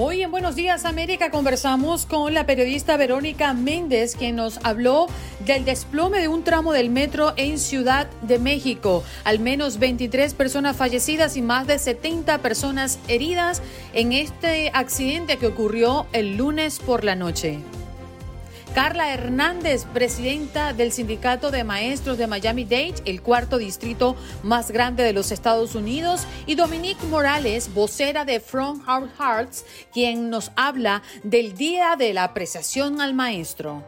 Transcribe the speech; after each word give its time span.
Hoy 0.00 0.22
en 0.22 0.30
Buenos 0.30 0.54
Días 0.54 0.84
América 0.84 1.32
conversamos 1.32 2.06
con 2.06 2.32
la 2.32 2.46
periodista 2.46 2.96
Verónica 2.96 3.52
Méndez, 3.52 4.14
quien 4.14 4.36
nos 4.36 4.60
habló 4.62 5.08
del 5.44 5.64
desplome 5.64 6.20
de 6.20 6.28
un 6.28 6.44
tramo 6.44 6.72
del 6.72 6.88
metro 6.88 7.32
en 7.36 7.58
Ciudad 7.58 8.08
de 8.22 8.38
México. 8.38 9.02
Al 9.24 9.40
menos 9.40 9.80
23 9.80 10.34
personas 10.34 10.76
fallecidas 10.76 11.36
y 11.36 11.42
más 11.42 11.66
de 11.66 11.80
70 11.80 12.38
personas 12.38 13.00
heridas 13.08 13.60
en 13.92 14.12
este 14.12 14.70
accidente 14.72 15.36
que 15.36 15.48
ocurrió 15.48 16.06
el 16.12 16.36
lunes 16.36 16.78
por 16.78 17.02
la 17.02 17.16
noche. 17.16 17.58
Carla 18.74 19.12
Hernández, 19.12 19.86
presidenta 19.92 20.72
del 20.72 20.92
Sindicato 20.92 21.50
de 21.50 21.64
Maestros 21.64 22.18
de 22.18 22.26
Miami-Dade, 22.26 23.02
el 23.06 23.22
cuarto 23.22 23.58
distrito 23.58 24.14
más 24.42 24.70
grande 24.70 25.02
de 25.02 25.12
los 25.12 25.32
Estados 25.32 25.74
Unidos, 25.74 26.26
y 26.46 26.54
Dominique 26.54 27.04
Morales, 27.06 27.72
vocera 27.74 28.24
de 28.24 28.40
From 28.40 28.82
Our 28.88 29.08
Hearts, 29.18 29.64
quien 29.92 30.30
nos 30.30 30.52
habla 30.54 31.02
del 31.24 31.54
Día 31.54 31.96
de 31.96 32.12
la 32.12 32.24
Apreciación 32.24 33.00
al 33.00 33.14
Maestro. 33.14 33.82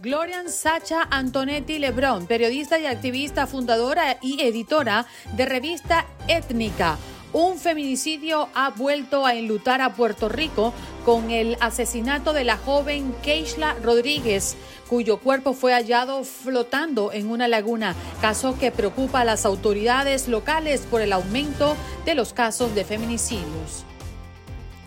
Glorian 0.00 0.50
Sacha 0.50 1.06
Antonetti 1.10 1.78
Lebrón, 1.78 2.26
periodista 2.26 2.78
y 2.78 2.86
activista, 2.86 3.46
fundadora 3.46 4.18
y 4.20 4.40
editora 4.40 5.06
de 5.36 5.44
revista 5.44 6.06
Étnica 6.26 6.98
un 7.32 7.58
feminicidio 7.58 8.48
ha 8.54 8.70
vuelto 8.70 9.24
a 9.24 9.34
enlutar 9.34 9.80
a 9.80 9.94
Puerto 9.94 10.28
Rico 10.28 10.72
con 11.04 11.30
el 11.30 11.56
asesinato 11.60 12.32
de 12.32 12.44
la 12.44 12.56
joven 12.56 13.14
Keishla 13.22 13.76
Rodríguez, 13.82 14.56
cuyo 14.88 15.18
cuerpo 15.18 15.52
fue 15.52 15.72
hallado 15.72 16.24
flotando 16.24 17.12
en 17.12 17.30
una 17.30 17.48
laguna, 17.48 17.94
caso 18.20 18.58
que 18.58 18.72
preocupa 18.72 19.20
a 19.20 19.24
las 19.24 19.46
autoridades 19.46 20.28
locales 20.28 20.82
por 20.90 21.00
el 21.00 21.12
aumento 21.12 21.76
de 22.04 22.14
los 22.14 22.32
casos 22.32 22.74
de 22.74 22.84
feminicidios. 22.84 23.84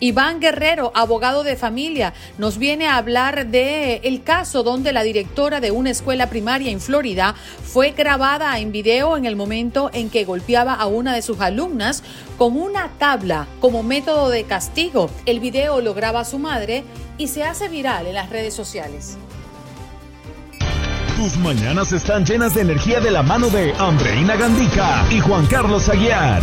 Iván 0.00 0.40
Guerrero, 0.40 0.90
abogado 0.94 1.44
de 1.44 1.56
familia, 1.56 2.14
nos 2.36 2.58
viene 2.58 2.86
a 2.86 2.96
hablar 2.96 3.46
de 3.46 4.00
el 4.04 4.22
caso 4.22 4.62
donde 4.62 4.92
la 4.92 5.02
directora 5.02 5.60
de 5.60 5.70
una 5.70 5.90
escuela 5.90 6.28
primaria 6.28 6.70
en 6.70 6.80
Florida 6.80 7.34
fue 7.62 7.92
grabada 7.92 8.58
en 8.58 8.72
video 8.72 9.16
en 9.16 9.24
el 9.24 9.36
momento 9.36 9.90
en 9.92 10.10
que 10.10 10.24
golpeaba 10.24 10.74
a 10.74 10.86
una 10.86 11.14
de 11.14 11.22
sus 11.22 11.40
alumnas 11.40 12.02
con 12.38 12.56
una 12.56 12.88
tabla 12.98 13.46
como 13.60 13.82
método 13.82 14.30
de 14.30 14.44
castigo. 14.44 15.10
El 15.26 15.40
video 15.40 15.80
lo 15.80 15.94
graba 15.94 16.24
su 16.24 16.38
madre 16.38 16.84
y 17.16 17.28
se 17.28 17.44
hace 17.44 17.68
viral 17.68 18.06
en 18.06 18.14
las 18.14 18.30
redes 18.30 18.52
sociales. 18.52 19.16
Tus 21.16 21.36
mañanas 21.36 21.92
están 21.92 22.26
llenas 22.26 22.54
de 22.54 22.62
energía 22.62 22.98
de 22.98 23.12
la 23.12 23.22
mano 23.22 23.48
de 23.48 23.72
Andreina 23.78 24.34
Gandica 24.34 25.06
y 25.10 25.20
Juan 25.20 25.46
Carlos 25.46 25.88
Aguiar. 25.88 26.42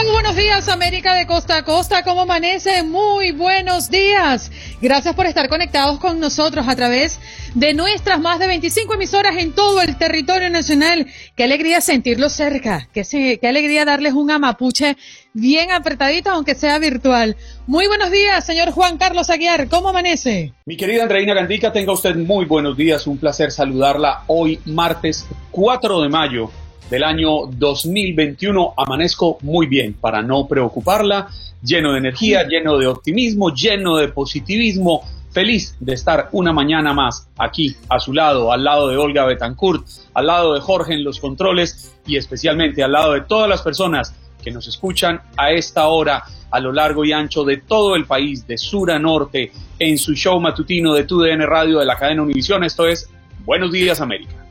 días, 0.41 0.69
América 0.69 1.13
de 1.13 1.27
Costa 1.27 1.57
a 1.57 1.63
Costa. 1.63 2.03
¿Cómo 2.03 2.21
amanece? 2.21 2.81
Muy 2.81 3.31
buenos 3.31 3.91
días. 3.91 4.51
Gracias 4.81 5.13
por 5.13 5.27
estar 5.27 5.47
conectados 5.49 5.99
con 5.99 6.19
nosotros 6.19 6.67
a 6.67 6.75
través 6.75 7.19
de 7.53 7.75
nuestras 7.75 8.19
más 8.19 8.39
de 8.39 8.47
25 8.47 8.95
emisoras 8.95 9.37
en 9.37 9.53
todo 9.53 9.81
el 9.81 9.97
territorio 9.97 10.49
nacional. 10.49 11.05
Qué 11.35 11.43
alegría 11.43 11.79
sentirlos 11.79 12.33
cerca. 12.33 12.87
Qué, 12.91 13.37
qué 13.39 13.47
alegría 13.47 13.85
darles 13.85 14.13
un 14.13 14.31
amapuche 14.31 14.97
bien 15.33 15.71
apretadito, 15.71 16.31
aunque 16.31 16.55
sea 16.55 16.79
virtual. 16.79 17.37
Muy 17.67 17.85
buenos 17.85 18.09
días, 18.09 18.43
señor 18.43 18.71
Juan 18.71 18.97
Carlos 18.97 19.29
Aguiar. 19.29 19.69
¿Cómo 19.69 19.89
amanece? 19.89 20.53
Mi 20.65 20.75
querida 20.75 21.03
Andreina 21.03 21.35
Gandica, 21.35 21.71
tenga 21.71 21.93
usted 21.93 22.15
muy 22.15 22.45
buenos 22.45 22.75
días. 22.75 23.05
Un 23.05 23.19
placer 23.19 23.51
saludarla 23.51 24.23
hoy, 24.25 24.59
martes 24.65 25.27
4 25.51 26.01
de 26.01 26.09
mayo 26.09 26.51
del 26.89 27.03
año 27.03 27.45
2021 27.47 28.73
amanezco 28.77 29.37
muy 29.41 29.67
bien 29.67 29.93
para 29.93 30.21
no 30.21 30.47
preocuparla, 30.47 31.29
lleno 31.63 31.93
de 31.93 31.99
energía, 31.99 32.47
lleno 32.47 32.77
de 32.77 32.87
optimismo, 32.87 33.53
lleno 33.53 33.97
de 33.97 34.09
positivismo, 34.09 35.01
feliz 35.31 35.75
de 35.79 35.93
estar 35.93 36.29
una 36.33 36.51
mañana 36.51 36.93
más 36.93 37.27
aquí 37.37 37.75
a 37.89 37.99
su 37.99 38.13
lado, 38.13 38.51
al 38.51 38.63
lado 38.63 38.89
de 38.89 38.97
Olga 38.97 39.25
Betancourt, 39.25 39.85
al 40.13 40.27
lado 40.27 40.53
de 40.53 40.59
Jorge 40.59 40.93
en 40.93 41.03
los 41.03 41.19
controles 41.19 41.93
y 42.05 42.17
especialmente 42.17 42.83
al 42.83 42.91
lado 42.91 43.13
de 43.13 43.21
todas 43.21 43.47
las 43.47 43.61
personas 43.61 44.13
que 44.43 44.51
nos 44.51 44.67
escuchan 44.67 45.21
a 45.37 45.51
esta 45.51 45.87
hora 45.87 46.23
a 46.49 46.59
lo 46.59 46.73
largo 46.73 47.05
y 47.05 47.13
ancho 47.13 47.45
de 47.45 47.57
todo 47.57 47.95
el 47.95 48.05
país, 48.05 48.45
de 48.45 48.57
sur 48.57 48.91
a 48.91 48.99
norte, 48.99 49.51
en 49.79 49.97
su 49.97 50.13
show 50.13 50.39
matutino 50.39 50.93
de 50.93 51.05
TUDN 51.05 51.41
Radio 51.41 51.79
de 51.79 51.85
la 51.85 51.95
cadena 51.95 52.23
Univisión. 52.23 52.63
Esto 52.63 52.87
es 52.87 53.09
Buenos 53.45 53.71
Días 53.71 54.01
América. 54.01 54.50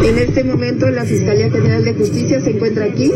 En 0.00 0.18
este 0.18 0.42
momento 0.42 0.88
la 0.90 1.04
Fiscalía 1.04 1.50
General 1.50 1.84
de 1.84 1.94
Justicia 1.94 2.40
se 2.40 2.50
encuentra 2.50 2.86
aquí 2.86 3.12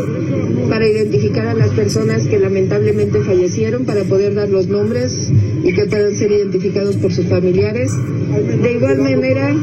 para 0.69 0.87
identificar 0.87 1.47
a 1.47 1.53
las 1.53 1.71
personas 1.71 2.27
que 2.27 2.39
lamentablemente 2.39 3.19
fallecieron, 3.21 3.85
para 3.85 4.03
poder 4.03 4.35
dar 4.35 4.49
los 4.49 4.67
nombres 4.67 5.31
y 5.63 5.73
que 5.73 5.85
puedan 5.85 6.13
ser 6.13 6.31
identificados 6.31 6.95
por 6.97 7.11
sus 7.11 7.25
familiares. 7.25 7.91
De 8.61 8.73
igual 8.73 8.99
manera, 8.99 9.55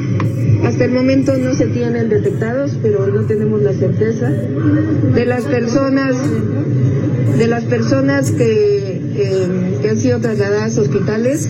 hasta 0.64 0.84
el 0.84 0.90
momento 0.90 1.36
no 1.38 1.54
se 1.54 1.66
tienen 1.66 2.08
detectados, 2.08 2.76
pero 2.82 3.06
no 3.06 3.22
tenemos 3.26 3.62
la 3.62 3.72
certeza 3.72 4.28
de 4.28 5.24
las 5.24 5.44
personas, 5.44 6.16
de 7.38 7.46
las 7.46 7.64
personas 7.64 8.32
que, 8.32 8.83
eh, 9.16 9.88
han 9.88 9.98
sido 9.98 10.20
trasladadas 10.20 10.78
a 10.78 10.82
hospitales. 10.82 11.48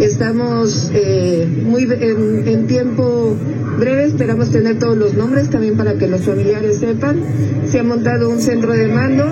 Estamos 0.00 0.90
eh, 0.94 1.46
muy 1.64 1.84
en 1.84 2.66
tiempo 2.66 3.36
breve 3.78 4.04
esperamos 4.04 4.50
tener 4.50 4.78
todos 4.78 4.96
los 4.96 5.14
nombres 5.14 5.50
también 5.50 5.76
para 5.76 5.94
que 5.94 6.06
los 6.06 6.22
familiares 6.22 6.78
sepan. 6.78 7.20
Se 7.66 7.80
ha 7.80 7.82
montado 7.82 8.28
un 8.30 8.40
centro 8.40 8.72
de 8.72 8.88
mando. 8.88 9.24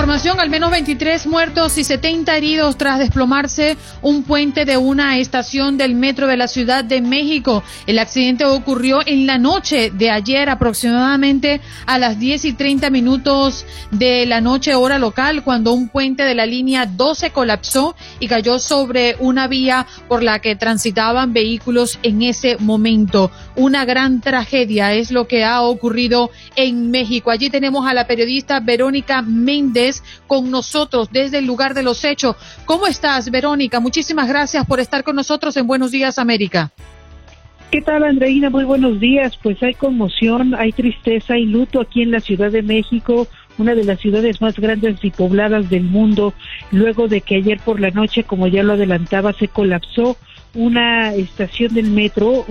Información, 0.00 0.40
al 0.40 0.48
menos 0.48 0.70
23 0.70 1.26
muertos 1.26 1.76
y 1.76 1.84
70 1.84 2.34
heridos 2.34 2.78
tras 2.78 2.98
desplomarse 2.98 3.76
un 4.00 4.22
puente 4.22 4.64
de 4.64 4.78
una 4.78 5.18
estación 5.18 5.76
del 5.76 5.94
metro 5.94 6.26
de 6.26 6.38
la 6.38 6.48
Ciudad 6.48 6.82
de 6.82 7.02
México. 7.02 7.62
El 7.86 7.98
accidente 7.98 8.46
ocurrió 8.46 9.00
en 9.04 9.26
la 9.26 9.36
noche 9.36 9.90
de 9.90 10.10
ayer, 10.10 10.48
aproximadamente 10.48 11.60
a 11.84 11.98
las 11.98 12.18
10 12.18 12.46
y 12.46 12.52
30 12.54 12.88
minutos 12.88 13.66
de 13.90 14.24
la 14.24 14.40
noche 14.40 14.74
hora 14.74 14.98
local, 14.98 15.44
cuando 15.44 15.74
un 15.74 15.90
puente 15.90 16.22
de 16.22 16.34
la 16.34 16.46
línea 16.46 16.86
12 16.86 17.32
colapsó 17.32 17.94
y 18.20 18.26
cayó 18.26 18.58
sobre 18.58 19.16
una 19.18 19.48
vía 19.48 19.86
por 20.08 20.22
la 20.22 20.38
que 20.38 20.56
transitaban 20.56 21.34
vehículos 21.34 21.98
en 22.02 22.22
ese 22.22 22.56
momento. 22.56 23.30
Una 23.54 23.84
gran 23.84 24.22
tragedia 24.22 24.94
es 24.94 25.10
lo 25.10 25.28
que 25.28 25.44
ha 25.44 25.60
ocurrido 25.60 26.30
en 26.56 26.90
México. 26.90 27.30
Allí 27.30 27.50
tenemos 27.50 27.86
a 27.86 27.92
la 27.92 28.06
periodista 28.06 28.60
Verónica 28.60 29.20
Méndez 29.20 29.89
con 30.26 30.50
nosotros 30.50 31.08
desde 31.10 31.38
el 31.38 31.46
lugar 31.46 31.74
de 31.74 31.82
los 31.82 32.04
hechos. 32.04 32.36
¿Cómo 32.64 32.86
estás, 32.86 33.30
Verónica? 33.30 33.80
Muchísimas 33.80 34.28
gracias 34.28 34.66
por 34.66 34.80
estar 34.80 35.04
con 35.04 35.16
nosotros 35.16 35.56
en 35.56 35.66
Buenos 35.66 35.90
Días, 35.90 36.18
América. 36.18 36.70
¿Qué 37.70 37.82
tal, 37.82 38.02
Andreina? 38.02 38.50
Muy 38.50 38.64
buenos 38.64 38.98
días. 38.98 39.38
Pues 39.40 39.62
hay 39.62 39.74
conmoción, 39.74 40.56
hay 40.56 40.72
tristeza 40.72 41.38
y 41.38 41.46
luto 41.46 41.80
aquí 41.80 42.02
en 42.02 42.10
la 42.10 42.18
Ciudad 42.18 42.50
de 42.50 42.62
México, 42.62 43.28
una 43.58 43.76
de 43.76 43.84
las 43.84 44.00
ciudades 44.00 44.40
más 44.40 44.58
grandes 44.58 44.96
y 45.04 45.10
pobladas 45.10 45.70
del 45.70 45.84
mundo, 45.84 46.34
luego 46.72 47.06
de 47.06 47.20
que 47.20 47.36
ayer 47.36 47.60
por 47.64 47.78
la 47.78 47.90
noche, 47.90 48.24
como 48.24 48.48
ya 48.48 48.64
lo 48.64 48.72
adelantaba, 48.72 49.32
se 49.34 49.46
colapsó 49.46 50.16
una 50.54 51.14
estación 51.14 51.74
del 51.74 51.90
metro, 51.90 52.44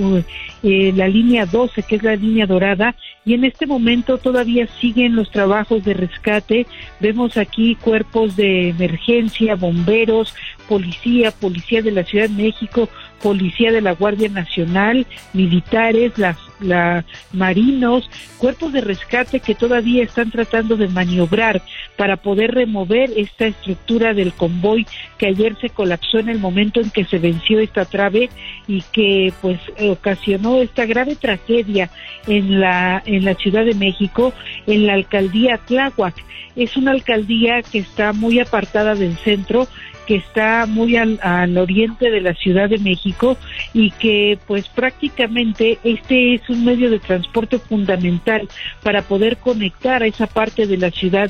eh, 0.64 0.94
la 0.96 1.08
línea 1.08 1.46
12, 1.46 1.84
que 1.84 1.98
es 1.98 2.04
la 2.04 2.16
línea 2.16 2.46
dorada, 2.46 2.96
y 3.26 3.34
en 3.34 3.44
este 3.44 3.68
momento 3.68 4.18
todavía 4.18 4.68
siguen 4.80 5.16
los 5.16 5.30
trabajos 5.32 5.84
de 5.84 5.94
rescate. 5.94 6.66
Vemos 7.00 7.38
aquí 7.38 7.76
cuerpos 7.76 8.36
de 8.36 8.70
emergencia, 8.70 9.56
bomberos, 9.56 10.34
policía, 10.68 11.32
policía 11.32 11.82
de 11.82 11.92
la 11.92 12.04
Ciudad 12.04 12.30
de 12.30 12.44
México, 12.44 12.90
policía 13.22 13.72
de 13.72 13.82
la 13.82 13.94
Guardia 13.94 14.30
Nacional, 14.30 15.06
militares, 15.34 16.18
las 16.18 16.38
la 16.60 17.06
marinos, 17.32 18.10
cuerpos 18.38 18.74
de 18.74 18.82
rescate 18.82 19.40
que 19.40 19.56
todavía 19.56 20.04
están 20.04 20.32
tratando 20.32 20.76
de 20.76 20.88
maniobrar 20.88 21.62
para 21.98 22.18
poder 22.18 22.52
remover 22.52 23.12
esta 23.16 23.48
estructura 23.48 24.14
del 24.14 24.34
convoy 24.34 24.86
que 25.18 25.28
ayer 25.28 25.56
se 25.60 25.70
colapsó 25.70 26.20
en 26.20 26.30
el 26.30 26.40
momento 26.40 26.82
en 26.82 26.90
que 26.90 27.06
se 27.06 27.20
venció 27.20 27.60
esta 27.60 27.86
trave 27.86 28.30
y 28.68 28.82
que 28.92 29.34
pues 29.42 29.60
ocasionó 29.80 30.62
esta 30.62 30.86
grave 30.86 31.16
tragedia 31.16 31.90
en 32.28 32.60
la 32.60 33.02
en 33.06 33.26
la 33.26 33.36
Ciudad 33.36 33.66
de 33.66 33.76
México 33.76 34.34
en 34.68 34.88
la 34.88 34.94
alcaldía 34.94 35.60
Tláhuac. 35.66 36.16
Es 36.56 36.76
una 36.76 36.92
alcaldía 36.92 37.62
que 37.62 37.80
está 37.80 38.12
muy 38.12 38.40
apartada 38.40 38.96
del 38.96 39.16
centro, 39.18 39.68
que 40.10 40.16
está 40.16 40.66
muy 40.66 40.96
al, 40.96 41.56
oriente 41.56 42.10
de 42.10 42.20
la 42.20 42.34
Ciudad 42.34 42.68
de 42.68 42.80
México 42.80 43.38
y 43.76 43.92
que 43.92 44.40
pues 44.48 44.68
prácticamente 44.68 45.78
este 45.84 46.34
es 46.34 46.50
un 46.50 46.66
medio 46.66 46.90
de 46.90 46.98
transporte 46.98 47.60
fundamental 47.60 48.50
para 48.82 49.04
poder 49.04 49.38
conectar 49.38 50.02
a 50.02 50.08
esa 50.08 50.26
parte 50.26 50.66
de 50.66 50.78
la 50.78 50.90
ciudad 50.90 51.30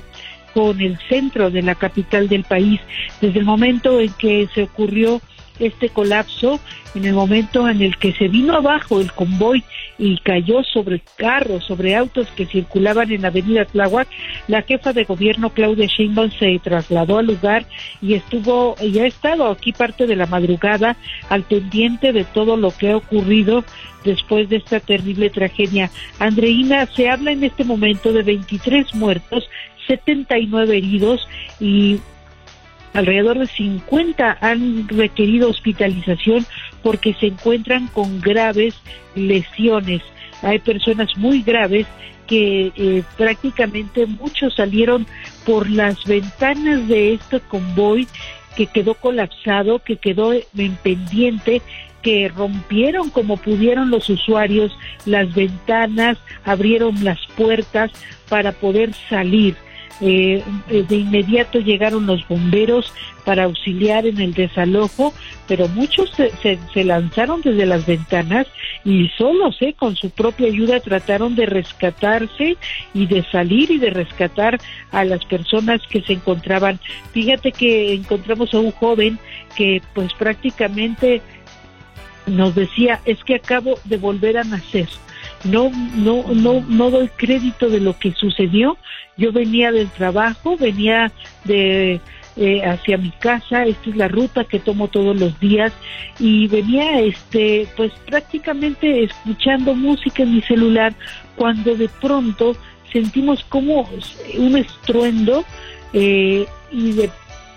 con 0.53 0.79
el 0.79 0.97
centro 1.09 1.51
de 1.51 1.61
la 1.61 1.75
capital 1.75 2.29
del 2.29 2.45
país. 2.45 2.79
Desde 3.19 3.39
el 3.39 3.45
momento 3.45 3.99
en 3.99 4.13
que 4.13 4.47
se 4.55 4.63
ocurrió 4.63 5.19
este 5.59 5.89
colapso, 5.89 6.59
en 6.95 7.05
el 7.05 7.13
momento 7.13 7.67
en 7.69 7.81
el 7.81 7.97
que 7.97 8.13
se 8.13 8.27
vino 8.27 8.55
abajo 8.55 8.99
el 8.99 9.11
convoy 9.11 9.63
y 9.97 10.17
cayó 10.19 10.63
sobre 10.63 11.01
carros, 11.17 11.65
sobre 11.65 11.95
autos 11.95 12.27
que 12.35 12.45
circulaban 12.45 13.11
en 13.11 13.21
la 13.21 13.27
avenida 13.27 13.65
Tláhuac, 13.65 14.07
la 14.47 14.61
jefa 14.61 14.93
de 14.93 15.03
gobierno 15.03 15.49
Claudia 15.51 15.87
Sheinbaum 15.87 16.31
se 16.31 16.59
trasladó 16.63 17.19
al 17.19 17.27
lugar 17.27 17.65
y 18.01 18.13
estuvo, 18.13 18.75
y 18.81 18.99
ha 18.99 19.05
estado 19.05 19.49
aquí 19.49 19.73
parte 19.73 20.07
de 20.07 20.15
la 20.15 20.25
madrugada 20.25 20.95
al 21.29 21.43
pendiente 21.43 22.13
de 22.13 22.23
todo 22.23 22.57
lo 22.57 22.71
que 22.71 22.91
ha 22.91 22.97
ocurrido 22.97 23.63
después 24.03 24.49
de 24.49 24.57
esta 24.57 24.79
terrible 24.79 25.29
tragedia. 25.29 25.91
Andreina, 26.19 26.85
se 26.87 27.09
habla 27.09 27.31
en 27.31 27.43
este 27.43 27.63
momento 27.63 28.13
de 28.13 28.23
23 28.23 28.95
muertos, 28.95 29.49
79 29.87 30.77
heridos 30.77 31.27
y 31.59 31.99
alrededor 32.93 33.39
de 33.39 33.47
50 33.47 34.37
han 34.41 34.87
requerido 34.87 35.49
hospitalización 35.49 36.45
porque 36.83 37.13
se 37.13 37.27
encuentran 37.27 37.87
con 37.87 38.19
graves 38.21 38.75
lesiones. 39.15 40.01
Hay 40.41 40.59
personas 40.59 41.15
muy 41.17 41.41
graves 41.41 41.85
que 42.27 42.71
eh, 42.75 43.03
prácticamente 43.17 44.05
muchos 44.05 44.55
salieron 44.55 45.07
por 45.45 45.69
las 45.69 46.05
ventanas 46.05 46.87
de 46.87 47.13
este 47.15 47.39
convoy 47.39 48.07
que 48.55 48.67
quedó 48.67 48.93
colapsado, 48.93 49.79
que 49.79 49.97
quedó 49.97 50.33
en 50.33 50.75
pendiente, 50.83 51.61
que 52.01 52.29
rompieron 52.29 53.09
como 53.09 53.37
pudieron 53.37 53.89
los 53.89 54.09
usuarios 54.09 54.71
las 55.05 55.33
ventanas, 55.33 56.17
abrieron 56.45 57.03
las 57.03 57.19
puertas 57.35 57.91
para 58.29 58.51
poder 58.51 58.93
salir. 59.09 59.55
Eh, 60.01 60.41
eh, 60.69 60.85
de 60.87 60.95
inmediato 60.95 61.59
llegaron 61.59 62.05
los 62.05 62.25
bomberos 62.27 62.93
para 63.25 63.43
auxiliar 63.43 64.05
en 64.05 64.21
el 64.21 64.33
desalojo, 64.33 65.13
pero 65.45 65.67
muchos 65.67 66.11
se, 66.13 66.83
lanzaron 66.85 67.41
desde 67.41 67.65
las 67.65 67.85
ventanas 67.85 68.47
y 68.85 69.09
solos, 69.17 69.57
eh, 69.61 69.73
con 69.73 69.97
su 69.97 70.09
propia 70.09 70.47
ayuda, 70.47 70.79
trataron 70.79 71.35
de 71.35 71.45
rescatarse 71.45 72.55
y 72.93 73.07
de 73.07 73.23
salir 73.29 73.71
y 73.71 73.77
de 73.77 73.89
rescatar 73.89 74.57
a 74.91 75.03
las 75.03 75.25
personas 75.25 75.81
que 75.89 76.01
se 76.01 76.13
encontraban. 76.13 76.79
Fíjate 77.11 77.51
que 77.51 77.93
encontramos 77.93 78.53
a 78.53 78.59
un 78.59 78.71
joven 78.71 79.19
que 79.57 79.81
pues 79.93 80.13
prácticamente 80.13 81.21
nos 82.25 82.55
decía, 82.55 83.01
es 83.03 83.21
que 83.25 83.35
acabo 83.35 83.77
de 83.83 83.97
volver 83.97 84.37
a 84.37 84.43
nacer 84.43 84.87
no, 85.43 85.71
no, 85.95 86.23
no, 86.33 86.61
no 86.61 86.89
doy 86.89 87.09
crédito 87.09 87.69
de 87.69 87.79
lo 87.79 87.97
que 87.97 88.13
sucedió. 88.13 88.77
Yo 89.17 89.31
venía 89.31 89.71
del 89.71 89.89
trabajo, 89.89 90.57
venía 90.57 91.11
de 91.45 91.99
eh, 92.35 92.61
hacia 92.63 92.97
mi 92.97 93.11
casa, 93.11 93.65
esta 93.65 93.89
es 93.89 93.97
la 93.97 94.07
ruta 94.07 94.45
que 94.45 94.59
tomo 94.59 94.87
todos 94.87 95.19
los 95.19 95.39
días. 95.39 95.73
Y 96.19 96.47
venía, 96.47 97.01
este, 97.01 97.67
pues 97.75 97.91
prácticamente 98.05 99.03
escuchando 99.03 99.75
música 99.75 100.23
en 100.23 100.35
mi 100.35 100.41
celular 100.41 100.93
cuando 101.35 101.75
de 101.75 101.89
pronto 102.01 102.55
sentimos 102.91 103.43
como 103.45 103.89
un 104.37 104.57
estruendo 104.57 105.43
eh, 105.93 106.45
y 106.71 106.91
de 106.93 107.09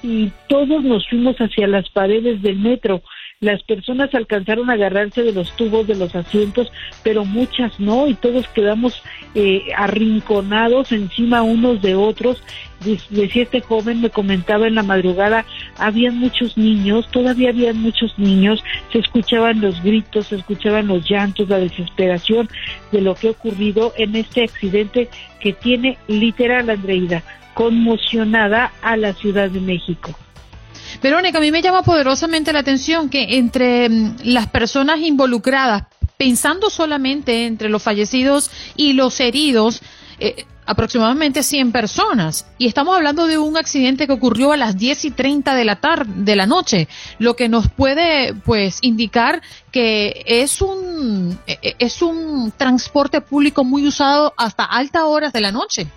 y 0.02 0.32
todos 0.49 0.82
nos 0.82 1.08
fuimos 1.08 1.37
hacia 1.37 1.69
las 1.69 1.88
paredes 1.90 2.43
del 2.43 2.58
metro 2.58 3.02
las 3.43 3.61
personas 3.65 4.15
alcanzaron 4.15 4.71
a 4.71 4.75
agarrarse 4.75 5.25
de 5.25 5.33
los 5.33 5.50
tubos 5.56 5.85
de 5.89 5.97
los 5.97 6.15
asientos, 6.15 6.73
pero 7.03 7.25
muchas 7.25 7.79
no, 7.81 8.06
y 8.06 8.15
todos 8.15 8.47
quedamos 8.49 9.03
eh, 9.35 9.65
arrinconados 9.77 10.93
encima 10.93 11.43
unos 11.43 11.83
de 11.83 11.97
otros. 11.97 12.41
Decía 13.11 13.43
este 13.43 13.61
joven, 13.61 14.00
me 14.00 14.11
comentaba 14.11 14.69
en 14.69 14.77
la 14.77 14.85
madrugada, 14.85 15.44
habían 15.77 16.19
muchos 16.19 16.56
niños, 16.56 17.11
todavía 17.11 17.49
habían 17.49 17.83
muchos 17.83 18.17
niños, 18.17 18.62
se 18.93 19.00
escuchaban 19.00 19.61
los 19.61 19.83
gritos, 19.83 20.29
se 20.29 20.37
escuchaban 20.37 20.87
los 20.87 21.09
llantos, 21.11 21.49
la 21.49 21.59
desesperación 21.59 22.49
de 22.93 23.00
lo 23.00 23.17
que 23.17 23.27
ha 23.27 23.33
ocurrido 23.33 23.93
en 23.97 24.15
este 24.15 24.44
accidente 24.44 25.08
que 25.41 25.53
tiene 25.53 25.99
literal, 26.06 26.70
Andreida, 26.70 27.25
conmocionada 27.55 28.70
a 28.82 28.96
la 28.96 29.13
Ciudad 29.15 29.51
de 29.51 29.61
México. 29.61 30.17
Verónica, 31.01 31.39
a 31.39 31.41
mí 31.41 31.51
me 31.51 31.63
llama 31.63 31.82
poderosamente 31.82 32.53
la 32.53 32.61
atención 32.61 33.08
que 33.08 33.39
entre 33.39 33.89
mm, 33.89 34.17
las 34.25 34.49
personas 34.49 35.01
involucradas, 35.01 35.84
pensando 36.17 36.70
solamente 36.70 37.46
entre 37.46 37.69
los 37.69 37.82
fallecidos 37.82 38.51
y 38.77 38.93
los 38.93 39.19
heridos, 39.20 39.82
eh, 40.19 40.44
aproximadamente 40.67 41.43
100 41.43 41.72
personas. 41.72 42.46
Y 42.58 42.67
estamos 42.67 42.96
hablando 42.96 43.27
de 43.27 43.39
un 43.39 43.56
accidente 43.56 44.06
que 44.06 44.13
ocurrió 44.13 44.53
a 44.53 44.56
las 44.56 44.77
10 44.77 45.06
y 45.06 45.11
30 45.11 45.55
de 45.55 45.65
la 45.65 45.77
tarde, 45.77 46.13
de 46.17 46.37
la 46.37 46.46
noche, 46.46 46.89
lo 47.19 47.34
que 47.34 47.49
nos 47.49 47.69
puede, 47.69 48.34
pues, 48.34 48.79
indicar 48.82 49.43
que 49.70 50.22
es 50.27 50.63
un, 50.63 51.39
e, 51.46 51.58
e, 51.63 51.77
es 51.79 52.03
un 52.03 52.53
transporte 52.56 53.20
público 53.20 53.65
muy 53.65 53.87
usado 53.87 54.32
hasta 54.37 54.65
altas 54.65 55.03
horas 55.05 55.32
de 55.32 55.41
la 55.41 55.53
noche. 55.53 55.89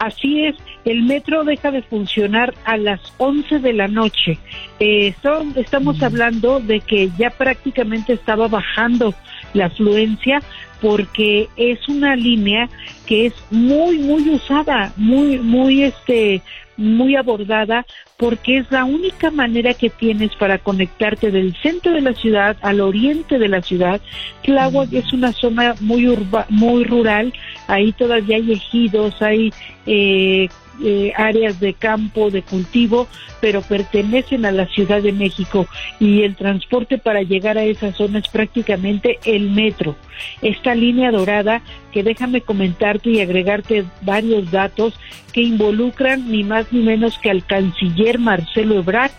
Así 0.00 0.46
es, 0.46 0.56
el 0.86 1.02
metro 1.02 1.44
deja 1.44 1.70
de 1.70 1.82
funcionar 1.82 2.54
a 2.64 2.78
las 2.78 3.00
11 3.18 3.58
de 3.58 3.74
la 3.74 3.86
noche. 3.86 4.38
Eh, 4.78 5.14
estamos 5.56 6.02
hablando 6.02 6.58
de 6.58 6.80
que 6.80 7.10
ya 7.18 7.28
prácticamente 7.28 8.14
estaba 8.14 8.48
bajando 8.48 9.12
la 9.52 9.66
afluencia 9.66 10.40
porque 10.80 11.50
es 11.58 11.86
una 11.86 12.16
línea 12.16 12.70
que 13.04 13.26
es 13.26 13.34
muy 13.50 13.98
muy 13.98 14.26
usada, 14.30 14.90
muy 14.96 15.38
muy 15.38 15.82
este 15.82 16.40
muy 16.80 17.14
abordada 17.14 17.86
porque 18.16 18.58
es 18.58 18.70
la 18.70 18.84
única 18.84 19.30
manera 19.30 19.74
que 19.74 19.90
tienes 19.90 20.34
para 20.36 20.58
conectarte 20.58 21.30
del 21.30 21.54
centro 21.62 21.92
de 21.92 22.00
la 22.00 22.14
ciudad 22.14 22.56
al 22.62 22.80
oriente 22.80 23.38
de 23.38 23.48
la 23.48 23.62
ciudad. 23.62 24.00
Tláhuac 24.42 24.92
es 24.92 25.12
una 25.12 25.32
zona 25.32 25.74
muy 25.80 26.08
urba, 26.08 26.46
muy 26.48 26.84
rural, 26.84 27.32
ahí 27.68 27.92
todavía 27.92 28.36
hay 28.36 28.52
ejidos, 28.52 29.20
hay 29.20 29.52
eh, 29.86 30.48
eh, 30.82 31.12
áreas 31.16 31.60
de 31.60 31.74
campo, 31.74 32.30
de 32.30 32.42
cultivo, 32.42 33.08
pero 33.40 33.62
pertenecen 33.62 34.44
a 34.46 34.52
la 34.52 34.66
Ciudad 34.66 35.02
de 35.02 35.12
México 35.12 35.66
y 35.98 36.22
el 36.22 36.36
transporte 36.36 36.98
para 36.98 37.22
llegar 37.22 37.58
a 37.58 37.64
esa 37.64 37.92
zona 37.92 38.20
es 38.20 38.28
prácticamente 38.28 39.18
el 39.24 39.50
metro. 39.50 39.96
Esta 40.42 40.74
línea 40.74 41.10
dorada 41.10 41.62
que 41.92 42.02
déjame 42.02 42.40
comentarte 42.40 43.10
y 43.10 43.20
agregarte 43.20 43.84
varios 44.02 44.50
datos 44.50 44.94
que 45.32 45.42
involucran 45.42 46.30
ni 46.30 46.44
más 46.44 46.72
ni 46.72 46.80
menos 46.80 47.18
que 47.18 47.30
al 47.30 47.44
canciller 47.44 48.18
Marcelo 48.18 48.78
Ebrard. 48.78 49.12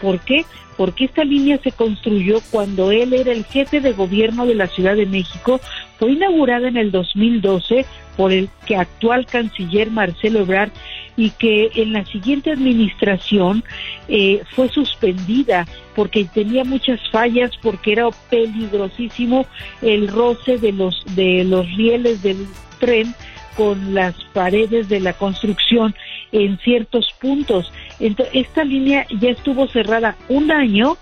¿Por 0.00 0.20
qué? 0.20 0.44
porque 0.76 1.06
esta 1.06 1.24
línea 1.24 1.58
se 1.62 1.72
construyó 1.72 2.40
cuando 2.50 2.90
él 2.90 3.14
era 3.14 3.32
el 3.32 3.44
jefe 3.44 3.80
de 3.80 3.92
gobierno 3.92 4.46
de 4.46 4.54
la 4.54 4.66
Ciudad 4.66 4.94
de 4.94 5.06
México, 5.06 5.60
fue 5.98 6.12
inaugurada 6.12 6.68
en 6.68 6.76
el 6.76 6.90
2012 6.90 7.86
por 8.16 8.32
el 8.32 8.48
que 8.66 8.76
actual 8.76 9.26
canciller 9.26 9.90
Marcelo 9.90 10.40
Ebrard 10.40 10.70
y 11.16 11.30
que 11.30 11.70
en 11.74 11.92
la 11.92 12.04
siguiente 12.04 12.50
administración 12.50 13.64
eh, 14.08 14.42
fue 14.54 14.68
suspendida 14.68 15.66
porque 15.94 16.24
tenía 16.24 16.64
muchas 16.64 17.00
fallas, 17.10 17.50
porque 17.62 17.92
era 17.92 18.08
peligrosísimo 18.30 19.46
el 19.82 20.08
roce 20.08 20.58
de 20.58 20.72
los 20.72 21.02
de 21.14 21.44
los 21.44 21.66
rieles 21.76 22.22
del 22.22 22.46
tren 22.78 23.14
con 23.56 23.94
las 23.94 24.14
paredes 24.32 24.88
de 24.88 25.00
la 25.00 25.14
construcción 25.14 25.94
en 26.32 26.58
ciertos 26.58 27.08
puntos. 27.20 27.72
Entonces, 27.98 28.34
esta 28.34 28.64
línea 28.64 29.06
ya 29.18 29.30
estuvo 29.30 29.66
cerrada 29.68 30.16
un 30.28 30.50
año 30.50 30.98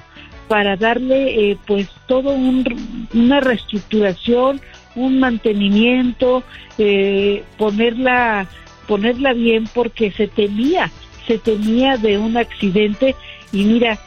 para 0.49 0.76
darle 0.76 1.50
eh, 1.50 1.59
pues 1.66 1.88
todo 2.06 2.30
un, 2.30 2.64
una 3.12 3.40
reestructuración, 3.40 4.61
un 4.94 5.18
mantenimiento, 5.18 6.44
eh, 6.78 7.42
ponerla 7.56 8.47
ponerla 8.86 9.32
bien 9.32 9.64
porque 9.74 10.10
se 10.10 10.28
temía, 10.28 10.90
se 11.26 11.38
temía 11.38 11.96
de 11.96 12.18
un 12.18 12.36
accidente 12.36 13.14
y 13.52 13.64
mira, 13.64 13.98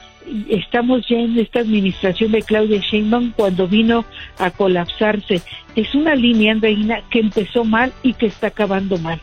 estamos 0.49 1.07
ya 1.07 1.17
en 1.17 1.37
esta 1.39 1.59
administración 1.59 2.31
de 2.31 2.41
Claudia 2.41 2.79
Sheinbaum 2.79 3.31
cuando 3.31 3.67
vino 3.67 4.05
a 4.39 4.51
colapsarse. 4.51 5.41
Es 5.75 5.95
una 5.95 6.15
línea, 6.15 6.53
Andreina, 6.53 7.01
que 7.09 7.19
empezó 7.19 7.63
mal 7.63 7.93
y 8.03 8.13
que 8.13 8.27
está 8.27 8.47
acabando 8.47 8.97
mal 8.97 9.21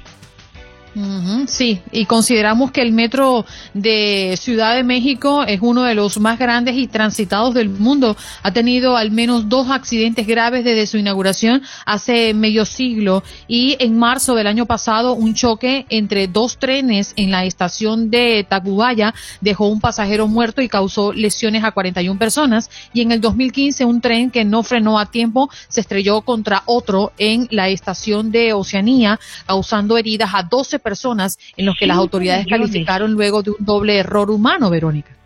sí, 1.46 1.80
y 1.90 2.06
consideramos 2.06 2.70
que 2.70 2.82
el 2.82 2.92
metro 2.92 3.44
de 3.72 4.36
Ciudad 4.40 4.74
de 4.74 4.84
México 4.84 5.44
es 5.44 5.60
uno 5.62 5.82
de 5.82 5.94
los 5.94 6.18
más 6.20 6.38
grandes 6.38 6.76
y 6.76 6.86
transitados 6.86 7.54
del 7.54 7.68
mundo. 7.68 8.16
Ha 8.42 8.52
tenido 8.52 8.96
al 8.96 9.10
menos 9.10 9.48
dos 9.48 9.70
accidentes 9.70 10.26
graves 10.26 10.64
desde 10.64 10.86
su 10.86 10.98
inauguración 10.98 11.62
hace 11.84 12.34
medio 12.34 12.64
siglo 12.64 13.22
y 13.48 13.76
en 13.80 13.98
marzo 13.98 14.34
del 14.34 14.46
año 14.46 14.66
pasado 14.66 15.14
un 15.14 15.34
choque 15.34 15.86
entre 15.88 16.28
dos 16.28 16.58
trenes 16.58 17.12
en 17.16 17.30
la 17.30 17.44
estación 17.44 18.10
de 18.10 18.46
Tacubaya 18.48 19.14
dejó 19.40 19.68
un 19.68 19.80
pasajero 19.80 20.28
muerto 20.28 20.62
y 20.62 20.68
causó 20.68 21.12
lesiones 21.12 21.64
a 21.64 21.72
41 21.72 22.18
personas 22.18 22.70
y 22.92 23.00
en 23.00 23.12
el 23.12 23.20
2015 23.20 23.84
un 23.84 24.00
tren 24.00 24.30
que 24.30 24.44
no 24.44 24.62
frenó 24.62 24.98
a 24.98 25.06
tiempo 25.06 25.50
se 25.68 25.80
estrelló 25.80 26.22
contra 26.22 26.62
otro 26.66 27.12
en 27.18 27.48
la 27.50 27.68
estación 27.68 28.30
de 28.30 28.52
Oceanía 28.52 29.18
causando 29.46 29.98
heridas 29.98 30.30
a 30.34 30.42
12 30.42 30.78
personas 30.84 31.38
en 31.56 31.66
los 31.66 31.76
que 31.76 31.86
las 31.86 31.96
autoridades 31.96 32.46
calificaron 32.46 33.12
luego 33.12 33.42
de 33.42 33.50
un 33.50 33.56
doble 33.58 33.96
error 33.96 34.30
humano, 34.30 34.70
Verónica. 34.70 35.16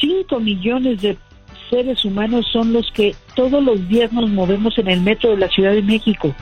Cinco 0.00 0.40
millones 0.40 1.00
de 1.02 1.16
seres 1.70 2.04
humanos 2.04 2.46
son 2.52 2.72
los 2.72 2.90
que 2.92 3.14
todos 3.34 3.62
los 3.62 3.88
días 3.88 4.12
nos 4.12 4.30
movemos 4.30 4.78
en 4.78 4.88
el 4.88 5.00
metro 5.00 5.30
de 5.30 5.36
la 5.36 5.48
Ciudad 5.48 5.72
de 5.72 5.82
México. 5.82 6.34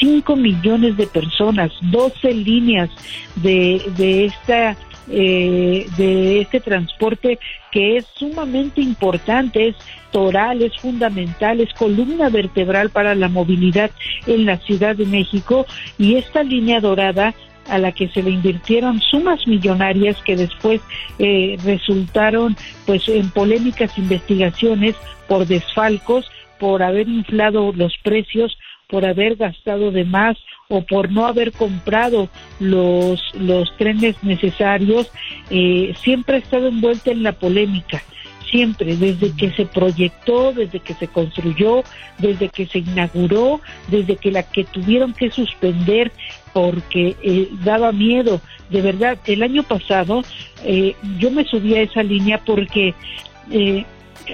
Cinco 0.00 0.36
millones 0.36 0.96
de 0.96 1.06
personas, 1.06 1.70
doce 1.82 2.32
líneas 2.32 2.90
de, 3.36 3.82
de 3.96 4.26
esta 4.26 4.76
eh, 5.12 5.88
de 5.96 6.40
este 6.40 6.60
transporte 6.60 7.40
que 7.72 7.96
es 7.96 8.06
sumamente 8.14 8.80
importante, 8.80 9.68
es 9.68 9.76
toral, 10.12 10.62
es 10.62 10.76
fundamental, 10.76 11.60
es 11.60 11.74
columna 11.74 12.28
vertebral 12.28 12.90
para 12.90 13.16
la 13.16 13.28
movilidad 13.28 13.90
en 14.28 14.46
la 14.46 14.58
Ciudad 14.58 14.94
de 14.94 15.06
México 15.06 15.66
y 15.98 16.14
esta 16.14 16.44
línea 16.44 16.80
dorada 16.80 17.34
a 17.70 17.78
la 17.78 17.92
que 17.92 18.08
se 18.08 18.22
le 18.22 18.30
invirtieron 18.30 19.00
sumas 19.00 19.46
millonarias 19.46 20.20
que 20.22 20.36
después 20.36 20.80
eh, 21.18 21.56
resultaron 21.64 22.56
pues 22.86 23.08
en 23.08 23.30
polémicas 23.30 23.96
investigaciones 23.96 24.96
por 25.28 25.46
desfalcos, 25.46 26.30
por 26.58 26.82
haber 26.82 27.08
inflado 27.08 27.72
los 27.72 27.96
precios, 28.02 28.58
por 28.88 29.06
haber 29.06 29.36
gastado 29.36 29.92
de 29.92 30.04
más 30.04 30.36
o 30.68 30.82
por 30.82 31.10
no 31.10 31.26
haber 31.26 31.52
comprado 31.52 32.28
los, 32.58 33.20
los 33.34 33.76
trenes 33.76 34.22
necesarios, 34.22 35.10
eh, 35.50 35.94
siempre 36.00 36.36
ha 36.36 36.38
estado 36.38 36.68
envuelta 36.68 37.10
en 37.10 37.22
la 37.22 37.32
polémica. 37.32 38.02
Siempre, 38.50 38.96
desde 38.96 39.34
que 39.36 39.52
se 39.52 39.64
proyectó, 39.64 40.52
desde 40.52 40.80
que 40.80 40.94
se 40.94 41.06
construyó, 41.06 41.84
desde 42.18 42.48
que 42.48 42.66
se 42.66 42.78
inauguró, 42.78 43.60
desde 43.88 44.16
que 44.16 44.32
la 44.32 44.42
que 44.42 44.64
tuvieron 44.64 45.12
que 45.12 45.30
suspender 45.30 46.10
porque 46.52 47.16
eh, 47.22 47.48
daba 47.64 47.92
miedo. 47.92 48.40
De 48.70 48.82
verdad, 48.82 49.18
el 49.26 49.42
año 49.42 49.62
pasado 49.62 50.22
eh, 50.64 50.94
yo 51.18 51.30
me 51.30 51.44
subí 51.44 51.74
a 51.74 51.82
esa 51.82 52.02
línea 52.02 52.40
porque 52.44 52.94
eh, 53.50 53.84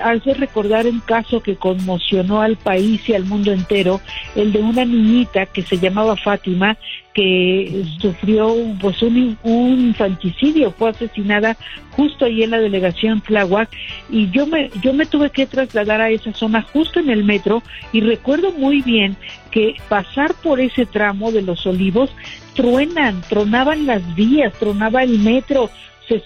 hace 0.03 0.35
recordar 0.35 0.87
un 0.87 1.01
caso 1.01 1.41
que 1.41 1.57
conmocionó 1.57 2.41
al 2.43 2.57
país 2.57 3.09
y 3.09 3.15
al 3.15 3.25
mundo 3.25 3.53
entero, 3.53 4.01
el 4.35 4.53
de 4.53 4.61
una 4.61 4.85
niñita 4.85 5.47
que 5.47 5.63
se 5.63 5.79
llamaba 5.79 6.17
Fátima, 6.17 6.77
que 7.15 7.83
sufrió 7.99 8.55
pues 8.79 9.01
un, 9.03 9.39
infanticidio, 9.45 10.71
fue 10.73 10.91
asesinada 10.91 11.57
justo 11.93 12.27
ahí 12.27 12.43
en 12.43 12.51
la 12.51 12.59
delegación 12.59 13.23
Tláhuac 13.23 13.71
y 14.11 14.31
yo 14.31 14.47
me 14.47 14.71
yo 14.83 14.93
me 14.93 15.07
tuve 15.07 15.31
que 15.31 15.47
trasladar 15.47 16.03
a 16.03 16.11
esa 16.11 16.35
zona 16.35 16.61
justo 16.61 17.01
en 17.01 17.09
el 17.09 17.25
metro 17.25 17.63
y 17.93 18.03
recuerdo 18.03 18.53
muy 18.53 18.83
bien 18.83 19.17
que 19.51 19.77
pasar 19.89 20.35
por 20.35 20.61
ese 20.61 20.85
tramo 20.85 21.33
de 21.33 21.41
los 21.41 21.67
olivos 21.67 22.11
truenan, 22.55 23.23
tronaban 23.29 23.87
las 23.87 24.15
vías, 24.15 24.53
tronaba 24.59 25.03
el 25.03 25.19
metro, 25.19 25.71
se 26.07 26.23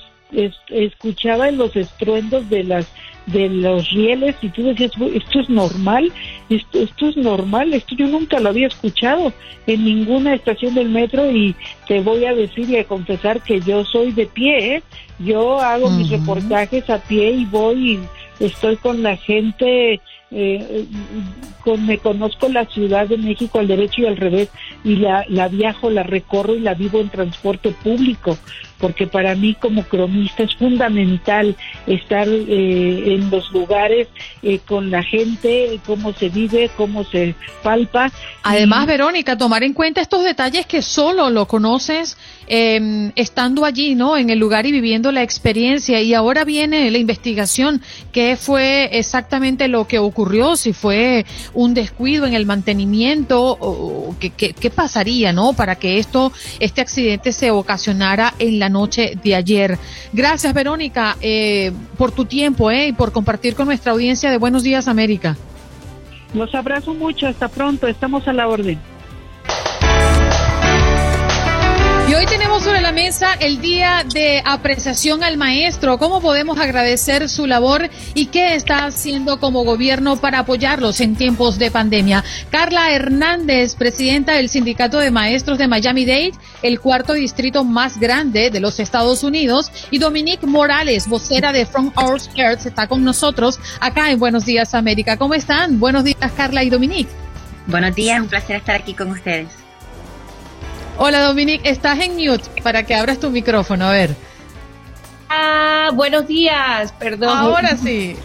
escuchaba 0.71 1.51
los 1.51 1.77
estruendos 1.77 2.49
de 2.51 2.65
las 2.65 2.93
de 3.27 3.49
los 3.49 3.91
rieles 3.91 4.37
y 4.43 4.49
tú 4.49 4.63
decías, 4.65 4.93
esto 5.15 5.41
es 5.41 5.49
normal, 5.49 6.13
esto, 6.49 6.81
esto 6.81 7.09
es 7.09 7.17
normal, 7.17 7.73
esto 7.75 7.95
yo 7.95 8.07
nunca 8.07 8.41
lo 8.41 8.49
había 8.49 8.67
escuchado 8.67 9.33
en 9.67 9.85
ninguna 9.85 10.35
estación 10.35 10.75
del 10.75 10.89
metro 10.89 11.31
y 11.31 11.55
te 11.87 12.01
voy 12.01 12.25
a 12.25 12.35
decir 12.35 12.69
y 12.69 12.79
a 12.79 12.85
confesar 12.85 13.43
que 13.43 13.61
yo 13.61 13.85
soy 13.85 14.13
de 14.13 14.27
pie, 14.27 14.77
¿eh? 14.77 14.83
yo 15.19 15.61
hago 15.61 15.91
mis 15.91 16.11
reportajes 16.11 16.89
a 16.91 16.99
pie 16.99 17.31
y 17.33 17.45
voy 17.45 17.93
y 18.41 18.45
estoy 18.45 18.77
con 18.77 19.03
la 19.03 19.17
gente 19.17 20.01
eh, 20.33 20.87
con, 21.65 21.87
me 21.87 21.99
conozco 21.99 22.49
la 22.49 22.65
Ciudad 22.65 23.09
de 23.09 23.19
México 23.19 23.59
al 23.59 23.67
derecho 23.67 24.03
y 24.03 24.07
al 24.07 24.17
revés 24.17 24.49
y 24.85 24.97
la, 24.97 25.25
la 25.29 25.49
viajo, 25.49 25.91
la 25.91 26.05
recorro 26.05 26.55
y 26.55 26.61
la 26.61 26.75
vivo 26.75 27.01
en 27.01 27.11
transporte 27.11 27.71
público 27.83 28.39
porque 28.81 29.07
para 29.07 29.35
mí 29.35 29.55
como 29.55 29.85
cronista 29.85 30.43
es 30.43 30.55
fundamental 30.55 31.55
estar 31.87 32.27
eh, 32.29 33.15
en 33.15 33.31
los 33.31 33.51
lugares 33.53 34.09
eh, 34.43 34.59
con 34.67 34.91
la 34.91 35.03
gente, 35.03 35.79
cómo 35.87 36.13
se 36.13 36.29
vive, 36.31 36.71
cómo 36.77 37.05
se 37.05 37.35
palpa. 37.63 38.11
Además, 38.43 38.87
Verónica, 38.87 39.37
tomar 39.37 39.63
en 39.63 39.75
cuenta 39.75 40.01
estos 40.01 40.25
detalles 40.25 40.67
que 40.67 40.83
solo 40.83 41.31
lo 41.31 41.47
conoces 41.47 42.17
eh, 42.47 43.13
estando 43.17 43.65
allí, 43.65 43.95
¿no? 43.95 44.17
En 44.17 44.31
el 44.31 44.39
lugar 44.39 44.67
y 44.67 44.73
viviendo 44.73 45.13
la 45.13 45.23
experiencia. 45.23 46.01
Y 46.01 46.15
ahora 46.15 46.45
viene 46.45 46.91
la 46.91 46.99
investigación. 46.99 47.83
¿Qué 48.13 48.37
fue 48.37 48.89
exactamente 48.99 49.69
lo 49.69 49.87
que 49.87 49.99
ocurrió? 49.99 50.57
Si 50.57 50.73
fue 50.73 51.27
un 51.53 51.75
descuido 51.75 52.27
en 52.27 52.35
el 52.35 52.47
mantenimiento, 52.47 53.57
o, 53.61 54.17
¿qué, 54.19 54.31
qué, 54.31 54.55
qué 54.55 54.71
pasaría, 54.71 55.33
¿no? 55.33 55.53
Para 55.53 55.77
que 55.77 55.99
esto, 55.99 56.33
este 56.61 56.81
accidente 56.81 57.33
se 57.33 57.51
ocasionara 57.51 58.35
en 58.39 58.59
la 58.59 58.70
noche 58.71 59.19
de 59.23 59.35
ayer. 59.35 59.79
Gracias, 60.13 60.55
Verónica, 60.55 61.17
eh, 61.21 61.73
por 61.99 62.13
tu 62.13 62.25
tiempo 62.25 62.71
eh, 62.71 62.89
y 62.89 62.93
por 62.93 63.13
compartir 63.13 63.55
con 63.55 63.67
nuestra 63.67 63.93
audiencia 63.93 64.31
de 64.31 64.39
Buenos 64.39 64.63
Días 64.63 64.89
América. 64.89 65.37
Los 66.35 66.55
abrazo 66.55 66.95
mucho, 66.95 67.27
hasta 67.27 67.49
pronto, 67.49 67.87
estamos 67.87 68.27
a 68.29 68.33
la 68.33 68.49
orden. 68.49 68.79
Y 72.11 72.15
hoy 72.15 72.27
tenemos 72.27 72.65
sobre 72.65 72.81
la 72.81 72.91
mesa 72.91 73.35
el 73.35 73.61
día 73.61 74.05
de 74.05 74.43
apreciación 74.45 75.23
al 75.23 75.37
maestro. 75.37 75.97
¿Cómo 75.97 76.21
podemos 76.21 76.59
agradecer 76.59 77.29
su 77.29 77.47
labor 77.47 77.89
y 78.15 78.27
qué 78.27 78.57
está 78.57 78.85
haciendo 78.87 79.39
como 79.39 79.63
gobierno 79.63 80.17
para 80.17 80.41
apoyarlos 80.41 81.01
en 81.01 81.15
tiempos 81.15 81.57
de 81.61 81.71
pandemia? 81.71 82.25
Carla 82.51 82.91
Hernández, 82.91 83.77
presidenta 83.77 84.33
del 84.33 84.49
Sindicato 84.49 84.99
de 84.99 85.13
Maestros 85.13 85.57
de 85.59 85.69
Miami-Dade, 85.69 86.33
el 86.63 86.81
cuarto 86.81 87.13
distrito 87.13 87.63
más 87.63 88.01
grande 88.01 88.51
de 88.51 88.59
los 88.59 88.81
Estados 88.81 89.23
Unidos, 89.23 89.71
y 89.93 89.99
Dominique 89.99 90.49
Morales, 90.49 91.07
vocera 91.07 91.53
de 91.53 91.65
From 91.65 91.93
Our 91.95 92.21
Earth, 92.35 92.67
está 92.67 92.89
con 92.89 93.05
nosotros 93.05 93.61
acá 93.79 94.11
en 94.11 94.19
Buenos 94.19 94.45
Días 94.45 94.75
América. 94.75 95.17
¿Cómo 95.17 95.35
están? 95.35 95.79
Buenos 95.79 96.03
días, 96.03 96.33
Carla 96.37 96.65
y 96.65 96.71
Dominique. 96.71 97.13
Buenos 97.69 97.95
días, 97.95 98.21
un 98.21 98.27
placer 98.27 98.57
estar 98.57 98.75
aquí 98.75 98.95
con 98.95 99.13
ustedes. 99.13 99.70
Hola 101.03 101.23
Dominique, 101.23 101.67
estás 101.67 101.99
en 102.01 102.15
mute 102.15 102.61
para 102.63 102.83
que 102.83 102.95
abras 102.95 103.19
tu 103.19 103.31
micrófono, 103.31 103.87
a 103.87 103.91
ver. 103.91 104.15
Ah, 105.31 105.89
buenos 105.95 106.27
días, 106.27 106.93
perdón. 106.93 107.39
Ahora 107.39 107.75
sí. 107.79 108.17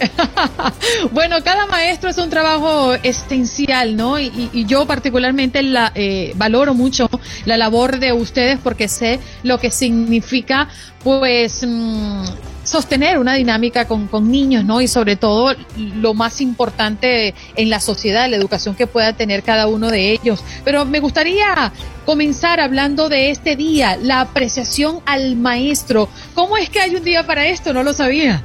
bueno, 1.14 1.38
cada 1.42 1.68
maestro 1.68 2.10
es 2.10 2.18
un 2.18 2.30
trabajo 2.30 2.94
esencial, 2.96 3.96
¿no? 3.96 4.20
Y, 4.20 4.66
yo 4.66 4.86
particularmente 4.86 5.64
la, 5.64 5.94
eh, 5.96 6.34
valoro 6.36 6.74
mucho 6.74 7.10
la 7.46 7.56
labor 7.56 7.98
de 7.98 8.12
ustedes 8.12 8.60
porque 8.62 8.90
sé 8.90 9.22
lo 9.44 9.58
que 9.58 9.72
significa, 9.72 10.68
pues, 11.02 11.66
mm, 11.66 12.26
sostener 12.66 13.18
una 13.18 13.36
dinámica 13.36 13.88
con, 13.88 14.08
con, 14.08 14.30
niños, 14.30 14.66
¿no? 14.66 14.82
Y 14.82 14.88
sobre 14.88 15.16
todo 15.16 15.56
lo 15.78 16.14
más 16.14 16.42
importante 16.42 17.34
en 17.56 17.70
la 17.70 17.80
sociedad, 17.80 18.30
la 18.30 18.36
educación 18.36 18.76
que 18.76 18.88
pueda 18.88 19.14
tener 19.14 19.44
cada 19.44 19.68
uno 19.68 19.90
de 19.90 20.12
ellos. 20.12 20.44
Pero 20.66 20.84
me 20.84 21.00
gustaría 21.00 21.72
comenzar 22.06 22.60
hablando 22.60 23.08
de 23.08 23.30
este 23.30 23.56
día, 23.56 23.98
la 24.02 24.22
apreciación 24.22 25.00
al 25.06 25.36
maestro. 25.36 26.10
¿Cómo 26.34 26.58
es 26.58 26.70
que 26.70 26.82
hay 26.82 26.96
un 26.96 27.04
día 27.04 27.26
para 27.26 27.46
esto? 27.48 27.74
No 27.74 27.84
lo 27.84 27.94
sabía. 27.94 28.44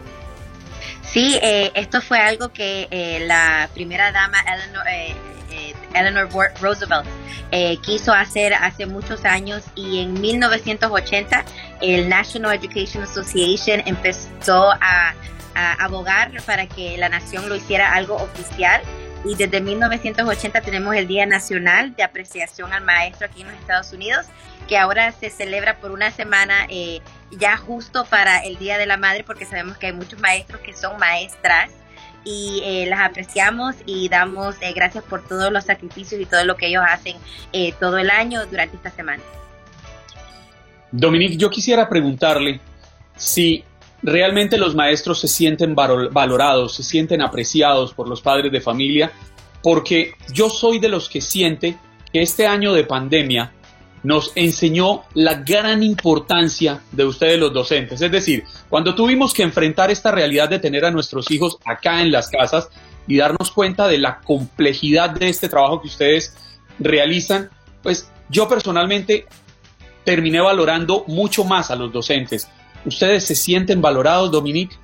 Sí, 1.02 1.36
eh, 1.42 1.72
esto 1.74 2.00
fue 2.00 2.20
algo 2.20 2.52
que 2.52 2.86
eh, 2.90 3.24
la 3.26 3.68
primera 3.74 4.12
dama 4.12 4.38
Eleanor, 4.40 4.86
eh, 4.88 5.14
Eleanor 5.94 6.28
Roosevelt 6.60 7.06
quiso 7.82 8.12
hacer 8.12 8.54
hace 8.54 8.86
muchos 8.86 9.24
años 9.24 9.64
y 9.74 10.00
en 10.00 10.20
1980 10.20 11.44
el 11.80 12.08
National 12.08 12.54
Education 12.54 13.02
Association 13.02 13.82
empezó 13.86 14.70
a, 14.80 15.14
abogar 15.54 16.30
para 16.46 16.66
que 16.66 16.96
la 16.96 17.10
nación 17.10 17.48
lo 17.48 17.56
hiciera 17.56 17.92
algo 17.92 18.14
oficial. 18.14 18.80
Y 19.26 19.34
desde 19.34 19.60
1980 19.60 20.62
tenemos 20.62 20.94
el 20.94 21.06
Día 21.06 21.26
Nacional 21.26 21.94
de 21.94 22.02
Apreciación 22.02 22.72
al 22.72 22.82
Maestro 22.82 23.26
aquí 23.26 23.42
en 23.42 23.48
los 23.48 23.56
Estados 23.58 23.92
Unidos, 23.92 24.26
que 24.66 24.78
ahora 24.78 25.12
se 25.12 25.28
celebra 25.28 25.78
por 25.78 25.90
una 25.90 26.10
semana 26.10 26.66
eh, 26.70 27.02
ya 27.30 27.58
justo 27.58 28.06
para 28.06 28.38
el 28.38 28.58
Día 28.58 28.78
de 28.78 28.86
la 28.86 28.96
Madre, 28.96 29.22
porque 29.24 29.44
sabemos 29.44 29.76
que 29.76 29.88
hay 29.88 29.92
muchos 29.92 30.18
maestros 30.20 30.62
que 30.62 30.72
son 30.72 30.98
maestras 30.98 31.70
y 32.24 32.62
eh, 32.64 32.86
las 32.88 33.00
apreciamos 33.00 33.76
y 33.86 34.08
damos 34.08 34.56
eh, 34.60 34.72
gracias 34.74 35.04
por 35.04 35.26
todos 35.26 35.52
los 35.52 35.64
sacrificios 35.64 36.20
y 36.20 36.26
todo 36.26 36.44
lo 36.44 36.56
que 36.56 36.66
ellos 36.66 36.84
hacen 36.86 37.16
todo 37.78 37.98
el 37.98 38.10
año 38.10 38.44
durante 38.46 38.76
esta 38.76 38.90
semana. 38.90 39.22
Dominique, 40.92 41.36
yo 41.36 41.50
quisiera 41.50 41.88
preguntarle 41.88 42.60
si 43.16 43.64
realmente 44.02 44.56
los 44.56 44.74
maestros 44.74 45.20
se 45.20 45.28
sienten 45.28 45.74
valorados, 45.74 46.74
se 46.74 46.82
sienten 46.82 47.22
apreciados 47.22 47.94
por 47.94 48.08
los 48.08 48.20
padres 48.20 48.50
de 48.50 48.60
familia, 48.60 49.12
porque 49.62 50.14
yo 50.32 50.48
soy 50.48 50.78
de 50.78 50.88
los 50.88 51.08
que 51.08 51.20
siente 51.20 51.76
que 52.12 52.22
este 52.22 52.46
año 52.46 52.72
de 52.72 52.84
pandemia 52.84 53.52
nos 54.02 54.32
enseñó 54.34 55.02
la 55.14 55.34
gran 55.34 55.82
importancia 55.82 56.80
de 56.92 57.04
ustedes 57.04 57.38
los 57.38 57.52
docentes. 57.52 58.00
Es 58.00 58.10
decir, 58.10 58.44
cuando 58.68 58.94
tuvimos 58.94 59.34
que 59.34 59.42
enfrentar 59.42 59.90
esta 59.90 60.10
realidad 60.10 60.48
de 60.48 60.58
tener 60.58 60.84
a 60.84 60.90
nuestros 60.90 61.30
hijos 61.30 61.58
acá 61.64 62.00
en 62.00 62.10
las 62.10 62.30
casas 62.30 62.70
y 63.06 63.18
darnos 63.18 63.50
cuenta 63.50 63.88
de 63.88 63.98
la 63.98 64.20
complejidad 64.20 65.10
de 65.10 65.28
este 65.28 65.48
trabajo 65.48 65.82
que 65.82 65.88
ustedes 65.88 66.34
realizan, 66.78 67.50
pues 67.82 68.10
yo 68.28 68.48
personalmente 68.48 69.26
terminé 70.04 70.40
valorando 70.40 71.04
mucho 71.06 71.44
más 71.44 71.70
a 71.70 71.76
los 71.76 71.92
docentes. 71.92 72.48
¿Ustedes 72.84 73.24
se 73.24 73.34
sienten 73.34 73.82
valorados, 73.82 74.30
Dominique? 74.30 74.76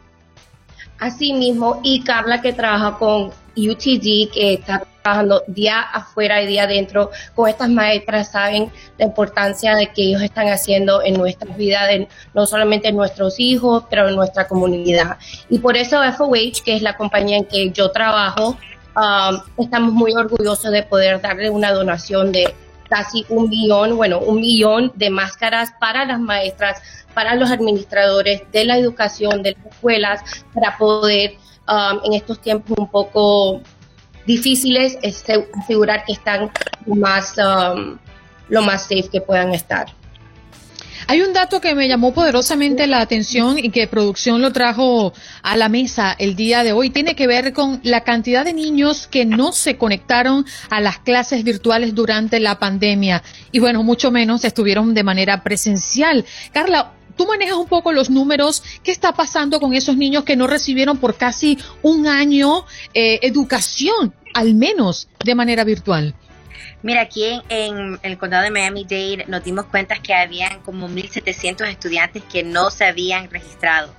Así 0.99 1.33
mismo, 1.33 1.81
y 1.83 2.03
Carla 2.03 2.41
que 2.41 2.53
trabaja 2.53 2.99
con 2.99 3.29
UTD, 3.57 4.31
que 4.33 4.55
está 4.55 4.87
trabajando 5.07 5.45
día 5.47 5.81
afuera 5.81 6.43
y 6.43 6.49
día 6.49 6.65
adentro 6.65 7.13
con 7.37 7.49
estas 7.49 7.69
maestras, 7.71 8.33
saben 8.33 8.73
la 8.99 9.05
importancia 9.05 9.77
de 9.77 9.93
que 9.93 10.03
ellos 10.03 10.21
están 10.21 10.49
haciendo 10.49 11.01
en 11.01 11.15
nuestras 11.15 11.57
vidas, 11.57 11.89
no 12.35 12.45
solamente 12.45 12.89
en 12.89 12.97
nuestros 12.97 13.39
hijos, 13.39 13.85
pero 13.89 14.09
en 14.09 14.17
nuestra 14.17 14.49
comunidad. 14.49 15.17
Y 15.49 15.61
por 15.61 15.77
eso 15.77 16.03
FOH, 16.03 16.65
que 16.65 16.75
es 16.75 16.83
la 16.83 16.97
compañía 16.97 17.37
en 17.37 17.45
que 17.45 17.71
yo 17.71 17.93
trabajo, 17.93 18.57
um, 18.97 19.65
estamos 19.65 19.93
muy 19.93 20.13
orgullosos 20.13 20.73
de 20.73 20.83
poder 20.83 21.21
darle 21.21 21.51
una 21.51 21.71
donación 21.71 22.33
de 22.33 22.53
casi 22.89 23.25
un 23.29 23.49
millón, 23.49 23.97
bueno, 23.97 24.19
un 24.19 24.41
millón 24.41 24.91
de 24.97 25.11
máscaras 25.11 25.73
para 25.79 26.05
las 26.05 26.19
maestras, 26.19 26.83
para 27.15 27.37
los 27.37 27.53
administradores 27.53 28.43
de 28.51 28.65
la 28.65 28.77
educación, 28.77 29.45
de 29.45 29.53
las 29.53 29.73
escuelas, 29.73 30.21
para 30.53 30.77
poder 30.77 31.35
um, 31.69 32.01
en 32.05 32.15
estos 32.15 32.41
tiempos 32.41 32.77
un 32.77 32.89
poco 32.89 33.61
difíciles 34.27 34.99
asegurar 35.03 36.05
que 36.05 36.13
están 36.13 36.51
más, 36.87 37.35
um, 37.39 37.97
lo 38.49 38.63
más 38.63 38.83
safe 38.83 39.09
que 39.11 39.21
puedan 39.21 39.55
estar. 39.55 39.87
Hay 41.09 41.21
un 41.21 41.33
dato 41.33 41.61
que 41.61 41.77
me 41.77 41.87
llamó 41.87 42.13
poderosamente 42.13 42.89
la 42.89 43.01
atención 43.01 43.61
y 43.61 43.71
que 43.71 43.87
producción 43.87 44.43
lo 44.43 44.53
trajo 44.53 45.13
a 45.43 45.57
la 45.57 45.69
mesa 45.69 46.17
el 46.19 46.35
día 46.35 46.65
de 46.65 46.73
hoy. 46.73 46.91
Tiene 46.91 47.15
que 47.15 47.29
ver 47.29 47.53
con 47.53 47.81
la 47.85 48.03
cantidad 48.03 48.45
de 48.45 48.53
niños 48.53 49.07
que 49.07 49.25
no 49.25 49.53
se 49.53 49.77
conectaron 49.77 50.45
a 50.69 50.81
las 50.81 50.99
clases 50.99 51.45
virtuales 51.45 51.95
durante 51.95 52.41
la 52.41 52.59
pandemia 52.59 53.23
y 53.53 53.61
bueno, 53.61 53.85
mucho 53.85 54.11
menos 54.11 54.45
estuvieron 54.45 54.95
de 54.95 55.05
manera 55.05 55.45
presencial. 55.45 56.25
Carla, 56.53 56.93
tú 57.17 57.27
manejas 57.27 57.57
un 57.57 57.67
poco 57.67 57.93
los 57.93 58.11
números. 58.11 58.63
¿Qué 58.83 58.91
está 58.91 59.13
pasando 59.13 59.61
con 59.61 59.75
esos 59.75 59.97
niños 59.97 60.25
que 60.25 60.37
no 60.37 60.47
recibieron 60.47 60.99
por 60.99 61.17
casi 61.17 61.59
un 61.83 62.07
año 62.07 62.65
eh, 62.95 63.21
educación, 63.23 64.15
al 64.35 64.55
menos 64.55 65.09
de 65.25 65.35
manera 65.35 65.65
virtual? 65.65 66.15
Mira, 66.83 67.03
aquí 67.03 67.41
en, 67.49 67.99
el 68.03 68.19
condado 68.19 68.45
de 68.45 68.51
Miami-Dade 68.51 69.25
nos 69.27 69.43
dimos 69.43 69.67
cuenta 69.67 69.97
que 69.97 70.15
habían 70.15 70.61
como 70.61 70.89
1.700 70.89 71.67
estudiantes 71.69 72.23
que 72.25 72.45
no 72.45 72.71
se 72.71 72.85
habían 72.85 73.31
registrado. 73.31 73.93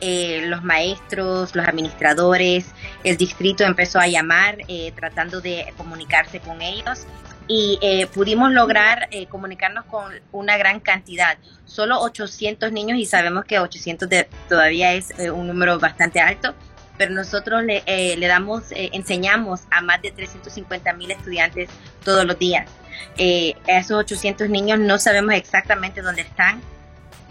Eh, 0.00 0.46
los 0.46 0.64
maestros, 0.64 1.54
los 1.54 1.64
administradores, 1.68 2.66
el 3.04 3.16
distrito 3.16 3.62
empezó 3.62 4.00
a 4.00 4.08
llamar 4.08 4.58
eh, 4.66 4.92
tratando 4.96 5.40
de 5.40 5.72
comunicarse 5.76 6.40
con 6.40 6.60
ellos 6.60 7.06
y 7.48 7.78
eh, 7.82 8.06
pudimos 8.06 8.52
lograr 8.52 9.08
comunicarnos 9.28 9.84
con 9.86 10.12
una 10.32 10.56
gran 10.56 10.80
cantidad, 10.80 11.36
solo 11.64 12.00
800 12.00 12.72
niños 12.72 12.98
y 12.98 13.06
sabemos 13.06 13.44
que 13.44 13.58
800 13.58 14.08
todavía 14.48 14.92
es 14.92 15.12
un 15.32 15.46
número 15.46 15.78
bastante 15.78 16.20
alto, 16.20 16.54
pero 17.02 17.14
nosotros 17.14 17.64
le, 17.64 17.82
eh, 17.86 18.16
le 18.16 18.26
damos, 18.26 18.70
eh, 18.72 18.90
enseñamos 18.92 19.62
a 19.70 19.80
más 19.80 20.00
de 20.02 20.10
350 20.10 20.92
mil 20.92 21.10
estudiantes 21.10 21.68
todos 22.04 22.24
los 22.24 22.38
días. 22.38 22.70
Eh, 23.16 23.54
esos 23.66 23.98
800 23.98 24.48
niños 24.48 24.78
no 24.78 24.98
sabemos 24.98 25.34
exactamente 25.34 26.02
dónde 26.02 26.22
están, 26.22 26.60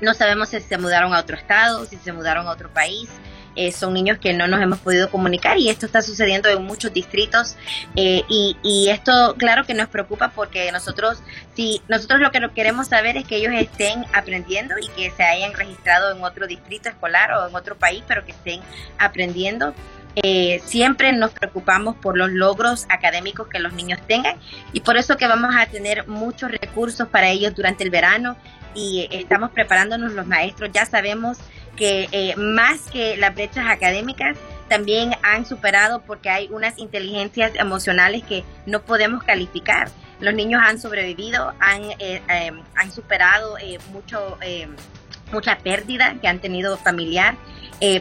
no 0.01 0.13
sabemos 0.13 0.49
si 0.49 0.59
se 0.59 0.77
mudaron 0.77 1.13
a 1.13 1.19
otro 1.19 1.37
estado, 1.37 1.85
si 1.85 1.95
se 1.97 2.11
mudaron 2.11 2.47
a 2.47 2.51
otro 2.51 2.69
país, 2.69 3.09
eh, 3.55 3.71
son 3.71 3.93
niños 3.93 4.17
que 4.17 4.33
no 4.33 4.47
nos 4.47 4.61
hemos 4.61 4.79
podido 4.79 5.09
comunicar 5.09 5.57
y 5.57 5.69
esto 5.69 5.85
está 5.85 6.01
sucediendo 6.01 6.47
en 6.47 6.63
muchos 6.63 6.93
distritos 6.93 7.57
eh, 7.95 8.23
y, 8.29 8.87
esto 8.89 9.35
claro 9.37 9.65
que 9.65 9.73
nos 9.73 9.87
preocupa 9.87 10.31
porque 10.33 10.71
nosotros 10.71 11.21
si 11.55 11.81
nosotros 11.87 12.19
lo 12.19 12.31
que 12.31 12.41
queremos 12.55 12.87
saber 12.87 13.17
es 13.17 13.25
que 13.25 13.37
ellos 13.37 13.53
estén 13.53 14.05
aprendiendo 14.13 14.75
y 14.77 14.87
que 14.89 15.11
se 15.11 15.23
hayan 15.23 15.53
registrado 15.53 16.15
en 16.15 16.23
otro 16.23 16.47
distrito 16.47 16.89
escolar 16.89 17.31
o 17.33 17.47
en 17.47 17.55
otro 17.55 17.77
país 17.77 18.03
pero 18.07 18.25
que 18.25 18.31
estén 18.31 18.61
aprendiendo. 18.97 19.73
Eh, 20.15 20.61
siempre 20.65 21.13
nos 21.13 21.31
preocupamos 21.31 21.95
por 21.95 22.17
los 22.17 22.31
logros 22.31 22.85
académicos 22.89 23.47
que 23.47 23.59
los 23.59 23.71
niños 23.71 23.99
tengan 24.07 24.37
y 24.73 24.81
por 24.81 24.97
eso 24.97 25.15
que 25.15 25.25
vamos 25.25 25.55
a 25.57 25.65
tener 25.67 26.05
muchos 26.07 26.51
recursos 26.51 27.07
para 27.07 27.29
ellos 27.29 27.55
durante 27.55 27.85
el 27.85 27.91
verano 27.91 28.35
y 28.73 29.07
estamos 29.11 29.51
preparándonos 29.51 30.13
los 30.13 30.27
maestros, 30.27 30.69
ya 30.73 30.85
sabemos 30.85 31.37
que 31.75 32.07
eh, 32.11 32.35
más 32.35 32.81
que 32.91 33.17
las 33.17 33.33
brechas 33.33 33.65
académicas, 33.67 34.37
también 34.67 35.15
han 35.21 35.45
superado 35.45 36.01
porque 36.01 36.29
hay 36.29 36.47
unas 36.49 36.77
inteligencias 36.77 37.51
emocionales 37.55 38.23
que 38.23 38.43
no 38.65 38.81
podemos 38.83 39.23
calificar. 39.23 39.89
Los 40.19 40.33
niños 40.33 40.61
han 40.65 40.79
sobrevivido, 40.79 41.53
han, 41.59 41.83
eh, 41.99 42.21
em, 42.29 42.61
han 42.75 42.91
superado 42.91 43.57
eh, 43.57 43.79
mucho, 43.91 44.37
mucha 45.31 45.57
pérdida 45.57 46.15
que 46.21 46.27
han 46.27 46.39
tenido 46.39 46.77
familiar, 46.77 47.35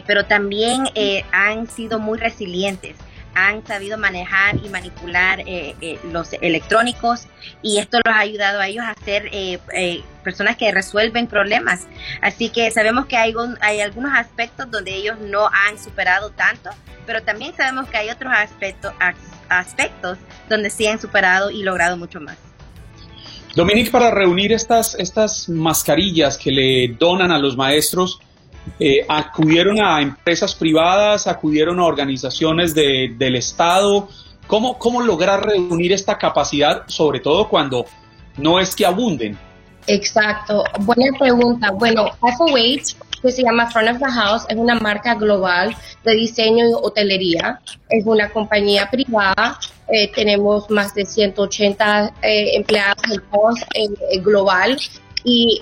pero 0.05 0.25
también 0.25 0.83
han 1.31 1.67
sido 1.67 1.97
muy 1.99 2.19
resilientes 2.19 2.95
han 3.33 3.65
sabido 3.65 3.97
manejar 3.97 4.57
y 4.63 4.69
manipular 4.69 5.41
eh, 5.41 5.75
eh, 5.81 5.99
los 6.11 6.33
electrónicos 6.33 7.27
y 7.61 7.79
esto 7.79 7.99
los 8.03 8.13
ha 8.13 8.19
ayudado 8.19 8.59
a 8.59 8.67
ellos 8.67 8.85
a 8.85 8.93
ser 9.05 9.29
eh, 9.31 10.03
personas 10.23 10.57
que 10.57 10.71
resuelven 10.71 11.27
problemas. 11.27 11.87
Así 12.21 12.49
que 12.49 12.69
sabemos 12.71 13.05
que 13.05 13.17
hay, 13.17 13.33
hay 13.61 13.81
algunos 13.81 14.13
aspectos 14.13 14.69
donde 14.71 14.95
ellos 14.95 15.19
no 15.19 15.47
han 15.47 15.77
superado 15.77 16.31
tanto, 16.31 16.69
pero 17.05 17.21
también 17.23 17.55
sabemos 17.55 17.87
que 17.89 17.97
hay 17.97 18.09
otros 18.09 18.31
aspectos, 18.35 18.93
aspectos 19.49 20.17
donde 20.49 20.69
sí 20.69 20.87
han 20.87 20.99
superado 20.99 21.51
y 21.51 21.63
logrado 21.63 21.97
mucho 21.97 22.19
más. 22.19 22.37
Dominique, 23.55 23.91
para 23.91 24.11
reunir 24.11 24.53
estas, 24.53 24.95
estas 24.95 25.49
mascarillas 25.49 26.37
que 26.37 26.51
le 26.51 26.95
donan 26.97 27.31
a 27.31 27.37
los 27.37 27.57
maestros, 27.57 28.19
eh, 28.79 29.05
acudieron 29.09 29.81
a 29.83 30.01
empresas 30.01 30.55
privadas, 30.55 31.27
acudieron 31.27 31.79
a 31.79 31.85
organizaciones 31.85 32.73
del 32.73 33.35
Estado. 33.35 34.07
¿Cómo, 34.47 34.77
¿Cómo 34.77 35.01
lograr 35.01 35.45
reunir 35.45 35.91
esta 35.91 36.17
capacidad, 36.17 36.83
sobre 36.87 37.19
todo 37.19 37.49
cuando 37.49 37.85
no 38.37 38.59
es 38.59 38.75
que 38.75 38.85
abunden, 38.85 39.37
Exacto, 39.87 40.63
buena 40.81 41.17
pregunta. 41.17 41.71
Bueno, 41.71 42.05
FOH, 42.21 42.95
que 43.21 43.31
se 43.31 43.43
llama 43.43 43.69
Front 43.69 43.89
of 43.89 43.99
the 43.99 44.11
House, 44.11 44.45
es 44.49 44.57
una 44.57 44.75
marca 44.75 45.15
global 45.15 45.75
de 46.03 46.13
diseño 46.13 46.69
y 46.69 46.73
hotelería. 46.73 47.59
Es 47.89 48.05
una 48.05 48.29
compañía 48.29 48.89
privada. 48.89 49.59
Eh, 49.87 50.11
tenemos 50.13 50.69
más 50.69 50.93
de 50.93 51.05
180 51.05 52.13
eh, 52.21 52.55
empleados 52.55 53.01
en 53.73 53.93
eh, 53.93 54.19
global 54.19 54.77
y 55.23 55.61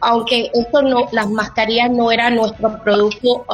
aunque 0.00 0.50
esto 0.54 0.82
no, 0.82 1.08
las 1.12 1.28
mascarillas 1.30 1.90
no 1.90 2.10
era 2.10 2.28
nuestro 2.28 2.82
producto 2.82 3.44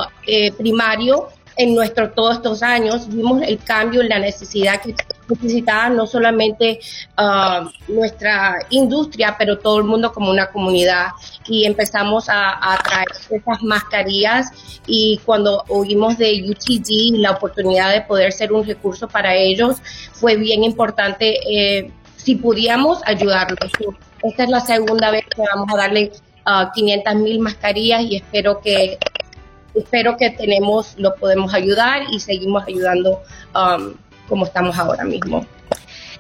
primario, 0.57 1.29
en 1.59 1.75
nuestro, 1.75 2.11
todos 2.11 2.37
estos 2.37 2.63
años 2.63 3.09
vimos 3.09 3.43
el 3.43 3.59
cambio 3.59 4.01
en 4.01 4.09
la 4.09 4.21
necesidad 4.21 4.81
que 4.81 4.95
necesitaba 5.29 5.91
no 5.91 6.07
solamente 6.07 6.79
uh, 7.19 7.69
nuestra 7.93 8.61
industria, 8.71 9.35
pero 9.37 9.59
todo 9.59 9.79
el 9.79 9.85
mundo 9.85 10.13
como 10.13 10.31
una 10.31 10.47
comunidad. 10.47 11.09
Y 11.49 11.65
empezamos 11.65 12.29
a, 12.29 12.79
traer 12.85 13.09
esas 13.31 13.63
mascarillas 13.63 14.81
y 14.87 15.21
cuando 15.25 15.65
oímos 15.69 16.17
de 16.17 16.45
UTG 16.49 17.19
la 17.19 17.33
oportunidad 17.33 17.93
de 17.93 18.03
poder 18.03 18.33
ser 18.33 18.53
un 18.53 18.65
recurso 18.65 19.09
para 19.09 19.35
ellos, 19.35 19.79
fue 20.13 20.37
bien 20.37 20.63
importante 20.63 21.39
eh, 21.51 21.91
si 22.17 22.37
pudiéramos 22.37 23.01
ayudarlos. 23.05 23.73
Esta 24.23 24.45
es 24.45 24.49
la 24.49 24.61
segunda 24.61 25.11
vez 25.11 25.25
que 25.25 25.43
vamos 25.43 25.69
a 25.75 25.77
darle 25.77 26.13
uh, 26.47 26.71
500 26.73 27.15
mil 27.17 27.41
mascarillas 27.41 28.03
y 28.03 28.17
espero 28.17 28.61
que 28.61 28.97
espero 29.79 30.17
que 30.17 30.31
tenemos, 30.31 30.95
lo 30.99 31.15
podemos 31.15 31.55
ayudar 31.55 32.03
y 32.13 32.21
seguimos 32.21 32.65
ayudando 32.67 33.23
um, 33.55 33.95
como 34.29 34.45
estamos 34.45 34.79
ahora 34.79 35.05
mismo. 35.05 35.47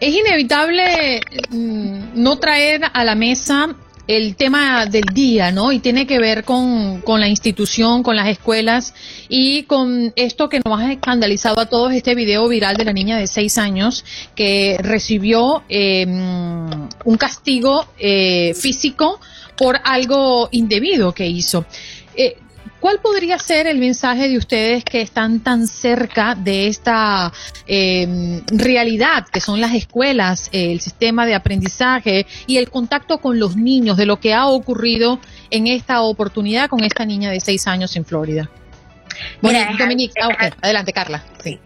Es 0.01 0.15
inevitable 0.15 1.21
mm, 1.51 2.01
no 2.15 2.39
traer 2.39 2.83
a 2.93 3.05
la 3.05 3.15
mesa 3.15 3.75
el 4.09 4.37
tema 4.37 4.87
del 4.87 5.05
día, 5.13 5.53
¿no? 5.53 5.71
Y 5.71 5.81
tiene 5.81 6.07
que 6.07 6.19
ver 6.19 6.43
con, 6.43 7.03
con, 7.03 7.21
la 7.21 7.29
institución, 7.29 8.03
con 8.03 8.17
las 8.17 8.29
escuelas 8.29 8.95
y 9.29 9.65
con 9.65 10.15
esto 10.17 10.49
que 10.49 10.61
nos 10.65 10.81
ha 10.81 10.93
escandalizado 10.93 11.61
a 11.61 11.67
todos, 11.67 11.93
este 11.93 12.15
video 12.15 12.49
viral 12.49 12.77
de 12.77 12.87
la 12.87 12.95
niña 12.95 13.19
de 13.19 13.27
seis 13.27 13.59
años 13.59 14.07
que 14.35 14.79
recibió 14.81 15.63
em, 15.69 16.71
un 17.05 17.17
castigo 17.19 17.87
eh, 17.99 18.55
físico 18.55 19.21
por 19.59 19.79
algo 19.85 20.49
indebido 20.53 21.13
que 21.13 21.27
hizo. 21.27 21.67
Eh, 22.17 22.39
¿Cuál 22.81 23.01
podría 23.01 23.39
ser 23.39 23.67
el 23.67 23.79
mensaje 23.79 24.29
de 24.29 24.39
ustedes 24.39 24.85
que 24.85 25.01
están 25.01 25.41
tan 25.41 25.67
cerca 25.67 26.37
de 26.37 26.69
esta 26.69 27.33
em, 27.67 28.41
realidad 28.47 29.27
que 29.33 29.41
son 29.41 29.61
las 29.61 29.75
escuelas, 29.75 30.49
el 30.53 30.81
sistema 30.81 31.27
de 31.27 31.35
aprendizaje 31.35 32.27
y 32.47 32.59
el 32.59 32.71
contacto 32.71 33.19
con 33.19 33.41
los 33.41 33.57
niños 33.57 33.97
de 33.97 34.07
lo 34.07 34.21
que 34.21 34.33
ha 34.33 34.47
ocurrido 34.47 35.19
en 35.51 35.67
esta 35.67 36.03
oportunidad 36.03 36.69
con 36.69 36.85
esta 36.85 37.05
niña 37.05 37.31
de 37.31 37.41
seis 37.41 37.67
años 37.67 37.97
en 37.97 38.05
Florida? 38.05 38.49
Bueno, 39.43 39.59
Dominique, 39.77 40.15
ah, 40.23 40.51
adelante 40.63 40.93
Carla. 40.93 41.25
Sí. 41.43 41.59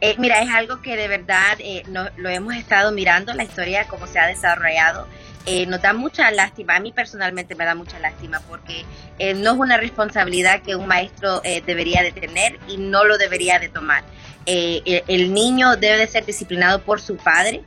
Eh, 0.00 0.16
mira, 0.18 0.42
es 0.42 0.50
algo 0.50 0.82
que 0.82 0.96
de 0.96 1.06
verdad 1.06 1.58
eh, 1.60 1.84
lo 2.16 2.28
hemos 2.28 2.54
estado 2.54 2.90
mirando, 2.90 3.32
la 3.34 3.44
historia, 3.44 3.86
cómo 3.86 4.06
se 4.08 4.18
ha 4.18 4.26
desarrollado 4.26 5.06
eh, 5.48 5.64
nos 5.66 5.80
da 5.80 5.92
mucha 5.92 6.28
lástima, 6.32 6.74
a 6.74 6.80
mí 6.80 6.90
personalmente 6.90 7.54
me 7.54 7.64
da 7.64 7.76
mucha 7.76 8.00
lástima 8.00 8.40
porque 8.48 8.84
eh, 9.20 9.32
no 9.32 9.52
es 9.52 9.56
una 9.56 9.76
responsabilidad 9.76 10.60
que 10.62 10.74
un 10.74 10.88
maestro 10.88 11.40
eh, 11.44 11.62
debería 11.64 12.02
de 12.02 12.10
tener 12.10 12.58
y 12.66 12.78
no 12.78 13.04
lo 13.04 13.16
debería 13.16 13.60
de 13.60 13.68
tomar. 13.68 14.02
El, 14.44 15.32
niño 15.32 15.76
debe 15.76 15.98
de 15.98 16.06
ser 16.08 16.26
disciplinado 16.26 16.82
por 16.82 17.00
su 17.00 17.16
padre. 17.16 17.62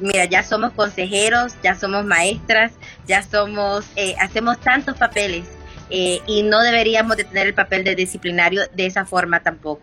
mira, 0.00 0.26
ya 0.26 0.42
somos 0.42 0.72
consejeros, 0.72 1.54
ya 1.62 1.74
somos 1.74 2.04
maestras, 2.04 2.72
ya 3.06 3.22
somos, 3.22 3.86
hacemos 4.18 4.58
tantos 4.60 4.96
papeles 4.96 5.44
y 5.90 6.42
no 6.42 6.62
deberíamos 6.62 7.18
de 7.18 7.24
tener 7.24 7.46
el 7.46 7.54
papel 7.54 7.84
de 7.84 7.94
disciplinario 7.94 8.62
de 8.74 8.86
esa 8.86 9.04
forma 9.04 9.40
tampoco. 9.40 9.82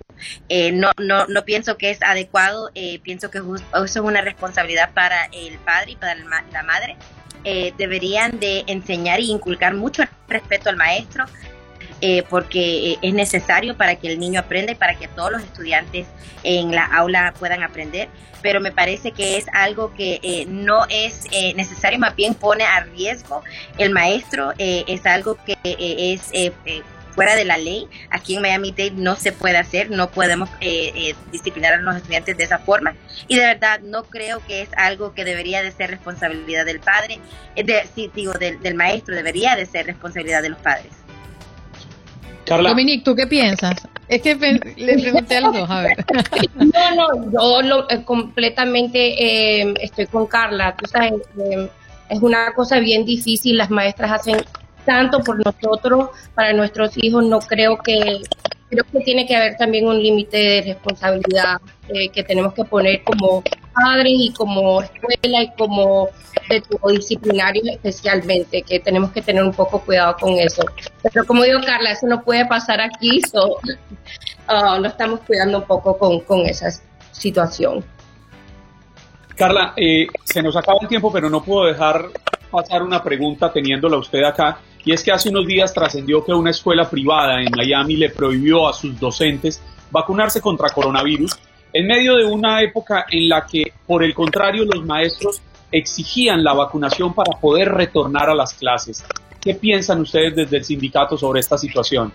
no, 0.74 0.92
no, 0.98 1.28
no 1.28 1.46
pienso 1.46 1.78
que 1.78 1.92
es 1.92 2.02
adecuado, 2.02 2.72
pienso 3.04 3.30
que 3.30 3.38
eso 3.38 3.84
es 3.84 3.96
una 3.98 4.22
responsabilidad 4.22 4.92
para 4.92 5.26
el 5.26 5.60
padre 5.60 5.92
y 5.92 5.96
para 5.98 6.16
la 6.16 6.64
madre 6.64 6.98
eh, 7.44 7.74
deberían 7.78 8.40
de 8.40 8.64
enseñar 8.68 9.20
y 9.20 9.32
inculcar 9.32 9.74
mucho 9.74 10.04
respeto 10.28 10.70
al 10.70 10.78
maestro, 10.78 11.26
eh, 12.02 12.24
porque 12.30 12.92
eh, 12.92 13.00
es 13.02 13.14
necesario 13.14 13.78
para 13.78 13.96
que 13.96 14.08
el 14.12 14.20
niño 14.20 14.40
aprenda 14.40 14.72
y 14.72 14.76
para 14.76 14.96
que 14.96 15.08
todos 15.08 15.32
los 15.32 15.44
estudiantes 15.44 16.08
en 16.44 16.72
la 16.72 16.86
aula 16.86 17.34
puedan 17.38 17.64
aprender. 17.64 18.10
Pero 18.42 18.60
me 18.60 18.72
parece 18.72 19.12
que 19.12 19.38
es 19.38 19.46
algo 19.54 19.94
que 19.94 20.46
no 20.50 20.86
es 20.90 21.30
necesario, 21.56 21.98
más 21.98 22.14
bien 22.14 22.34
pone 22.34 22.66
a 22.66 22.82
riesgo 22.82 23.42
el 23.78 23.92
maestro, 23.92 24.52
es 24.58 25.06
algo 25.06 25.38
que 25.46 25.56
es 25.64 26.30
fuera 27.14 27.36
de 27.36 27.46
la 27.46 27.58
ley. 27.58 27.88
Aquí 28.10 28.36
en 28.36 28.42
Miami 28.42 28.72
Dade 28.72 28.92
no 28.92 29.16
se 29.16 29.32
puede 29.32 29.58
hacer, 29.58 29.90
no 29.90 30.10
podemos 30.10 30.50
eh, 30.62 30.92
eh, 30.96 31.16
disciplinar 31.32 31.74
a 31.74 31.78
los 31.78 31.96
estudiantes 31.96 32.38
de 32.38 32.44
esa 32.44 32.60
forma. 32.60 32.96
Y 33.28 33.36
de 33.36 33.46
verdad 33.46 33.80
no 33.82 34.04
creo 34.04 34.42
que 34.46 34.62
es 34.62 34.70
algo 34.76 35.14
que 35.14 35.24
debería 35.24 35.62
de 35.64 35.72
ser 35.72 35.90
responsabilidad 35.90 36.66
del 36.66 36.80
padre, 36.80 37.20
eh, 37.56 37.64
de, 37.64 37.84
digo, 38.14 38.34
del, 38.34 38.76
maestro, 38.76 39.16
debería 39.16 39.56
de 39.56 39.66
ser 39.66 39.86
responsabilidad 39.86 40.42
de 40.42 40.50
los 40.50 40.60
padres. 40.60 40.92
Carla. 42.46 42.70
Dominique, 42.70 43.04
¿tú 43.06 43.16
qué 43.16 43.26
piensas? 43.26 43.88
Es 44.10 44.22
que 44.22 44.36
le 44.36 44.98
pregunté 45.00 45.38
a 45.38 45.42
los 45.42 45.54
dos, 45.54 45.70
a 45.70 45.82
ver. 45.82 46.06
No, 46.56 46.96
no, 46.96 47.32
yo 47.32 47.62
lo, 47.62 47.88
completamente 48.04 49.62
estoy 49.82 50.08
con 50.08 50.28
Carla. 50.28 50.76
Tú 50.76 50.86
sabes, 50.88 51.14
es 52.10 52.22
una 52.22 52.52
cosa 52.54 52.80
bien 52.80 53.06
difícil. 53.06 53.58
Las 53.58 53.70
maestras 53.70 54.12
hacen 54.12 54.44
tanto 54.86 55.20
por 55.20 55.44
nosotros, 55.44 56.10
para 56.36 56.54
nuestros 56.54 56.92
hijos, 56.98 57.26
no 57.26 57.40
creo 57.40 57.78
que, 57.78 58.22
creo 58.70 58.84
que 58.92 59.00
tiene 59.02 59.26
que 59.26 59.36
haber 59.36 59.56
también 59.58 59.88
un 59.88 60.02
límite 60.02 60.38
de 60.38 60.62
responsabilidad 60.62 61.62
eh, 61.90 62.10
que 62.10 62.24
tenemos 62.24 62.54
que 62.54 62.66
poner 62.66 63.04
como 63.04 63.44
padres 63.74 64.14
y 64.16 64.34
como 64.34 64.82
escuela 64.82 65.44
y 65.44 65.52
como 65.58 66.10
de 66.50 66.62
disciplinario 66.94 67.64
especialmente, 67.72 68.62
que 68.62 68.80
tenemos 68.80 69.12
que 69.12 69.22
tener 69.22 69.44
un 69.44 69.54
poco 69.54 69.80
cuidado 69.82 70.16
con 70.20 70.34
eso. 70.34 70.64
Pero 71.02 71.26
como 71.26 71.44
digo, 71.44 71.60
Carla, 71.66 71.92
eso 71.92 72.08
no 72.08 72.22
puede 72.24 72.46
pasar 72.46 72.82
aquí, 72.82 73.22
so, 73.22 73.58
uh, 74.50 74.80
no 74.80 74.88
estamos 74.88 75.22
cuidando 75.22 75.60
un 75.60 75.66
poco 75.66 75.98
con, 75.98 76.20
con 76.22 76.42
esa 76.42 76.70
situación. 77.12 77.84
Carla, 79.36 79.74
eh, 79.78 80.08
se 80.26 80.44
nos 80.44 80.56
acaba 80.56 80.78
el 80.82 80.88
tiempo, 80.88 81.12
pero 81.12 81.30
no 81.30 81.44
puedo 81.44 81.66
dejar 81.66 82.10
pasar 82.54 82.84
una 82.84 83.04
pregunta 83.04 83.52
teniéndola 83.52 83.98
usted 83.98 84.24
acá. 84.24 84.60
Y 84.86 84.92
es 84.94 85.04
que 85.04 85.12
hace 85.12 85.30
unos 85.30 85.48
días 85.48 85.74
trascendió 85.74 86.24
que 86.24 86.34
una 86.34 86.52
escuela 86.52 86.90
privada 86.90 87.42
en 87.42 87.50
Miami 87.56 87.96
le 87.96 88.10
prohibió 88.10 88.68
a 88.68 88.74
sus 88.74 89.00
docentes 89.00 89.62
vacunarse 89.90 90.40
contra 90.40 90.70
coronavirus 90.70 91.38
en 91.74 91.88
medio 91.88 92.16
de 92.16 92.26
una 92.26 92.62
época 92.62 93.06
en 93.10 93.28
la 93.28 93.46
que, 93.46 93.74
por 93.88 94.04
el 94.04 94.14
contrario, 94.14 94.66
los 94.66 94.86
maestros 94.86 95.42
exigían 95.72 96.44
la 96.44 96.54
vacunación 96.54 97.14
para 97.14 97.40
poder 97.40 97.70
retornar 97.70 98.30
a 98.30 98.36
las 98.36 98.54
clases. 98.54 99.04
¿Qué 99.42 99.56
piensan 99.56 100.02
ustedes 100.02 100.36
desde 100.36 100.58
el 100.58 100.64
sindicato 100.64 101.18
sobre 101.18 101.40
esta 101.40 101.58
situación? 101.58 102.14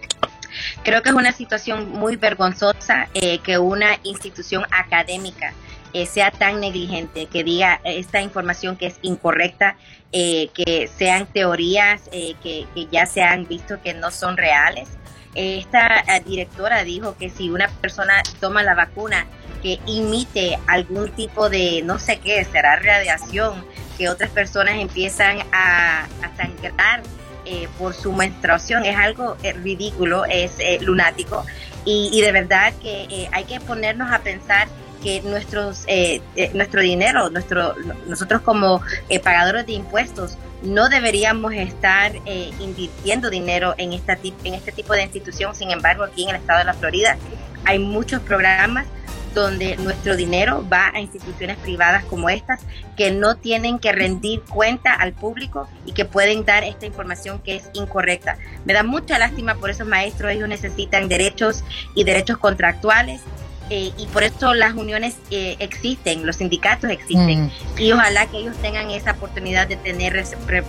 Creo 0.84 1.02
que 1.02 1.08
es 1.08 1.14
una 1.14 1.32
situación 1.32 1.90
muy 1.90 2.16
vergonzosa 2.16 3.08
eh, 3.14 3.38
que 3.40 3.58
una 3.58 3.98
institución 4.04 4.64
académica 4.70 5.52
eh, 5.98 6.06
sea 6.06 6.30
tan 6.30 6.60
negligente, 6.60 7.26
que 7.26 7.42
diga 7.42 7.80
esta 7.82 8.20
información 8.20 8.76
que 8.76 8.86
es 8.86 9.00
incorrecta, 9.02 9.76
eh, 10.12 10.48
que 10.54 10.86
sean 10.86 11.26
teorías 11.26 12.02
eh, 12.12 12.36
que, 12.40 12.68
ya 12.92 13.04
se 13.04 13.20
han 13.20 13.48
visto 13.48 13.82
que 13.82 13.94
no 13.94 14.12
son 14.12 14.36
reales. 14.36 14.88
esta 15.34 16.04
directora 16.24 16.84
dijo 16.84 17.16
que 17.16 17.30
si 17.30 17.50
una 17.50 17.68
persona 17.80 18.22
toma 18.38 18.62
la 18.62 18.76
vacuna 18.76 19.26
que 19.60 19.80
imite 19.86 20.56
algún 20.68 21.10
tipo 21.10 21.50
de, 21.50 21.82
no 21.82 21.98
sé 21.98 22.20
qué, 22.20 22.44
será 22.44 22.76
radiación, 22.76 23.64
que 23.96 24.08
otras 24.08 24.30
personas 24.30 24.74
empiezan 24.78 25.38
a, 25.50 26.06
sangrar 26.36 27.02
por 27.76 27.92
su 27.92 28.12
menstruación, 28.12 28.84
es 28.84 28.96
algo 28.96 29.36
ridículo, 29.64 30.26
es 30.26 30.52
lunático. 30.80 31.44
Y, 31.84 32.10
y, 32.12 32.20
de 32.20 32.30
verdad 32.30 32.72
que 32.80 33.28
hay 33.32 33.44
que 33.44 33.58
ponernos 33.58 34.12
a 34.12 34.20
pensar 34.20 34.68
que 35.02 35.22
nuestros, 35.22 35.84
eh, 35.86 36.20
eh, 36.36 36.50
nuestro 36.54 36.80
dinero, 36.80 37.30
nuestro, 37.30 37.74
nosotros 38.06 38.42
como 38.42 38.82
eh, 39.08 39.20
pagadores 39.20 39.66
de 39.66 39.72
impuestos, 39.72 40.36
no 40.62 40.88
deberíamos 40.88 41.52
estar 41.52 42.12
invirtiendo 42.58 43.30
dinero 43.30 43.74
en, 43.78 43.92
esta, 43.92 44.18
en 44.42 44.54
este 44.54 44.72
tipo 44.72 44.92
de 44.92 45.04
institución. 45.04 45.54
Sin 45.54 45.70
embargo, 45.70 46.02
aquí 46.02 46.24
en 46.24 46.30
el 46.30 46.36
estado 46.36 46.58
de 46.58 46.64
la 46.64 46.74
Florida 46.74 47.16
hay 47.64 47.78
muchos 47.78 48.20
programas 48.22 48.86
donde 49.34 49.76
nuestro 49.76 50.16
dinero 50.16 50.66
va 50.72 50.90
a 50.92 51.00
instituciones 51.00 51.56
privadas 51.58 52.04
como 52.06 52.28
estas 52.28 52.60
que 52.96 53.12
no 53.12 53.36
tienen 53.36 53.78
que 53.78 53.92
rendir 53.92 54.42
cuenta 54.42 54.94
al 54.94 55.12
público 55.12 55.68
y 55.86 55.92
que 55.92 56.04
pueden 56.04 56.44
dar 56.44 56.64
esta 56.64 56.86
información 56.86 57.38
que 57.38 57.56
es 57.56 57.70
incorrecta. 57.74 58.36
Me 58.64 58.72
da 58.72 58.82
mucha 58.82 59.18
lástima 59.18 59.54
por 59.54 59.70
esos 59.70 59.86
maestros, 59.86 60.32
ellos 60.32 60.48
necesitan 60.48 61.08
derechos 61.08 61.62
y 61.94 62.02
derechos 62.02 62.38
contractuales 62.38 63.20
eh, 63.70 63.92
y 63.96 64.06
por 64.06 64.22
eso 64.22 64.54
las 64.54 64.74
uniones 64.74 65.16
eh, 65.30 65.56
existen, 65.58 66.26
los 66.26 66.36
sindicatos 66.36 66.90
existen 66.90 67.44
mm. 67.44 67.50
y 67.78 67.92
ojalá 67.92 68.26
que 68.26 68.38
ellos 68.38 68.56
tengan 68.62 68.90
esa 68.90 69.12
oportunidad 69.12 69.68
de 69.68 69.76
tener 69.76 70.12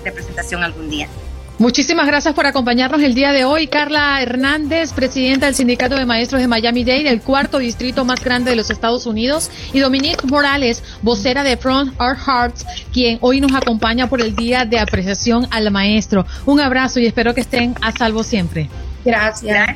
representación 0.04 0.64
algún 0.64 0.90
día. 0.90 1.08
Muchísimas 1.60 2.08
gracias 2.08 2.34
por 2.34 2.46
acompañarnos 2.46 3.02
el 3.04 3.14
día 3.14 3.34
de 3.34 3.44
hoy. 3.44 3.68
Carla 3.68 4.22
Hernández, 4.22 4.94
presidenta 4.94 5.46
del 5.46 5.56
Sindicato 5.56 5.98
de 5.98 6.06
Maestros 6.06 6.42
de 6.42 6.48
Miami-Dade, 6.48 7.10
el 7.10 7.22
cuarto 7.22 7.58
distrito 7.58 8.06
más 8.06 8.24
grande 8.24 8.52
de 8.52 8.56
los 8.56 8.70
Estados 8.70 9.06
Unidos, 9.06 9.52
y 9.74 9.80
Dominique 9.80 10.26
Morales, 10.26 10.82
vocera 11.02 11.44
de 11.44 11.58
Front 11.58 12.00
Our 12.00 12.16
Hearts, 12.16 12.66
quien 12.94 13.18
hoy 13.20 13.42
nos 13.42 13.54
acompaña 13.54 14.08
por 14.08 14.22
el 14.22 14.38
Día 14.38 14.64
de 14.64 14.80
Apreciación 14.80 15.48
al 15.52 15.70
Maestro. 15.70 16.26
Un 16.46 16.62
abrazo 16.62 17.02
y 17.02 17.08
espero 17.08 17.34
que 17.34 17.42
estén 17.42 17.76
a 17.82 17.92
salvo 17.92 18.24
siempre. 18.24 18.70
Gracias. 19.04 19.76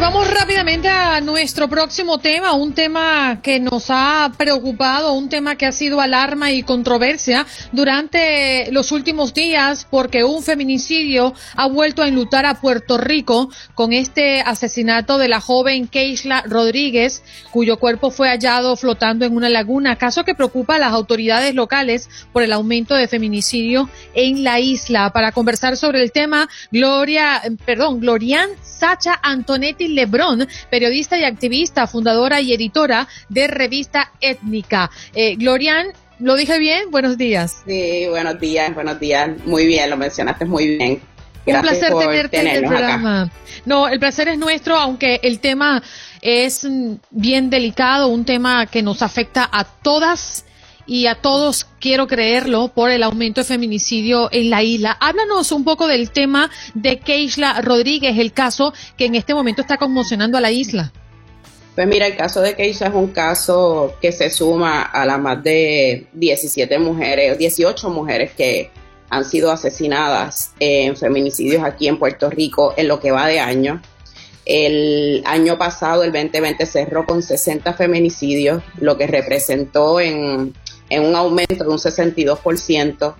vamos 0.00 0.30
rápidamente 0.30 0.88
a 0.88 1.20
nuestro 1.20 1.68
próximo 1.68 2.16
tema, 2.18 2.54
un 2.54 2.72
tema 2.72 3.40
que 3.42 3.60
nos 3.60 3.86
ha 3.90 4.32
preocupado, 4.38 5.12
un 5.12 5.28
tema 5.28 5.56
que 5.56 5.66
ha 5.66 5.72
sido 5.72 6.00
alarma 6.00 6.52
y 6.52 6.62
controversia 6.62 7.46
durante 7.70 8.72
los 8.72 8.92
últimos 8.92 9.34
días 9.34 9.86
porque 9.90 10.24
un 10.24 10.42
feminicidio 10.42 11.34
ha 11.54 11.68
vuelto 11.68 12.02
a 12.02 12.08
enlutar 12.08 12.46
a 12.46 12.62
Puerto 12.62 12.96
Rico 12.96 13.50
con 13.74 13.92
este 13.92 14.40
asesinato 14.40 15.18
de 15.18 15.28
la 15.28 15.40
joven 15.42 15.86
Keisla 15.86 16.44
Rodríguez, 16.46 17.22
cuyo 17.50 17.78
cuerpo 17.78 18.10
fue 18.10 18.30
hallado 18.30 18.76
flotando 18.76 19.26
en 19.26 19.36
una 19.36 19.50
laguna, 19.50 19.96
caso 19.96 20.24
que 20.24 20.34
preocupa 20.34 20.76
a 20.76 20.78
las 20.78 20.94
autoridades 20.94 21.54
locales 21.54 22.08
por 22.32 22.42
el 22.42 22.52
aumento 22.52 22.94
de 22.94 23.06
feminicidio 23.06 23.90
en 24.14 24.44
la 24.44 24.60
isla. 24.60 25.12
Para 25.12 25.32
conversar 25.32 25.76
sobre 25.76 26.02
el 26.02 26.10
tema, 26.10 26.48
Gloria, 26.72 27.42
perdón, 27.66 28.00
Glorian 28.00 28.48
Sacha 28.62 29.20
Antonetti 29.22 29.89
Lebrón, 29.90 30.48
periodista 30.70 31.18
y 31.18 31.24
activista, 31.24 31.86
fundadora 31.86 32.40
y 32.40 32.52
editora 32.52 33.08
de 33.28 33.46
revista 33.46 34.12
Étnica. 34.20 34.90
Eh, 35.14 35.36
Glorian, 35.36 35.88
¿lo 36.18 36.36
dije 36.36 36.58
bien? 36.58 36.90
Buenos 36.90 37.18
días. 37.18 37.62
Sí, 37.66 38.06
buenos 38.08 38.40
días, 38.40 38.74
buenos 38.74 38.98
días. 38.98 39.30
Muy 39.44 39.66
bien, 39.66 39.90
lo 39.90 39.96
mencionaste 39.96 40.44
muy 40.44 40.76
bien. 40.76 41.00
Un 41.46 41.60
placer 41.62 41.92
tenerte 41.94 42.40
en 42.40 42.46
el 42.46 42.64
programa. 42.64 43.30
No, 43.64 43.88
el 43.88 43.98
placer 43.98 44.28
es 44.28 44.38
nuestro, 44.38 44.76
aunque 44.76 45.20
el 45.22 45.40
tema 45.40 45.82
es 46.20 46.66
bien 47.10 47.50
delicado, 47.50 48.08
un 48.08 48.24
tema 48.24 48.66
que 48.66 48.82
nos 48.82 49.02
afecta 49.02 49.48
a 49.50 49.64
todas 49.64 50.44
y 50.86 51.06
a 51.06 51.14
todos 51.14 51.66
quiero 51.80 52.06
creerlo 52.06 52.68
por 52.74 52.90
el 52.90 53.02
aumento 53.02 53.40
de 53.40 53.46
feminicidio 53.46 54.28
en 54.32 54.50
la 54.50 54.62
isla. 54.62 54.96
Háblanos 55.00 55.52
un 55.52 55.64
poco 55.64 55.86
del 55.86 56.10
tema 56.10 56.50
de 56.74 56.98
Keisla 56.98 57.60
Rodríguez, 57.62 58.18
el 58.18 58.32
caso 58.32 58.72
que 58.96 59.06
en 59.06 59.14
este 59.14 59.34
momento 59.34 59.62
está 59.62 59.76
conmocionando 59.76 60.38
a 60.38 60.40
la 60.40 60.50
isla. 60.50 60.92
Pues 61.74 61.86
mira, 61.86 62.06
el 62.06 62.16
caso 62.16 62.40
de 62.40 62.54
Keisla 62.54 62.88
es 62.88 62.94
un 62.94 63.08
caso 63.08 63.94
que 64.00 64.12
se 64.12 64.30
suma 64.30 64.82
a 64.82 65.04
las 65.06 65.18
más 65.20 65.42
de 65.42 66.06
17 66.12 66.78
mujeres, 66.78 67.38
18 67.38 67.88
mujeres 67.90 68.32
que 68.32 68.70
han 69.08 69.24
sido 69.24 69.50
asesinadas 69.50 70.52
en 70.60 70.96
feminicidios 70.96 71.64
aquí 71.64 71.88
en 71.88 71.98
Puerto 71.98 72.30
Rico 72.30 72.74
en 72.76 72.88
lo 72.88 73.00
que 73.00 73.10
va 73.10 73.26
de 73.26 73.40
año. 73.40 73.80
El 74.46 75.22
año 75.26 75.58
pasado, 75.58 76.02
el 76.02 76.12
2020, 76.12 76.64
cerró 76.66 77.04
con 77.04 77.22
60 77.22 77.74
feminicidios, 77.74 78.62
lo 78.78 78.96
que 78.96 79.06
representó 79.06 80.00
en 80.00 80.54
en 80.90 81.04
un 81.04 81.14
aumento 81.14 81.64
de 81.64 81.70
un 81.70 81.78
62% 81.78 83.14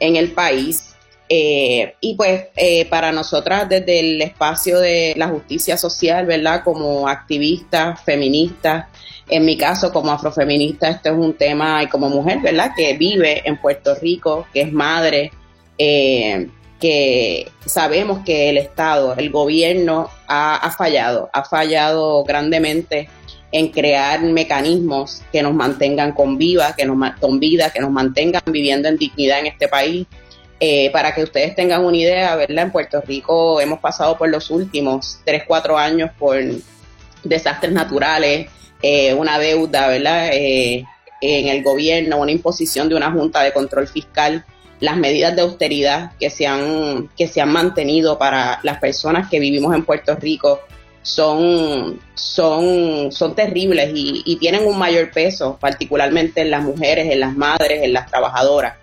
en 0.00 0.16
el 0.16 0.32
país. 0.32 0.90
Eh, 1.26 1.94
y 2.00 2.16
pues 2.16 2.48
eh, 2.54 2.84
para 2.90 3.10
nosotras 3.10 3.66
desde 3.66 4.00
el 4.00 4.20
espacio 4.20 4.78
de 4.78 5.14
la 5.16 5.28
justicia 5.28 5.78
social, 5.78 6.26
¿verdad? 6.26 6.62
Como 6.62 7.08
activistas, 7.08 8.02
feministas, 8.02 8.86
en 9.28 9.44
mi 9.46 9.56
caso 9.56 9.90
como 9.90 10.10
afrofeminista, 10.12 10.90
esto 10.90 11.10
es 11.10 11.16
un 11.16 11.32
tema, 11.34 11.82
y 11.82 11.86
como 11.86 12.10
mujer, 12.10 12.40
¿verdad? 12.42 12.72
Que 12.76 12.94
vive 12.94 13.42
en 13.48 13.56
Puerto 13.56 13.94
Rico, 13.94 14.46
que 14.52 14.62
es 14.62 14.72
madre, 14.72 15.32
eh, 15.78 16.48
que 16.78 17.50
sabemos 17.64 18.20
que 18.26 18.50
el 18.50 18.58
Estado, 18.58 19.14
el 19.16 19.30
gobierno 19.30 20.10
ha, 20.26 20.56
ha 20.56 20.70
fallado, 20.72 21.30
ha 21.32 21.42
fallado 21.44 22.22
grandemente 22.24 23.08
en 23.54 23.68
crear 23.68 24.20
mecanismos 24.20 25.22
que 25.30 25.40
nos 25.40 25.54
mantengan 25.54 26.10
con, 26.10 26.36
viva, 26.36 26.74
que 26.74 26.84
nos, 26.84 26.98
con 27.20 27.38
vida, 27.38 27.70
que 27.70 27.78
nos 27.78 27.92
mantengan 27.92 28.42
viviendo 28.46 28.88
en 28.88 28.98
dignidad 28.98 29.38
en 29.38 29.46
este 29.46 29.68
país. 29.68 30.08
Eh, 30.58 30.90
para 30.90 31.14
que 31.14 31.22
ustedes 31.22 31.54
tengan 31.54 31.84
una 31.84 31.96
idea, 31.96 32.34
¿verdad? 32.34 32.64
En 32.64 32.72
Puerto 32.72 33.00
Rico 33.00 33.60
hemos 33.60 33.78
pasado 33.78 34.18
por 34.18 34.28
los 34.28 34.50
últimos 34.50 35.20
3, 35.24 35.44
4 35.46 35.78
años 35.78 36.10
por 36.18 36.36
desastres 37.22 37.72
naturales, 37.72 38.50
eh, 38.82 39.14
una 39.14 39.38
deuda, 39.38 39.86
¿verdad? 39.86 40.30
Eh, 40.32 40.84
en 41.20 41.46
el 41.46 41.62
gobierno, 41.62 42.18
una 42.18 42.32
imposición 42.32 42.88
de 42.88 42.96
una 42.96 43.12
junta 43.12 43.40
de 43.44 43.52
control 43.52 43.86
fiscal, 43.86 44.44
las 44.80 44.96
medidas 44.96 45.36
de 45.36 45.42
austeridad 45.42 46.10
que 46.18 46.28
se 46.28 46.48
han, 46.48 47.08
que 47.16 47.28
se 47.28 47.40
han 47.40 47.52
mantenido 47.52 48.18
para 48.18 48.58
las 48.64 48.78
personas 48.78 49.30
que 49.30 49.38
vivimos 49.38 49.72
en 49.76 49.84
Puerto 49.84 50.16
Rico 50.16 50.58
son, 51.04 52.00
son, 52.14 53.12
son 53.12 53.34
terribles 53.34 53.92
y, 53.94 54.36
tienen 54.36 54.66
un 54.66 54.78
mayor 54.78 55.10
peso, 55.10 55.58
particularmente 55.60 56.40
en 56.40 56.50
las 56.50 56.62
mujeres, 56.62 57.12
en 57.12 57.20
las 57.20 57.36
madres, 57.36 57.82
en 57.82 57.92
las 57.92 58.10
trabajadoras. 58.10 58.74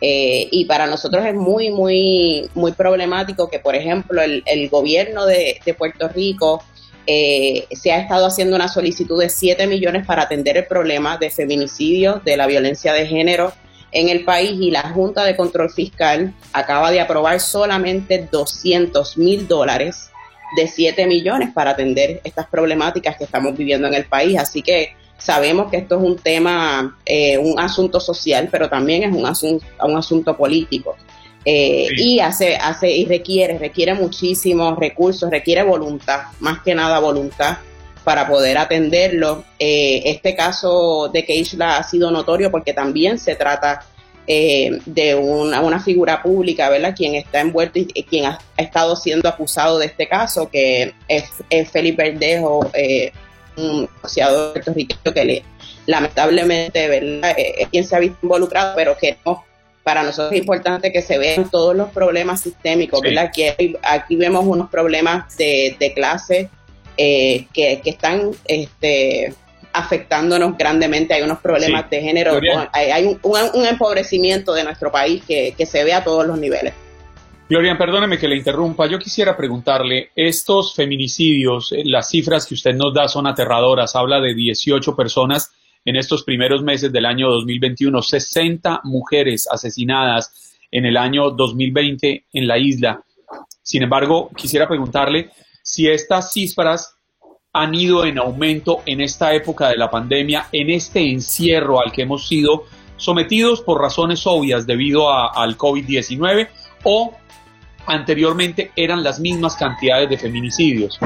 Eh, 0.00 0.48
y 0.50 0.64
para 0.64 0.86
nosotros 0.86 1.24
es 1.24 1.34
muy, 1.34 1.70
muy, 1.70 2.48
muy 2.54 2.72
problemático 2.72 3.48
que, 3.50 3.58
por 3.58 3.74
ejemplo, 3.74 4.22
el, 4.22 4.68
gobierno 4.70 5.26
de, 5.26 5.60
Puerto 5.76 6.08
Rico 6.08 6.62
eh, 7.06 7.66
se 7.70 7.92
ha 7.92 7.98
estado 7.98 8.26
haciendo 8.26 8.56
una 8.56 8.68
solicitud 8.68 9.20
de 9.20 9.28
7 9.28 9.66
millones 9.66 10.06
para 10.06 10.22
atender 10.22 10.56
el 10.56 10.66
problema 10.66 11.18
de 11.18 11.30
feminicidio, 11.30 12.22
de 12.24 12.38
la 12.38 12.46
violencia 12.46 12.94
de 12.94 13.06
género 13.06 13.52
en 13.92 14.08
el 14.08 14.24
país 14.24 14.52
y 14.60 14.70
la 14.70 14.90
Junta 14.90 15.24
de 15.24 15.36
Control 15.36 15.70
Fiscal 15.70 16.34
acaba 16.54 16.90
de 16.90 17.00
aprobar 17.00 17.38
solamente 17.38 18.28
200 18.30 19.18
mil 19.18 19.46
dólares 19.46 20.10
de 20.56 20.66
7 20.66 21.06
millones 21.06 21.50
para 21.52 21.70
atender 21.70 22.20
estas 22.24 22.46
problemáticas 22.46 23.16
que 23.16 23.24
estamos 23.24 23.56
viviendo 23.56 23.86
en 23.86 23.94
el 23.94 24.06
país. 24.06 24.38
Así 24.38 24.62
que 24.62 24.96
sabemos 25.18 25.70
que 25.70 25.76
esto 25.76 25.96
es 25.96 26.02
un 26.02 26.16
tema, 26.16 26.98
eh, 27.04 27.38
un 27.38 27.60
asunto 27.60 28.00
social, 28.00 28.48
pero 28.50 28.68
también 28.68 29.04
es 29.04 29.14
un 29.14 29.26
asunto, 29.26 29.64
un 29.84 29.96
asunto 29.96 30.36
político. 30.36 30.96
Eh, 31.44 31.88
y 31.96 32.18
hace, 32.18 32.56
hace, 32.56 32.90
y 32.90 33.04
requiere, 33.04 33.56
requiere 33.58 33.94
muchísimos 33.94 34.76
recursos, 34.76 35.30
requiere 35.30 35.62
voluntad, 35.62 36.22
más 36.40 36.60
que 36.62 36.74
nada 36.74 36.98
voluntad 36.98 37.58
para 38.02 38.26
poder 38.26 38.58
atenderlo. 38.58 39.44
Eh, 39.58 40.02
este 40.06 40.34
caso 40.34 41.08
de 41.12 41.24
Keishla 41.24 41.76
ha 41.76 41.82
sido 41.82 42.10
notorio 42.10 42.50
porque 42.50 42.72
también 42.72 43.18
se 43.18 43.36
trata 43.36 43.84
eh, 44.28 44.80
de 44.86 45.14
una, 45.14 45.60
una, 45.60 45.78
figura 45.78 46.20
pública, 46.20 46.68
¿verdad? 46.68 46.94
Quien 46.96 47.14
está 47.14 47.40
envuelto 47.40 47.78
y, 47.78 47.86
quien 48.02 48.26
ha, 48.26 48.38
estado 48.56 48.96
siendo 48.96 49.28
acusado 49.28 49.78
de 49.78 49.86
este 49.86 50.08
caso, 50.08 50.50
que 50.50 50.94
es, 51.06 51.70
Felipe 51.70 52.10
Verdejo, 52.10 52.68
eh, 52.74 53.12
un 53.56 53.88
asociado 54.02 54.52
puertorriqueño 54.52 55.14
que 55.14 55.24
le, 55.24 55.42
lamentablemente, 55.86 56.88
¿verdad? 56.88 57.38
Eh, 57.38 57.54
es 57.58 57.68
quien 57.68 57.86
se 57.86 57.94
ha 57.94 58.00
visto 58.00 58.18
involucrado, 58.22 58.74
pero 58.74 58.96
que 58.96 59.16
no, 59.24 59.44
para 59.84 60.02
nosotros 60.02 60.32
es 60.32 60.40
importante 60.40 60.90
que 60.90 61.02
se 61.02 61.18
vean 61.18 61.48
todos 61.48 61.76
los 61.76 61.90
problemas 61.90 62.40
sistémicos, 62.40 63.00
¿verdad? 63.00 63.26
Aquí, 63.26 63.44
aquí 63.82 64.16
vemos 64.16 64.44
unos 64.44 64.68
problemas 64.70 65.36
de, 65.36 65.76
de 65.78 65.94
clase 65.94 66.50
que, 66.96 67.48
que, 67.52 67.80
están 67.84 68.32
este, 68.46 69.32
afectándonos 69.76 70.56
grandemente. 70.56 71.14
Hay 71.14 71.22
unos 71.22 71.38
problemas 71.38 71.88
de 71.90 72.00
género, 72.00 72.40
hay, 72.72 73.18
un, 73.22 73.66
empobrecimiento 73.66 74.54
de 74.54 74.64
nuestro 74.64 74.90
país 74.90 75.22
que, 75.26 75.54
que 75.56 75.66
se 75.66 75.84
ve 75.84 75.92
a 75.92 76.02
todos 76.02 76.26
los 76.26 76.38
niveles. 76.38 76.72
Gloria, 77.48 77.78
perdóneme 77.78 78.18
que 78.18 78.26
le 78.26 78.36
interrumpa. 78.36 78.88
Yo 78.88 78.98
quisiera 78.98 79.36
preguntarle, 79.36 80.10
estos 80.16 80.74
feminicidios, 80.74 81.70
eh, 81.70 81.82
las 81.84 82.10
cifras 82.10 82.44
que 82.44 82.54
usted 82.54 82.74
nos 82.74 82.92
da 82.92 83.06
son 83.06 83.28
aterradoras. 83.28 83.94
Habla 83.94 84.20
de 84.20 84.34
18 84.34 84.96
personas 84.96 85.52
en 85.84 85.94
estos 85.94 86.24
primeros 86.24 86.64
meses 86.64 86.90
del 86.92 87.06
año 87.06 87.30
2021, 87.30 88.02
60 88.02 88.80
mujeres 88.82 89.46
asesinadas 89.48 90.56
en 90.72 90.86
el 90.86 90.96
año 90.96 91.30
2020 91.30 92.24
en 92.32 92.48
la 92.48 92.58
isla. 92.58 93.00
Sin 93.62 93.84
embargo, 93.84 94.30
quisiera 94.36 94.66
preguntarle 94.66 95.30
si 95.62 95.88
estas 95.88 96.32
cifras 96.32 96.95
han 97.56 97.74
ido 97.74 98.04
en 98.04 98.18
aumento 98.18 98.82
en 98.84 99.00
esta 99.00 99.32
época 99.32 99.68
de 99.68 99.78
la 99.78 99.90
pandemia, 99.90 100.46
en 100.52 100.68
este 100.68 101.10
encierro 101.10 101.80
al 101.80 101.90
que 101.90 102.02
hemos 102.02 102.28
sido 102.28 102.64
sometidos 102.98 103.62
por 103.62 103.80
razones 103.80 104.26
obvias 104.26 104.66
debido 104.66 105.10
al 105.10 105.56
COVID-19 105.56 106.48
o 106.84 107.14
anteriormente 107.86 108.72
eran 108.76 109.02
las 109.02 109.20
mismas 109.20 109.56
cantidades 109.56 110.10
de 110.10 110.18
feminicidios. 110.18 110.98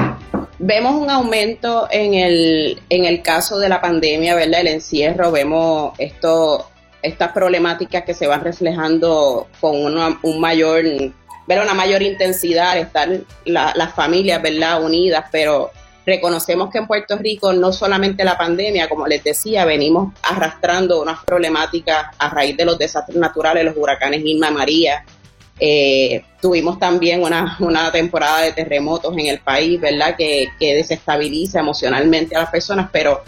Vemos 0.59 0.95
un 0.95 1.09
aumento 1.09 1.87
en 1.89 2.15
el, 2.15 2.81
en 2.89 3.05
el 3.05 3.21
caso 3.21 3.57
de 3.57 3.69
la 3.69 3.79
pandemia, 3.79 4.35
¿verdad? 4.35 4.59
El 4.59 4.67
encierro, 4.67 5.31
vemos 5.31 5.93
esto, 5.99 6.69
estas 7.01 7.31
problemáticas 7.31 8.03
que 8.03 8.13
se 8.13 8.27
van 8.27 8.43
reflejando 8.43 9.47
con 9.61 9.77
una, 9.77 10.19
un 10.21 10.41
mayor, 10.41 10.83
ver 11.47 11.61
una 11.61 11.73
mayor 11.73 12.01
intensidad, 12.01 12.77
estar 12.77 13.09
las 13.45 13.95
familias, 13.95 14.41
¿verdad? 14.41 14.83
Unidas, 14.83 15.25
pero 15.31 15.71
reconocemos 16.05 16.69
que 16.71 16.79
en 16.79 16.87
Puerto 16.87 17.17
Rico 17.17 17.53
no 17.53 17.71
solamente 17.71 18.23
la 18.23 18.37
pandemia, 18.37 18.89
como 18.89 19.07
les 19.07 19.23
decía, 19.23 19.65
venimos 19.65 20.13
arrastrando 20.23 21.01
unas 21.01 21.23
problemáticas 21.23 22.07
a 22.17 22.29
raíz 22.29 22.57
de 22.57 22.65
los 22.65 22.77
desastres 22.77 23.17
naturales, 23.17 23.65
los 23.65 23.77
huracanes 23.77 24.21
Irma 24.25 24.51
María, 24.51 25.03
eh, 25.59 26.23
tuvimos 26.41 26.79
también 26.79 27.21
una, 27.21 27.55
una, 27.59 27.91
temporada 27.91 28.41
de 28.41 28.51
terremotos 28.51 29.15
en 29.15 29.27
el 29.27 29.39
país, 29.39 29.79
¿verdad? 29.79 30.15
Que, 30.17 30.47
que 30.59 30.73
desestabiliza 30.73 31.59
emocionalmente 31.59 32.35
a 32.35 32.39
las 32.39 32.49
personas, 32.49 32.89
pero 32.91 33.21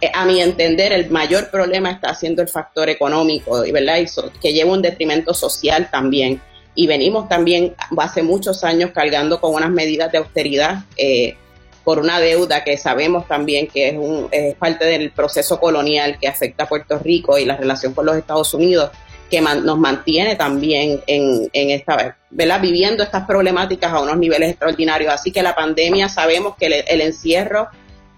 eh, 0.00 0.10
a 0.14 0.24
mi 0.24 0.40
entender 0.40 0.92
el 0.92 1.10
mayor 1.10 1.50
problema 1.50 1.90
está 1.90 2.14
siendo 2.14 2.40
el 2.40 2.48
factor 2.48 2.88
económico, 2.88 3.62
¿verdad? 3.70 3.98
Y 3.98 4.06
que 4.40 4.52
lleva 4.54 4.72
un 4.72 4.80
detrimento 4.80 5.34
social 5.34 5.90
también. 5.90 6.40
Y 6.74 6.86
venimos 6.86 7.28
también 7.28 7.74
hace 7.98 8.22
muchos 8.22 8.62
años 8.64 8.92
cargando 8.94 9.40
con 9.40 9.52
unas 9.54 9.70
medidas 9.70 10.10
de 10.12 10.18
austeridad 10.18 10.84
eh, 10.96 11.36
por 11.88 12.00
una 12.00 12.20
deuda 12.20 12.64
que 12.64 12.76
sabemos 12.76 13.26
también 13.26 13.66
que 13.66 13.88
es, 13.88 13.94
un, 13.96 14.28
es 14.30 14.54
parte 14.56 14.84
del 14.84 15.10
proceso 15.10 15.58
colonial 15.58 16.18
que 16.20 16.28
afecta 16.28 16.64
a 16.64 16.68
Puerto 16.68 16.98
Rico 16.98 17.38
y 17.38 17.46
la 17.46 17.56
relación 17.56 17.94
con 17.94 18.04
los 18.04 18.14
Estados 18.14 18.52
Unidos 18.52 18.90
que 19.30 19.40
nos 19.40 19.78
mantiene 19.78 20.36
también 20.36 21.00
en, 21.06 21.48
en 21.50 21.70
esta, 21.70 22.14
¿verdad? 22.28 22.60
Viviendo 22.60 23.02
estas 23.02 23.24
problemáticas 23.26 23.90
a 23.90 24.00
unos 24.02 24.18
niveles 24.18 24.50
extraordinarios. 24.50 25.14
Así 25.14 25.32
que 25.32 25.42
la 25.42 25.54
pandemia 25.54 26.10
sabemos 26.10 26.56
que 26.56 26.66
el, 26.66 27.00
encierro 27.00 27.68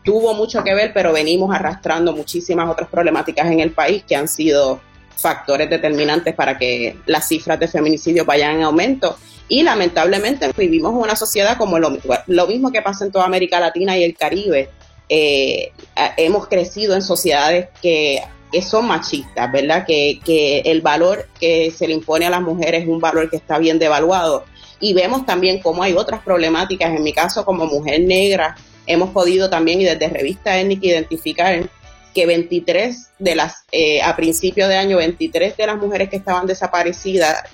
tuvo 0.03 0.35
mucho 0.35 0.65
que 0.65 0.75
ver, 0.75 0.91
pero 0.93 1.13
venimos 1.13 1.55
arrastrando 1.55 2.13
muchísimas 2.13 2.69
otras 2.69 2.89
problemáticas 2.89 3.53
en 3.53 3.61
el 3.61 3.71
país 3.71 4.03
que 4.03 4.17
han 4.17 4.27
sido 4.27 4.81
factores 5.17 5.69
determinantes 5.69 6.35
para 6.35 6.59
que 6.59 6.97
las 7.07 7.29
cifras 7.29 7.59
de 7.59 7.69
feminicidio 7.69 8.25
vayan 8.25 8.57
en 8.57 8.63
aumento. 8.63 9.17
Y 9.49 9.63
lamentablemente 9.63 10.51
vivimos 10.57 10.93
una 10.95 11.17
sociedad 11.17 11.57
como 11.57 11.79
lo, 11.79 11.99
lo 12.27 12.47
mismo 12.47 12.71
que 12.71 12.83
pasa 12.83 13.05
en 13.05 13.13
toda 13.13 13.25
América 13.25 13.59
Latina 13.59 13.97
y 13.97 14.05
el 14.05 14.17
Caribe. 14.17 14.71
Eh, 15.09 15.73
hemos 16.17 16.47
crecido 16.47 16.95
en 16.95 17.03
sociedades 17.03 17.69
que 17.83 18.23
que 18.51 18.63
son 18.63 18.87
machistas, 18.87 19.51
¿verdad? 19.53 19.85
Que, 19.87 20.21
que 20.25 20.61
el 20.61 20.81
valor 20.81 21.29
que 21.39 21.71
se 21.71 21.87
le 21.87 21.95
impone 21.95 22.27
a 22.27 22.31
las 22.31 22.43
mujeres 22.43 22.83
es 22.83 22.89
un 22.89 23.01
valor 23.01 23.31
que 23.31 23.37
está 23.37 23.59
bien 23.59 23.79
devaluado. 23.79 24.45
Y 24.81 24.95
vemos 24.95 25.27
también 25.27 25.61
cómo 25.61 25.83
hay 25.83 25.93
otras 25.93 26.23
problemáticas. 26.23 26.91
En 26.95 27.03
mi 27.03 27.13
caso, 27.13 27.45
como 27.45 27.67
mujer 27.67 28.01
negra, 28.01 28.57
hemos 28.87 29.11
podido 29.11 29.51
también 29.51 29.81
y 29.81 29.85
desde 29.85 30.09
revista 30.09 30.59
étnica 30.59 30.87
identificar 30.87 31.71
que 32.15 32.27
23 32.27 33.11
de 33.19 33.35
las, 33.35 33.65
eh, 33.73 34.03
a 34.03 34.17
principio 34.17 34.69
de 34.69 34.77
año, 34.77 34.97
23 34.97 35.57
de 35.57 35.67
las 35.67 35.77
mujeres 35.77 36.09
que 36.09 36.17
estaban 36.17 36.47
desaparecidas, 36.47 37.45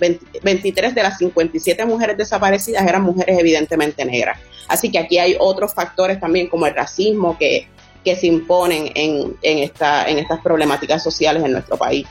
23 0.43 0.95
de 0.95 1.03
las 1.03 1.17
57 1.17 1.85
mujeres 1.85 2.17
desaparecidas 2.17 2.85
eran 2.87 3.03
mujeres 3.03 3.37
evidentemente 3.39 4.03
negras. 4.05 4.39
Así 4.67 4.91
que 4.91 4.99
aquí 4.99 5.17
hay 5.17 5.35
otros 5.39 5.73
factores 5.73 6.19
también 6.19 6.47
como 6.47 6.65
el 6.65 6.73
racismo 6.73 7.37
que 7.37 7.67
que 8.07 8.15
se 8.15 8.27
imponen 8.27 8.89
en, 8.95 9.35
en, 9.41 9.57
esta, 9.57 10.05
en 10.05 10.17
estas 10.17 10.39
problemáticas 10.39 11.03
sociales 11.03 11.43
en 11.43 11.51
nuestro 11.51 11.75
país. 11.75 12.07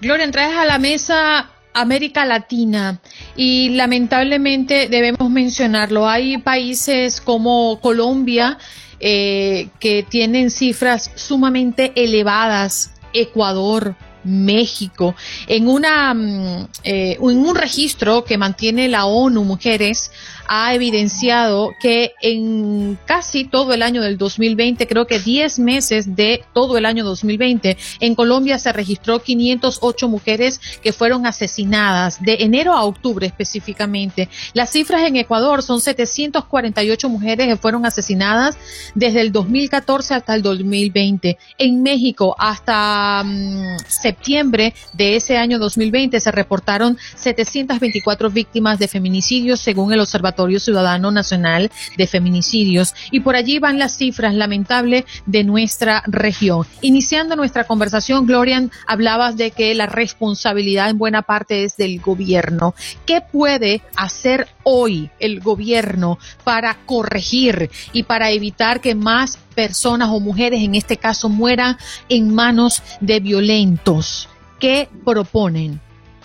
Gloria, 0.00 0.30
traes 0.30 0.56
a 0.56 0.64
la 0.64 0.78
mesa 0.78 1.50
América 1.74 2.24
Latina 2.24 3.00
y 3.34 3.70
lamentablemente 3.70 4.86
debemos 4.88 5.28
mencionarlo. 5.28 6.08
Hay 6.08 6.38
países 6.38 7.20
como 7.20 7.80
Colombia 7.80 8.58
eh, 9.00 9.68
que 9.80 10.02
tienen 10.02 10.50
cifras 10.50 11.10
sumamente 11.14 11.92
elevadas, 11.94 12.92
Ecuador, 13.12 13.94
México, 14.24 15.14
en, 15.46 15.68
una, 15.68 16.12
mm, 16.12 16.68
eh, 16.84 17.18
en 17.20 17.38
un 17.38 17.54
registro 17.54 18.24
que 18.24 18.36
mantiene 18.36 18.88
la 18.88 19.06
ONU 19.06 19.44
Mujeres, 19.44 20.10
ha 20.48 20.74
evidenciado 20.74 21.74
que 21.78 22.14
en 22.22 22.98
casi 23.04 23.44
todo 23.44 23.74
el 23.74 23.82
año 23.82 24.00
del 24.00 24.16
2020, 24.16 24.86
creo 24.86 25.06
que 25.06 25.20
10 25.20 25.58
meses 25.58 26.16
de 26.16 26.42
todo 26.54 26.78
el 26.78 26.86
año 26.86 27.04
2020, 27.04 27.76
en 28.00 28.14
Colombia 28.14 28.58
se 28.58 28.72
registró 28.72 29.20
508 29.20 30.08
mujeres 30.08 30.60
que 30.82 30.92
fueron 30.94 31.26
asesinadas 31.26 32.22
de 32.22 32.38
enero 32.40 32.72
a 32.72 32.84
octubre 32.84 33.26
específicamente. 33.26 34.30
Las 34.54 34.70
cifras 34.70 35.02
en 35.02 35.16
Ecuador 35.16 35.62
son 35.62 35.80
748 35.80 37.08
mujeres 37.08 37.46
que 37.46 37.56
fueron 37.56 37.84
asesinadas 37.84 38.56
desde 38.94 39.20
el 39.20 39.32
2014 39.32 40.14
hasta 40.14 40.34
el 40.34 40.42
2020. 40.42 41.38
En 41.58 41.82
México, 41.82 42.34
hasta 42.38 43.22
mm, 43.22 43.76
septiembre 43.86 44.72
de 44.94 45.16
ese 45.16 45.36
año 45.36 45.58
2020, 45.58 46.18
se 46.20 46.32
reportaron 46.32 46.96
724 47.16 48.30
víctimas 48.30 48.78
de 48.78 48.88
feminicidios 48.88 49.60
según 49.60 49.92
el 49.92 50.00
Observatorio 50.00 50.37
Ciudadano 50.60 51.10
Nacional 51.10 51.70
de 51.96 52.06
Feminicidios. 52.06 52.94
Y 53.10 53.20
por 53.20 53.36
allí 53.36 53.58
van 53.58 53.78
las 53.78 53.96
cifras 53.96 54.34
lamentables 54.34 55.04
de 55.26 55.44
nuestra 55.44 56.02
región. 56.06 56.66
Iniciando 56.80 57.36
nuestra 57.36 57.64
conversación, 57.64 58.26
Glorian, 58.26 58.70
hablabas 58.86 59.36
de 59.36 59.50
que 59.50 59.74
la 59.74 59.86
responsabilidad 59.86 60.90
en 60.90 60.98
buena 60.98 61.22
parte 61.22 61.64
es 61.64 61.76
del 61.76 62.00
gobierno. 62.00 62.74
¿Qué 63.06 63.20
puede 63.20 63.82
hacer 63.96 64.48
hoy 64.62 65.10
el 65.18 65.40
gobierno 65.40 66.18
para 66.44 66.76
corregir 66.86 67.70
y 67.92 68.04
para 68.04 68.30
evitar 68.30 68.80
que 68.80 68.94
más 68.94 69.38
personas 69.54 70.10
o 70.10 70.20
mujeres 70.20 70.62
en 70.62 70.74
este 70.74 70.96
caso 70.96 71.28
mueran 71.28 71.76
en 72.08 72.34
manos 72.34 72.82
de 73.00 73.20
violentos? 73.20 74.28
¿Qué 74.58 74.88
proponen? 75.04 75.80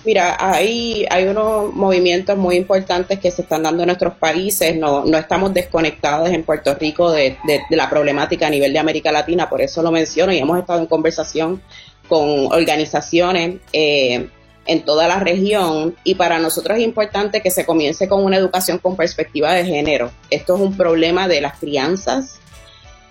Mira, 0.06 0.36
hay, 0.38 1.06
hay 1.10 1.26
unos 1.28 1.74
movimientos 1.74 2.38
muy 2.38 2.58
importantes 2.58 3.20
que 3.20 3.32
se 3.32 3.44
están 3.44 3.64
dando 3.64 3.84
en 3.84 3.88
nuestros 3.88 4.16
países. 4.16 4.76
No, 4.76 5.06
no 5.06 5.18
estamos 5.18 5.54
desconectados 5.54 6.30
en 6.30 6.44
Puerto 6.44 6.76
Rico 6.76 7.12
de, 7.12 7.38
la 7.70 7.90
problemática 7.90 8.48
a 8.48 8.50
nivel 8.50 8.74
de 8.74 8.80
América 8.80 9.12
Latina, 9.12 9.50
por 9.50 9.62
eso 9.62 9.82
lo 9.82 9.92
menciono 9.92 10.34
y 10.34 10.40
hemos 10.40 10.60
estado 10.60 10.80
en 10.80 10.88
conversación 10.88 11.62
con 12.10 12.52
organizaciones 12.52 13.62
eh, 13.72 14.28
en 14.66 14.82
toda 14.84 15.08
la 15.08 15.20
región 15.20 15.96
y 16.04 16.16
para 16.16 16.40
nosotros 16.40 16.78
es 16.78 16.84
importante 16.84 17.42
que 17.42 17.50
se 17.50 17.66
comience 17.66 18.08
con 18.08 18.24
una 18.24 18.38
educación 18.38 18.80
con 18.80 18.98
perspectiva 18.98 19.54
de 19.54 19.66
género. 19.66 20.12
Esto 20.30 20.56
es 20.56 20.62
un 20.62 20.76
problema 20.76 21.30
de 21.30 21.40
las 21.40 21.60
crianzas 21.60 22.40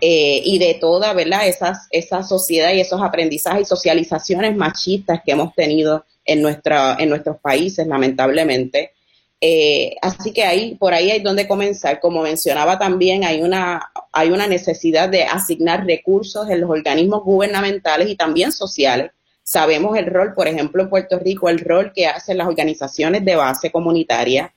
eh, 0.03 0.43
y 0.45 0.59
de 0.59 0.75
toda, 0.75 1.15
¿verdad? 1.15 1.47
Esas, 1.47 1.87
esa 1.91 2.23
sociedad 2.23 2.73
y 2.73 2.81
esos 2.81 3.01
aprendizajes 3.01 3.63
y 3.63 3.65
socializaciones 3.65 4.55
machistas 4.57 5.21
que 5.25 5.33
hemos 5.33 5.55
tenido 5.55 6.05
en, 6.25 6.43
nuestra, 6.43 6.97
en 6.99 7.09
nuestros 7.09 7.39
países, 7.39 7.87
lamentablemente. 7.87 8.93
Eh, 9.41 9.97
así 10.01 10.33
que 10.33 10.45
ahí, 10.45 10.77
por 10.77 10.95
ahí 10.95 11.11
hay 11.11 11.21
donde 11.21 11.49
comenzar. 11.49 12.01
Como 12.01 12.23
mencionaba 12.23 12.79
también, 12.79 13.25
hay 13.25 13.43
una, 13.43 13.91
hay 14.13 14.31
una 14.31 14.47
necesidad 14.47 15.09
de 15.09 15.25
asignar 15.25 15.85
recursos 15.85 16.49
en 16.49 16.61
los 16.61 16.71
organismos 16.71 17.25
gubernamentales 17.25 18.09
y 18.09 18.17
también 18.17 18.53
sociales. 18.53 19.11
Sabemos 19.43 19.99
el 19.99 20.07
rol, 20.07 20.35
por 20.35 20.47
ejemplo, 20.47 20.83
en 20.83 20.89
Puerto 20.89 21.19
Rico, 21.19 21.49
el 21.49 21.59
rol 21.59 21.93
que 21.93 22.07
hacen 22.07 22.39
las 22.39 22.47
organizaciones 22.47 23.25
de 23.25 23.35
base 23.35 23.73
comunitaria, 23.73 24.55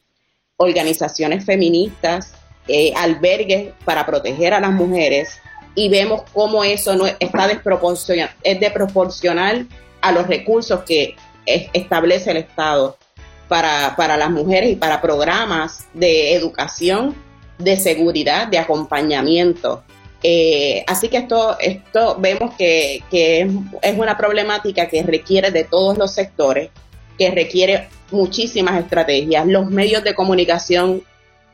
organizaciones 0.57 1.43
feministas, 1.43 2.33
eh, 2.67 2.93
albergues 2.95 3.73
para 3.83 4.05
proteger 4.05 4.53
a 4.53 4.59
las 4.59 4.71
mujeres 4.71 5.39
y 5.75 5.89
vemos 5.89 6.23
cómo 6.33 6.63
eso 6.63 6.95
no 6.95 7.05
está 7.19 7.47
desproporcional, 7.47 8.29
es 8.43 8.59
desproporcional 8.59 9.67
a 10.01 10.11
los 10.11 10.25
recursos 10.27 10.83
que 10.83 11.15
establece 11.45 12.31
el 12.31 12.37
Estado 12.37 12.97
para, 13.47 13.95
para 13.95 14.17
las 14.17 14.29
mujeres 14.29 14.71
y 14.71 14.75
para 14.75 15.01
programas 15.01 15.87
de 15.93 16.33
educación, 16.33 17.15
de 17.57 17.77
seguridad, 17.77 18.47
de 18.47 18.59
acompañamiento 18.59 19.83
Eh, 20.27 20.83
así 20.87 21.07
que 21.07 21.17
esto, 21.17 21.55
esto 21.59 22.17
vemos 22.19 22.55
que, 22.57 23.03
que 23.11 23.47
es 23.81 23.97
una 23.97 24.17
problemática 24.17 24.87
que 24.87 25.03
requiere 25.03 25.51
de 25.51 25.65
todos 25.65 25.99
los 25.99 26.15
sectores, 26.15 26.71
que 27.19 27.29
requiere 27.29 27.87
muchísimas 28.09 28.79
estrategias. 28.83 29.45
Los 29.45 29.69
medios 29.69 30.03
de 30.03 30.15
comunicación 30.15 31.03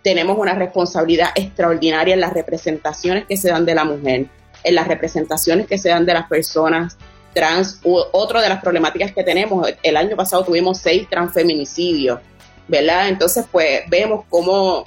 tenemos 0.03 0.37
una 0.37 0.53
responsabilidad 0.53 1.31
extraordinaria 1.35 2.13
en 2.13 2.21
las 2.21 2.31
representaciones 2.33 3.25
que 3.25 3.35
se 3.35 3.49
dan 3.49 3.65
de 3.65 3.75
la 3.75 3.83
mujer, 3.83 4.27
en 4.63 4.75
las 4.75 4.87
representaciones 4.87 5.67
que 5.67 5.77
se 5.77 5.89
dan 5.89 6.05
de 6.05 6.13
las 6.13 6.27
personas 6.29 6.97
trans. 7.33 7.79
Otra 7.83 8.41
de 8.41 8.49
las 8.49 8.61
problemáticas 8.61 9.11
que 9.11 9.23
tenemos, 9.23 9.67
el 9.81 9.97
año 9.97 10.15
pasado 10.15 10.43
tuvimos 10.43 10.79
seis 10.79 11.07
transfeminicidios, 11.09 12.19
¿verdad? 12.67 13.09
Entonces, 13.09 13.45
pues 13.51 13.81
vemos 13.89 14.25
cómo, 14.29 14.85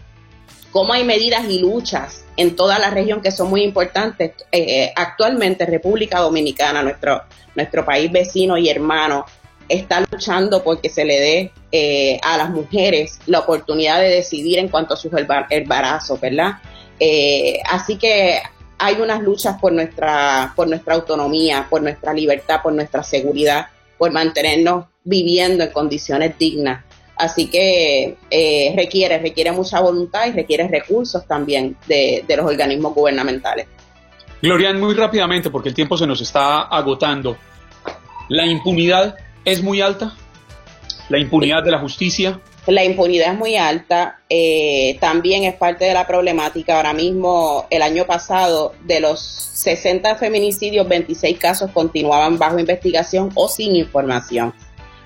cómo 0.70 0.92
hay 0.92 1.04
medidas 1.04 1.44
y 1.48 1.58
luchas 1.60 2.24
en 2.36 2.56
toda 2.56 2.78
la 2.78 2.90
región 2.90 3.20
que 3.20 3.30
son 3.30 3.50
muy 3.50 3.62
importantes. 3.62 4.32
Eh, 4.50 4.92
actualmente, 4.94 5.66
República 5.66 6.20
Dominicana, 6.20 6.82
nuestro, 6.82 7.22
nuestro 7.54 7.84
país 7.84 8.10
vecino 8.10 8.56
y 8.58 8.68
hermano, 8.68 9.24
está 9.68 10.00
luchando 10.00 10.62
porque 10.62 10.88
se 10.88 11.04
le 11.04 11.20
dé 11.20 11.52
eh, 11.72 12.20
a 12.22 12.36
las 12.36 12.50
mujeres 12.50 13.18
la 13.26 13.40
oportunidad 13.40 14.00
de 14.00 14.08
decidir 14.08 14.58
en 14.58 14.68
cuanto 14.68 14.94
a 14.94 14.96
sus 14.96 15.12
embarazos, 15.50 16.20
¿verdad? 16.20 16.58
Eh, 17.00 17.60
así 17.68 17.96
que 17.96 18.40
hay 18.78 18.96
unas 19.00 19.22
luchas 19.22 19.58
por 19.60 19.72
nuestra, 19.72 20.52
por 20.56 20.68
nuestra 20.68 20.94
autonomía, 20.94 21.66
por 21.68 21.82
nuestra 21.82 22.12
libertad, 22.12 22.60
por 22.62 22.72
nuestra 22.72 23.02
seguridad, 23.02 23.68
por 23.98 24.12
mantenernos 24.12 24.86
viviendo 25.04 25.64
en 25.64 25.70
condiciones 25.70 26.36
dignas. 26.38 26.84
Así 27.16 27.46
que 27.48 28.16
eh, 28.30 28.72
requiere, 28.76 29.18
requiere 29.18 29.52
mucha 29.52 29.80
voluntad 29.80 30.26
y 30.26 30.32
requiere 30.32 30.66
recursos 30.66 31.26
también 31.26 31.76
de, 31.86 32.24
los 32.28 32.46
organismos 32.46 32.94
gubernamentales. 32.94 33.66
Glorian, 34.42 34.80
muy 34.80 34.94
rápidamente, 34.94 35.48
porque 35.50 35.68
el 35.68 35.74
tiempo 35.74 35.96
se 35.96 36.06
nos 36.06 36.20
está 36.20 36.62
agotando. 36.62 37.36
La 38.28 38.46
impunidad 38.46 39.16
es 39.44 39.62
muy 39.62 39.80
alta? 39.80 40.14
¿La 41.08 41.18
impunidad 41.18 41.62
de 41.62 41.70
la 41.70 41.78
justicia? 41.78 42.40
La 42.66 42.82
impunidad 42.82 43.32
es 43.32 43.38
muy 43.38 43.56
alta, 43.56 44.20
eh, 44.30 44.96
también 44.98 45.44
es 45.44 45.54
parte 45.54 45.84
de 45.84 45.92
la 45.92 46.06
problemática. 46.06 46.76
Ahora 46.76 46.94
mismo, 46.94 47.66
el 47.68 47.82
año 47.82 48.06
pasado, 48.06 48.72
de 48.84 49.00
los 49.00 49.20
60 49.20 50.16
feminicidios, 50.16 50.88
26 50.88 51.38
casos 51.38 51.70
continuaban 51.72 52.38
bajo 52.38 52.58
investigación 52.58 53.30
o 53.34 53.48
sin 53.48 53.76
información. 53.76 54.54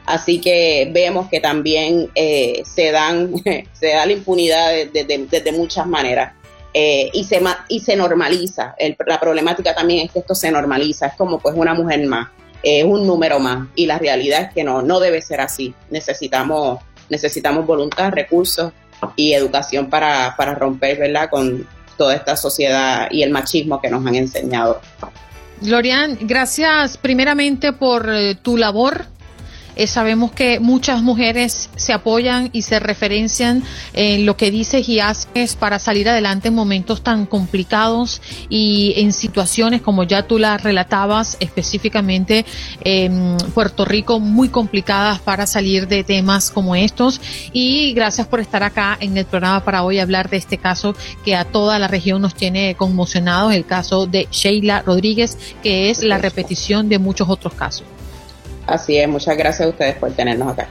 Así 0.06 0.40
que 0.40 0.88
vemos 0.92 1.28
que 1.28 1.40
también 1.40 2.11
eh, 2.14 2.62
se 2.64 2.92
dan 2.92 3.32
se 3.72 3.88
da 3.88 4.06
la 4.06 4.12
impunidad 4.12 4.72
desde 4.92 5.52
muchas 5.52 5.86
maneras. 5.86 6.34
Eh, 6.72 7.11
y, 7.12 7.24
se, 7.24 7.42
y 7.68 7.80
se 7.80 7.96
normaliza. 7.96 8.76
la 9.06 9.18
problemática 9.18 9.74
también 9.74 10.06
es 10.06 10.12
que 10.12 10.20
esto 10.20 10.34
se 10.34 10.50
normaliza, 10.50 11.09
es 11.09 11.14
como 11.14 11.40
pues 11.40 11.56
una 11.56 11.74
mujer 11.74 12.06
más 12.06 12.28
es 12.62 12.84
un 12.84 13.06
número 13.06 13.38
más 13.38 13.68
y 13.74 13.86
la 13.86 13.98
realidad 13.98 14.42
es 14.42 14.54
que 14.54 14.64
no, 14.64 14.82
no 14.82 15.00
debe 15.00 15.22
ser 15.22 15.40
así. 15.40 15.74
Necesitamos, 15.90 16.80
necesitamos 17.09 17.66
voluntad, 17.66 18.11
recursos 18.11 18.72
y 19.16 19.32
educación 19.32 19.90
para, 19.90 20.34
para 20.36 20.54
romper 20.54 20.98
¿verdad? 20.98 21.30
con 21.30 21.66
toda 21.96 22.14
esta 22.14 22.36
sociedad 22.36 23.09
y 23.11 23.22
el 23.22 23.30
machismo 23.30 23.80
que 23.80 23.90
nos 23.90 24.06
han 24.06 24.14
enseñado. 24.14 24.80
Glorian, 25.61 26.18
gracias 26.20 26.96
primeramente 26.96 27.72
por 27.72 28.09
eh, 28.09 28.36
tu 28.36 28.56
labor 28.56 29.06
eh, 29.79 29.87
sabemos 29.87 30.33
que 30.33 30.59
muchas 30.59 31.03
mujeres 31.03 31.70
se 31.76 31.93
apoyan 31.93 32.51
y 32.53 32.62
se 32.62 32.81
referencian 32.81 33.62
en 33.93 34.26
lo 34.26 34.37
que 34.37 34.51
dices 34.51 34.89
y 34.89 34.99
haces 34.99 35.55
para 35.55 35.79
salir 35.79 36.09
adelante 36.09 36.49
en 36.49 36.55
momentos 36.55 37.03
tan 37.03 37.26
complicados 37.26 38.20
y 38.49 38.95
en 38.97 39.12
situaciones 39.12 39.81
como 39.81 40.03
ya 40.03 40.24
tú 40.24 40.41
las 40.41 40.64
relatabas 40.64 41.37
específicamente 41.39 42.45
en 42.83 43.37
Puerto 43.55 43.85
Rico 43.85 44.18
muy 44.18 44.49
complicadas 44.49 45.20
para 45.20 45.47
salir 45.47 45.87
de 45.87 46.03
temas 46.03 46.51
como 46.51 46.74
estos 46.74 47.20
y 47.53 47.93
gracias 47.93 48.26
por 48.26 48.41
estar 48.41 48.64
acá 48.64 48.99
en 49.01 49.16
el 49.16 49.26
programa 49.26 49.64
para 49.64 49.85
hoy 49.85 50.01
hablar 50.01 50.29
de 50.29 50.39
este 50.39 50.59
caso 50.59 50.97
que 51.24 51.37
a 51.37 51.45
toda 51.45 51.79
la 51.79 51.87
región 51.87 52.20
nos 52.20 52.35
tiene 52.35 52.74
conmocionados, 52.74 53.55
el 53.55 53.64
caso 53.64 54.09
de 54.09 54.26
Sheila 54.33 54.83
Rodríguez, 54.83 55.39
que 55.62 55.91
es 55.91 56.03
la 56.03 56.18
repetición 56.18 56.89
de 56.89 56.99
muchos 56.99 57.29
otros 57.29 57.55
casos. 57.55 57.85
Así 58.68 58.98
es, 58.98 59.08
muchas 59.08 59.36
gracias 59.36 59.66
a 59.66 59.70
ustedes 59.70 59.96
por 59.96 60.12
tenernos 60.12 60.52
acá. 60.52 60.68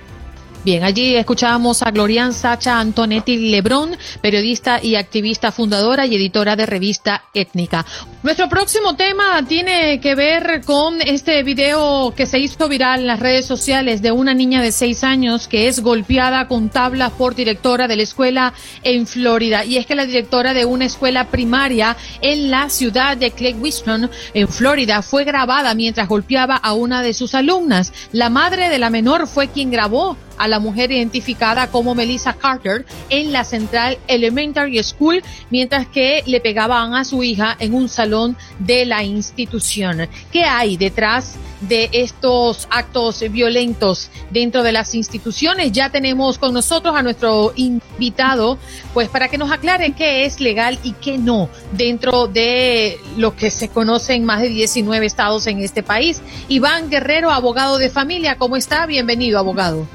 Bien, 0.64 0.84
allí 0.84 1.16
escuchábamos 1.16 1.82
a 1.82 1.92
Glorian 1.92 2.34
Sacha 2.34 2.80
Antonetti 2.80 3.52
Lebrón, 3.52 3.98
periodista 4.22 4.84
y 4.84 4.96
activista 4.96 5.52
fundadora 5.52 6.06
y 6.06 6.16
editora 6.16 6.56
de 6.56 6.66
revista 6.66 7.24
Étnica. 7.34 7.86
Nuestro 8.28 8.50
próximo 8.50 8.98
tema 8.98 9.42
tiene 9.48 10.02
que 10.02 10.14
ver 10.14 10.60
con 10.66 11.00
este 11.02 11.44
video 11.44 12.14
que 12.14 12.26
se 12.26 12.40
hizo 12.40 12.68
viral 12.68 13.00
en 13.00 13.08
las 13.08 13.22
redes 13.22 13.46
sociales 13.46 14.02
de 14.02 14.12
una 14.12 14.34
niña 14.34 14.62
de 14.62 14.74
seis 14.74 15.06
años 15.06 15.48
que 15.48 15.70
es 15.70 15.80
golpeada 15.80 16.50
con 16.50 16.68
tablas 16.68 17.14
por 17.14 17.36
directora 17.36 17.88
de 17.88 17.96
la 17.96 18.04
escuela 18.04 18.54
en 18.84 19.08
Florida. 19.08 19.64
Y 19.64 19.78
es 19.78 19.86
que 19.86 19.96
la 19.96 20.06
directora 20.06 20.54
de 20.54 20.66
una 20.66 20.84
escuela 20.84 21.30
primaria 21.30 21.96
en 22.20 22.52
la 22.52 22.70
ciudad 22.70 23.16
de 23.16 23.32
Clay 23.32 23.54
Winston, 23.54 24.12
en 24.34 24.50
Florida, 24.50 25.02
fue 25.04 25.24
grabada 25.24 25.74
mientras 25.74 26.10
golpeaba 26.10 26.58
a 26.58 26.74
una 26.74 27.02
de 27.02 27.14
sus 27.14 27.34
alumnas. 27.34 27.94
La 28.12 28.30
madre 28.30 28.68
de 28.68 28.78
la 28.78 28.90
menor 28.90 29.28
fue 29.28 29.48
quien 29.48 29.72
grabó 29.72 30.18
a 30.38 30.48
la 30.48 30.60
mujer 30.60 30.92
identificada 30.92 31.68
como 31.72 31.96
Melissa 31.96 32.34
Carter 32.34 32.86
en 33.10 33.32
la 33.32 33.44
Central 33.44 33.98
Elementary 34.08 34.82
School 34.84 35.24
mientras 35.50 35.88
que 35.88 36.24
le 36.26 36.40
pegaban 36.40 36.94
a 36.94 37.04
su 37.04 37.24
hija 37.24 37.56
en 37.60 37.74
un 37.74 37.90
salón 37.90 38.17
de 38.60 38.86
la 38.86 39.04
institución. 39.04 40.08
¿Qué 40.32 40.44
hay 40.44 40.78
detrás 40.78 41.36
de 41.62 41.90
estos 41.92 42.68
actos 42.70 43.24
violentos 43.32 44.10
dentro 44.32 44.64
de 44.64 44.72
las 44.72 44.96
instituciones? 44.96 45.72
Ya 45.72 45.90
tenemos 45.90 46.38
con 46.38 46.54
nosotros 46.54 46.96
a 46.96 47.04
nuestro 47.04 47.54
invitado, 47.56 48.58
pues 48.94 49.10
para 49.10 49.28
que 49.28 49.38
nos 49.38 49.52
aclare 49.52 49.94
qué 49.94 50.26
es 50.26 50.40
legal 50.40 50.80
y 50.84 50.94
qué 50.94 51.18
no 51.18 51.50
dentro 51.74 52.28
de 52.28 52.98
lo 53.18 53.36
que 53.36 53.50
se 53.50 53.70
conoce 53.70 54.14
en 54.14 54.26
más 54.26 54.42
de 54.42 54.50
19 54.50 55.06
estados 55.06 55.48
en 55.48 55.60
este 55.60 55.84
país. 55.84 56.22
Iván 56.48 56.90
Guerrero, 56.90 57.32
abogado 57.32 57.78
de 57.78 57.90
familia, 57.90 58.38
¿cómo 58.38 58.56
está? 58.56 58.86
Bienvenido, 58.86 59.40
abogado. 59.40 59.88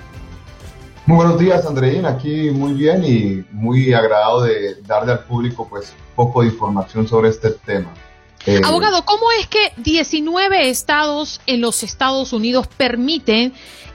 Muy 1.05 1.16
buenos 1.16 1.39
días, 1.39 1.66
Andreina. 1.66 2.11
Aquí 2.11 2.51
muy 2.53 2.75
bien 2.75 3.03
y 3.05 3.45
muy 3.51 3.93
agradado 3.93 4.43
de 4.43 4.77
darle 4.83 5.12
al 5.12 5.25
público 5.25 5.66
pues 5.68 5.93
poco 6.14 6.43
de 6.43 6.49
información 6.49 7.09
sobre 7.09 7.29
este 7.31 7.51
tema. 7.51 7.93
Eh, 8.47 8.61
Abogado, 8.64 9.05
¿cómo 9.05 9.30
es 9.38 9.47
que 9.47 9.72
19 9.76 10.68
estados 10.68 11.40
en 11.47 11.61
los 11.61 11.82
Estados 11.82 12.32
Unidos 12.32 12.66
permiten 12.76 13.53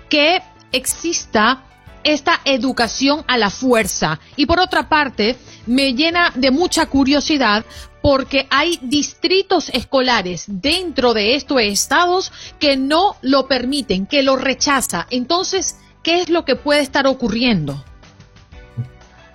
que 0.09 0.41
exista 0.71 1.63
esta 2.03 2.39
educación 2.45 3.25
a 3.27 3.37
la 3.37 3.49
fuerza? 3.49 4.19
Y 4.37 4.45
por 4.45 4.59
otra 4.59 4.87
parte, 4.87 5.35
me 5.65 5.93
llena 5.93 6.31
de 6.35 6.51
mucha 6.51 6.85
curiosidad 6.85 7.65
porque 8.01 8.47
hay 8.49 8.79
distritos 8.81 9.69
escolares 9.69 10.45
dentro 10.47 11.13
de 11.13 11.35
estos 11.35 11.59
estados 11.61 12.31
que 12.57 12.77
no 12.77 13.17
lo 13.21 13.47
permiten, 13.47 14.05
que 14.05 14.23
lo 14.23 14.37
rechaza. 14.37 15.07
Entonces, 15.09 15.75
¿qué 16.03 16.21
es 16.21 16.29
lo 16.29 16.45
que 16.45 16.55
puede 16.55 16.79
estar 16.79 17.05
ocurriendo? 17.05 17.83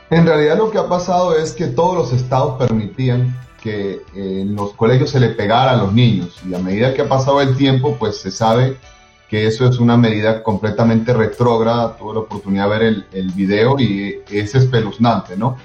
En 0.08 0.26
realidad 0.26 0.56
lo 0.56 0.70
que 0.70 0.78
ha 0.78 0.88
pasado 0.88 1.36
es 1.36 1.52
que 1.52 1.66
todos 1.66 1.96
los 1.96 2.12
estados 2.18 2.58
permitían 2.58 3.38
que 3.62 4.02
en 4.14 4.54
los 4.56 4.72
colegios 4.72 5.10
se 5.10 5.20
le 5.20 5.28
pegara 5.28 5.72
a 5.72 5.76
los 5.76 5.92
niños 5.92 6.40
y 6.48 6.54
a 6.54 6.58
medida 6.58 6.94
que 6.94 7.02
ha 7.02 7.08
pasado 7.08 7.40
el 7.40 7.56
tiempo 7.56 7.96
pues 7.98 8.18
se 8.18 8.30
sabe 8.30 8.76
que 9.28 9.46
eso 9.46 9.66
es 9.66 9.78
una 9.78 9.96
medida 9.96 10.42
completamente 10.42 11.14
retrógrada, 11.14 11.96
tuve 11.96 12.14
la 12.14 12.20
oportunidad 12.20 12.64
de 12.64 12.70
ver 12.70 12.82
el, 12.82 13.06
el 13.12 13.30
video 13.30 13.78
y 13.78 14.18
es 14.30 14.54
espeluznante, 14.54 15.38
¿no? 15.38 15.56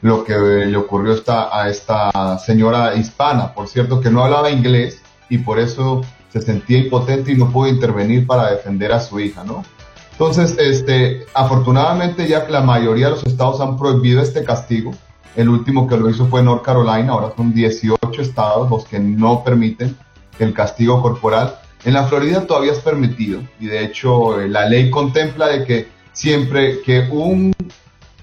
Lo 0.00 0.24
que 0.24 0.34
le 0.36 0.76
ocurrió 0.76 1.12
esta, 1.12 1.56
a 1.56 1.68
esta 1.68 2.38
señora 2.40 2.96
hispana, 2.96 3.54
por 3.54 3.68
cierto, 3.68 4.00
que 4.00 4.10
no 4.10 4.24
hablaba 4.24 4.50
inglés 4.50 5.02
y 5.28 5.38
por 5.38 5.60
eso 5.60 6.00
se 6.32 6.40
sentía 6.40 6.78
impotente 6.78 7.30
y 7.30 7.36
no 7.36 7.52
pudo 7.52 7.68
intervenir 7.68 8.26
para 8.26 8.50
defender 8.50 8.90
a 8.90 8.98
su 8.98 9.20
hija, 9.20 9.44
¿no? 9.44 9.62
Entonces, 10.10 10.56
este, 10.58 11.26
afortunadamente 11.34 12.26
ya 12.26 12.44
que 12.46 12.52
la 12.52 12.62
mayoría 12.62 13.06
de 13.06 13.12
los 13.12 13.24
estados 13.24 13.60
han 13.60 13.76
prohibido 13.76 14.20
este 14.22 14.42
castigo. 14.42 14.92
El 15.34 15.48
último 15.48 15.86
que 15.86 15.96
lo 15.96 16.10
hizo 16.10 16.26
fue 16.26 16.42
North 16.42 16.62
Carolina, 16.62 17.12
ahora 17.12 17.32
son 17.36 17.54
18 17.54 17.98
estados 18.20 18.70
los 18.70 18.84
que 18.84 18.98
no 18.98 19.42
permiten 19.42 19.96
el 20.38 20.52
castigo 20.52 21.00
corporal. 21.00 21.58
En 21.84 21.94
la 21.94 22.06
Florida 22.06 22.46
todavía 22.46 22.72
es 22.72 22.78
permitido 22.78 23.40
y 23.58 23.66
de 23.66 23.84
hecho 23.84 24.40
eh, 24.40 24.48
la 24.48 24.68
ley 24.68 24.90
contempla 24.90 25.48
de 25.48 25.64
que 25.64 25.88
siempre 26.12 26.80
que 26.82 27.08
un, 27.10 27.52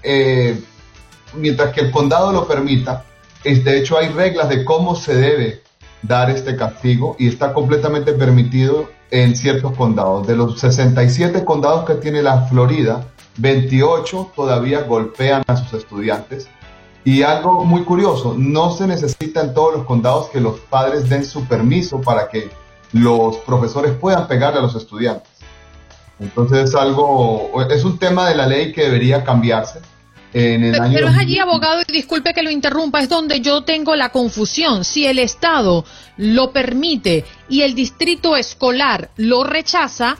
eh, 0.02 0.58
mientras 1.34 1.72
que 1.72 1.80
el 1.82 1.90
condado 1.90 2.32
lo 2.32 2.46
permita, 2.46 3.04
de 3.42 3.78
hecho 3.78 3.98
hay 3.98 4.08
reglas 4.08 4.48
de 4.48 4.64
cómo 4.64 4.94
se 4.94 5.14
debe 5.14 5.62
dar 6.02 6.30
este 6.30 6.56
castigo 6.56 7.16
y 7.18 7.28
está 7.28 7.52
completamente 7.52 8.12
permitido 8.12 8.90
en 9.10 9.36
ciertos 9.36 9.76
condados. 9.76 10.26
De 10.26 10.36
los 10.36 10.60
67 10.60 11.44
condados 11.44 11.84
que 11.84 11.94
tiene 11.94 12.22
la 12.22 12.42
Florida, 12.46 13.04
28 13.36 14.32
todavía 14.34 14.82
golpean 14.82 15.42
a 15.46 15.56
sus 15.56 15.72
estudiantes 15.74 16.48
Y 17.04 17.22
algo 17.22 17.64
muy 17.64 17.84
curioso, 17.84 18.34
no 18.36 18.72
se 18.72 18.86
necesita 18.86 19.40
en 19.40 19.54
todos 19.54 19.74
los 19.74 19.86
condados 19.86 20.28
que 20.28 20.40
los 20.40 20.60
padres 20.60 21.08
den 21.08 21.24
su 21.24 21.46
permiso 21.46 22.00
para 22.00 22.28
que 22.28 22.50
los 22.92 23.36
profesores 23.38 23.92
puedan 23.92 24.28
pegarle 24.28 24.58
a 24.58 24.62
los 24.62 24.74
estudiantes. 24.74 25.30
Entonces 26.18 26.70
es 26.70 26.74
algo, 26.74 27.50
es 27.70 27.84
un 27.84 27.98
tema 27.98 28.28
de 28.28 28.34
la 28.34 28.46
ley 28.46 28.72
que 28.72 28.82
debería 28.82 29.24
cambiarse. 29.24 29.80
En 30.32 30.62
el 30.62 30.72
Pero, 30.72 30.84
año 30.84 30.94
pero 30.94 31.08
es 31.08 31.18
allí, 31.18 31.38
abogado, 31.38 31.80
y 31.88 31.92
disculpe 31.92 32.32
que 32.32 32.42
lo 32.42 32.50
interrumpa, 32.50 33.00
es 33.00 33.08
donde 33.08 33.40
yo 33.40 33.64
tengo 33.64 33.96
la 33.96 34.10
confusión. 34.10 34.84
Si 34.84 35.06
el 35.06 35.18
Estado 35.18 35.84
lo 36.18 36.52
permite 36.52 37.24
y 37.48 37.62
el 37.62 37.74
distrito 37.74 38.36
escolar 38.36 39.10
lo 39.16 39.42
rechaza, 39.42 40.18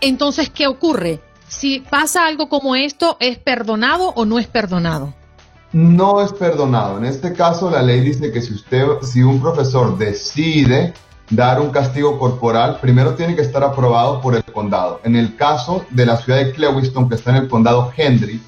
entonces, 0.00 0.50
¿qué 0.50 0.66
ocurre? 0.66 1.20
Si 1.46 1.80
pasa 1.80 2.26
algo 2.26 2.48
como 2.48 2.74
esto, 2.74 3.16
¿es 3.20 3.38
perdonado 3.38 4.08
o 4.08 4.24
no 4.24 4.40
es 4.40 4.48
perdonado? 4.48 5.14
No 5.72 6.20
es 6.20 6.32
perdonado. 6.32 6.98
En 6.98 7.04
este 7.04 7.32
caso, 7.32 7.70
la 7.70 7.82
ley 7.82 8.00
dice 8.00 8.30
que 8.30 8.42
si 8.42 8.52
usted, 8.54 8.84
si 9.02 9.22
un 9.22 9.40
profesor 9.40 9.96
decide 9.96 10.92
dar 11.30 11.60
un 11.60 11.70
castigo 11.70 12.18
corporal, 12.18 12.78
primero 12.80 13.14
tiene 13.14 13.34
que 13.34 13.42
estar 13.42 13.64
aprobado 13.64 14.20
por 14.20 14.34
el 14.34 14.44
condado. 14.44 15.00
En 15.04 15.16
el 15.16 15.34
caso 15.36 15.84
de 15.90 16.06
la 16.06 16.16
ciudad 16.18 16.38
de 16.38 16.52
Clewiston, 16.52 17.08
que 17.08 17.14
está 17.14 17.30
en 17.30 17.36
el 17.36 17.48
condado 17.48 17.90
Henry, 17.96 18.42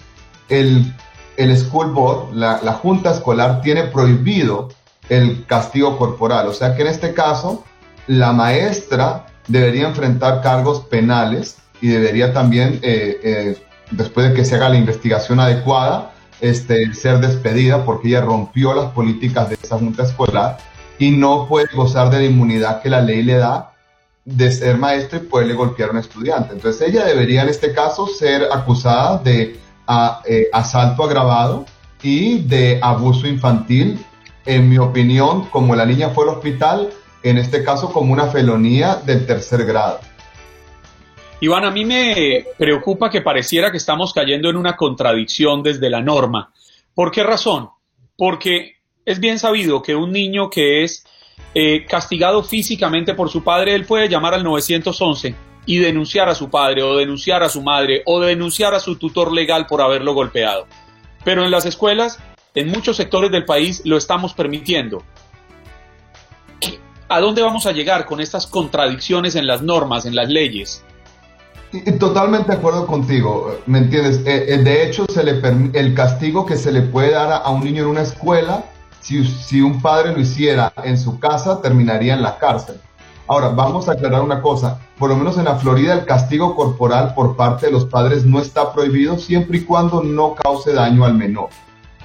el, 0.49 0.95
el 1.37 1.57
school 1.57 1.93
board, 1.93 2.35
la, 2.35 2.61
la 2.63 2.75
junta 2.75 3.13
escolar, 3.13 3.63
tiene 3.63 3.85
prohibido 3.85 4.69
el 5.09 5.47
castigo 5.47 5.97
corporal. 5.97 6.47
O 6.49 6.53
sea 6.53 6.75
que 6.77 6.83
en 6.83 6.89
este 6.89 7.15
caso, 7.15 7.65
la 8.07 8.33
maestra 8.33 9.27
debería 9.49 9.89
enfrentar 9.89 10.43
cargos 10.43 10.81
penales 10.81 11.57
y 11.81 11.89
debería 11.89 12.33
también, 12.33 12.81
eh, 12.83 13.21
eh, 13.23 13.63
después 13.91 14.29
de 14.29 14.35
que 14.35 14.45
se 14.45 14.57
haga 14.57 14.69
la 14.69 14.77
investigación 14.77 15.41
adecuada, 15.41 16.14
este, 16.41 16.93
ser 16.95 17.21
despedida 17.21 17.85
porque 17.85 18.09
ella 18.09 18.23
rompió 18.23 18.75
las 18.75 18.93
políticas 18.93 19.49
de 19.49 19.59
esa 19.63 19.79
junta 19.79 20.05
escolar 20.05 20.59
y 20.99 21.11
no 21.11 21.47
puede 21.49 21.67
gozar 21.75 22.11
de 22.11 22.19
la 22.19 22.25
inmunidad 22.25 22.83
que 22.83 22.91
la 22.91 23.01
ley 23.01 23.23
le 23.23 23.35
da 23.35 23.73
de 24.25 24.51
ser 24.51 24.79
maestra 24.79 25.19
y 25.19 25.23
poderle 25.23 25.55
golpear 25.55 25.91
a 25.91 25.93
un 25.93 25.99
estudiante. 25.99 26.55
Entonces 26.55 26.89
ella 26.89 27.05
debería 27.05 27.43
en 27.43 27.49
este 27.49 27.73
caso 27.73 28.07
ser 28.07 28.49
acusada 28.51 29.19
de 29.19 29.59
eh, 30.27 30.49
asalto 30.53 31.05
agravado 31.05 31.67
y 32.03 32.39
de 32.41 32.79
abuso 32.83 33.27
infantil. 33.27 34.05
En 34.47 34.69
mi 34.69 34.79
opinión, 34.79 35.47
como 35.47 35.75
la 35.75 35.87
niña 35.87 36.11
fue 36.11 36.25
al 36.25 36.37
hospital, 36.37 36.91
en 37.23 37.39
este 37.39 37.65
caso 37.65 37.93
como 37.93 38.13
una 38.13 38.27
felonía 38.27 38.97
del 38.97 39.27
tercer 39.27 39.65
grado. 39.65 40.01
Iván, 41.45 41.67
a 41.67 41.71
mí 41.71 41.85
me 41.85 42.47
preocupa 42.57 43.11
que 43.11 43.21
pareciera 43.21 43.71
que 43.71 43.77
estamos 43.77 44.15
cayendo 44.15 44.49
en 44.49 44.57
una 44.57 44.77
contradicción 44.77 45.63
desde 45.63 45.91
la 45.91 46.01
norma. 46.01 46.55
¿Por 46.95 47.11
qué 47.11 47.23
razón? 47.23 47.69
Porque 48.17 48.77
es 49.05 49.21
bien 49.21 49.39
sabido 49.39 49.83
que 49.83 49.95
un 49.95 50.11
niño 50.11 50.49
que 50.49 50.85
es 50.85 51.05
eh, 51.55 51.85
castigado 51.85 52.43
físicamente 52.43 53.13
por 53.13 53.29
su 53.29 53.45
padre, 53.45 53.75
él 53.75 53.85
puede 53.85 54.09
llamar 54.09 54.33
al 54.33 54.43
911 54.43 55.35
y 55.67 55.79
denunciar 55.81 56.31
a 56.31 56.35
su 56.35 56.49
padre 56.49 56.83
o 56.83 56.97
denunciar 56.97 57.43
a 57.43 57.51
su 57.51 57.61
madre 57.61 58.03
o 58.07 58.21
denunciar 58.21 58.73
a 58.73 58.81
su 58.81 58.97
tutor 58.97 59.31
legal 59.31 59.67
por 59.67 59.83
haberlo 59.83 60.15
golpeado. 60.15 60.67
Pero 61.25 61.45
en 61.45 61.51
las 61.51 61.67
escuelas, 61.67 62.21
en 62.55 62.69
muchos 62.69 62.97
sectores 62.97 63.31
del 63.31 63.45
país, 63.45 63.83
lo 63.85 63.99
estamos 63.99 64.33
permitiendo. 64.33 65.05
¿A 67.07 67.21
dónde 67.21 67.43
vamos 67.43 67.67
a 67.67 67.73
llegar 67.73 68.07
con 68.07 68.23
estas 68.23 68.47
contradicciones 68.47 69.35
en 69.37 69.47
las 69.47 69.61
normas, 69.61 70.07
en 70.07 70.17
las 70.17 70.31
leyes? 70.31 70.83
Totalmente 71.99 72.53
de 72.53 72.59
acuerdo 72.59 72.87
contigo, 72.87 73.59
¿me 73.67 73.79
entiendes? 73.79 74.19
Eh, 74.27 74.47
eh, 74.49 74.59
de 74.59 74.87
hecho, 74.87 75.07
se 75.09 75.25
le 75.25 75.41
el 75.73 75.95
castigo 75.95 76.47
que 76.47 76.57
se 76.57 76.71
le 76.71 76.83
puede 76.83 77.11
dar 77.11 77.33
a, 77.33 77.37
a 77.39 77.51
un 77.51 77.65
niño 77.65 77.83
en 77.83 77.89
una 77.89 78.03
escuela, 78.03 78.65
si, 79.01 79.25
si 79.27 79.61
un 79.61 79.83
padre 79.83 80.13
lo 80.13 80.21
hiciera 80.21 80.73
en 80.85 80.97
su 80.97 81.19
casa, 81.19 81.61
terminaría 81.61 82.15
en 82.15 82.23
la 82.23 82.39
cárcel. 82.39 82.77
Ahora, 83.27 83.49
vamos 83.49 83.89
a 83.89 83.93
aclarar 83.93 84.23
una 84.23 84.41
cosa, 84.41 84.79
por 84.99 85.11
lo 85.11 85.17
menos 85.17 85.37
en 85.39 85.47
la 85.47 85.57
Florida 85.57 85.95
el 85.95 86.05
castigo 86.05 86.55
corporal 86.55 87.15
por 87.15 87.37
parte 87.37 87.67
de 87.67 87.73
los 87.73 87.87
padres 87.87 88.25
no 88.25 88.39
está 88.39 88.73
prohibido 88.73 89.19
siempre 89.19 89.59
y 89.59 89.65
cuando 89.65 90.03
no 90.03 90.35
cause 90.35 90.75
daño 90.75 91.05
al 91.05 91.15
menor. 91.15 91.49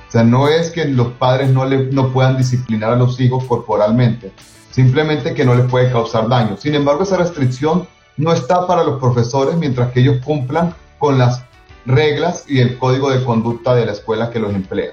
O 0.07 0.11
sea, 0.11 0.23
no 0.23 0.47
es 0.47 0.71
que 0.71 0.85
los 0.85 1.09
padres 1.09 1.51
no, 1.51 1.65
le, 1.65 1.91
no 1.91 2.11
puedan 2.11 2.37
disciplinar 2.37 2.93
a 2.93 2.95
los 2.95 3.19
hijos 3.19 3.43
corporalmente, 3.43 4.31
simplemente 4.71 5.35
que 5.35 5.45
no 5.45 5.53
les 5.53 5.69
puede 5.69 5.91
causar 5.91 6.27
daño. 6.27 6.57
Sin 6.57 6.73
embargo, 6.73 7.03
esa 7.03 7.17
restricción 7.17 7.87
no 8.19 8.33
está 8.33 8.67
para 8.67 8.83
los 8.83 8.99
profesores 8.99 9.55
mientras 9.55 9.93
que 9.93 10.01
ellos 10.01 10.17
cumplan 10.23 10.75
con 10.99 11.17
las 11.17 11.45
reglas 11.85 12.43
y 12.47 12.59
el 12.59 12.77
código 12.77 13.09
de 13.09 13.23
conducta 13.23 13.73
de 13.73 13.85
la 13.85 13.93
escuela 13.93 14.29
que 14.29 14.39
los 14.39 14.53
emplea. 14.53 14.91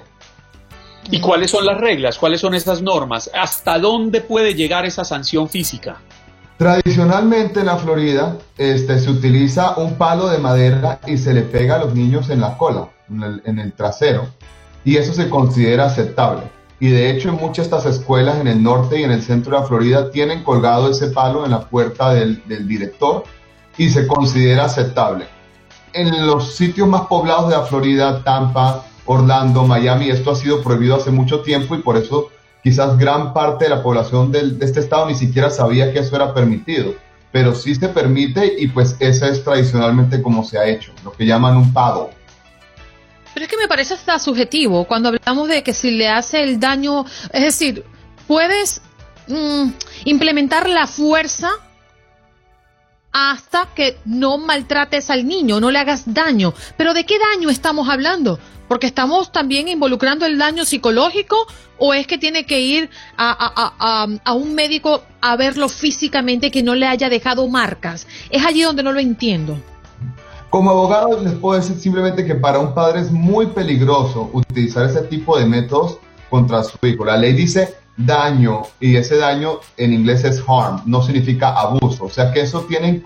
¿Y 1.11 1.19
cuáles 1.19 1.51
son 1.51 1.65
las 1.65 1.77
reglas? 1.77 2.17
¿Cuáles 2.17 2.39
son 2.39 2.53
esas 2.53 2.81
normas? 2.81 3.29
¿Hasta 3.33 3.79
dónde 3.79 4.21
puede 4.21 4.55
llegar 4.55 4.85
esa 4.85 5.03
sanción 5.03 5.49
física? 5.49 5.97
Tradicionalmente 6.57 7.59
en 7.59 7.65
la 7.65 7.75
Florida 7.75 8.37
este, 8.57 8.97
se 8.97 9.11
utiliza 9.11 9.77
un 9.77 9.95
palo 9.95 10.29
de 10.29 10.37
madera 10.37 10.99
y 11.05 11.17
se 11.17 11.33
le 11.33 11.41
pega 11.41 11.75
a 11.75 11.79
los 11.79 11.93
niños 11.93 12.29
en 12.29 12.39
la 12.39 12.57
cola, 12.57 12.87
en 13.09 13.23
el, 13.23 13.41
en 13.45 13.59
el 13.59 13.73
trasero, 13.73 14.25
y 14.85 14.95
eso 14.95 15.13
se 15.13 15.29
considera 15.29 15.85
aceptable. 15.85 16.43
Y 16.79 16.89
de 16.89 17.09
hecho 17.09 17.29
en 17.29 17.35
muchas 17.35 17.69
de 17.69 17.77
estas 17.77 17.85
escuelas 17.85 18.39
en 18.39 18.47
el 18.47 18.61
norte 18.61 18.99
y 18.99 19.03
en 19.03 19.11
el 19.11 19.23
centro 19.23 19.59
de 19.59 19.67
Florida 19.67 20.11
tienen 20.11 20.43
colgado 20.43 20.89
ese 20.91 21.07
palo 21.07 21.43
en 21.43 21.51
la 21.51 21.61
puerta 21.61 22.13
del, 22.13 22.43
director 22.67 23.23
y 23.77 23.89
se 23.89 24.05
considera 24.05 24.65
aceptable. 24.65 25.25
En 25.93 26.27
los 26.27 26.55
sitios 26.55 26.87
más 26.87 27.07
poblados 27.07 27.49
de 27.49 27.55
la 27.55 27.63
Florida, 27.63 28.23
Tampa, 28.23 28.85
Orlando, 29.05 29.65
Miami, 29.65 30.09
esto 30.09 30.31
ha 30.31 30.35
sido 30.35 30.61
prohibido 30.61 30.95
hace 30.95 31.09
mucho 31.09 31.41
tiempo 31.41 31.75
y 31.75 31.79
por 31.79 31.97
eso 31.97 32.29
quizás 32.61 32.97
gran 32.97 33.33
parte 33.33 33.65
de 33.65 33.71
la 33.71 33.81
población 33.81 34.31
de 34.31 34.57
este 34.61 34.81
estado 34.81 35.07
ni 35.07 35.15
siquiera 35.15 35.49
sabía 35.49 35.91
que 35.91 35.99
eso 35.99 36.15
era 36.15 36.33
permitido. 36.33 36.93
Pero 37.31 37.55
sí 37.55 37.73
se 37.75 37.89
permite 37.89 38.55
y 38.57 38.67
pues 38.67 38.95
eso 38.99 39.25
es 39.25 39.43
tradicionalmente 39.43 40.21
como 40.21 40.43
se 40.43 40.59
ha 40.59 40.67
hecho, 40.67 40.91
lo 41.03 41.11
que 41.11 41.25
llaman 41.25 41.57
un 41.57 41.73
paddle. 41.73 42.16
Pero 43.37 43.45
es 43.45 43.51
que 43.51 43.57
me 43.57 43.67
parece 43.67 43.93
hasta 43.93 44.17
subjetivo 44.17 44.85
cuando 44.85 45.09
hablamos 45.09 45.47
de 45.47 45.61
que 45.61 45.71
si 45.71 45.91
le 45.91 46.09
hace 46.09 46.41
el 46.41 46.59
daño, 46.59 47.05
es 47.31 47.43
decir, 47.43 47.83
puedes 48.25 48.81
mm, 49.27 49.69
implementar 50.05 50.67
la 50.67 50.87
fuerza 50.87 51.51
hasta 53.11 53.69
que 53.75 53.99
no 54.05 54.39
maltrates 54.39 55.11
al 55.11 55.27
niño, 55.27 55.59
no 55.59 55.69
le 55.69 55.77
hagas 55.77 56.11
daño. 56.11 56.55
Pero 56.77 56.95
¿de 56.95 57.05
qué 57.05 57.19
daño 57.35 57.51
estamos 57.51 57.89
hablando? 57.89 58.39
Porque 58.67 58.87
estamos 58.87 59.31
también 59.31 59.67
involucrando 59.67 60.25
el 60.25 60.39
daño 60.39 60.65
psicológico 60.65 61.37
o 61.77 61.93
es 61.93 62.07
que 62.07 62.17
tiene 62.17 62.47
que 62.47 62.61
ir 62.61 62.89
a, 63.19 64.07
un 64.33 64.55
médico 64.55 65.03
a 65.21 65.35
verlo 65.35 65.69
físicamente 65.69 66.49
que 66.49 66.63
no 66.63 66.73
le 66.73 66.87
haya 66.87 67.07
dejado 67.07 67.47
marcas. 67.47 68.07
Es 68.31 68.43
allí 68.43 68.63
donde 68.63 68.81
no 68.81 68.93
lo 68.93 68.99
entiendo. 68.99 69.61
Como 70.49 70.69
abogado 70.69 71.21
les 71.21 71.33
puedo 71.33 71.59
decir 71.59 71.77
simplemente 71.77 72.25
que 72.25 72.33
para 72.33 72.59
un 72.59 72.73
padre 72.73 73.01
es 73.01 73.11
muy 73.11 73.47
peligroso 73.47 74.29
utilizar 74.31 74.85
ese 74.85 75.01
tipo 75.01 75.37
de 75.37 75.45
métodos 75.45 75.99
contra 76.29 76.63
su 76.63 76.77
hijo. 76.87 77.03
La 77.03 77.17
ley 77.17 77.33
dice 77.33 77.75
daño 77.97 78.61
y 78.79 78.95
ese 78.95 79.17
daño 79.17 79.59
en 79.75 79.91
inglés 79.91 80.23
es 80.23 80.41
harm, 80.47 80.81
no 80.85 81.03
significa 81.03 81.49
abuso. 81.49 82.05
O 82.05 82.09
sea 82.09 82.31
que 82.31 82.41
eso 82.41 82.61
tiene 82.61 83.03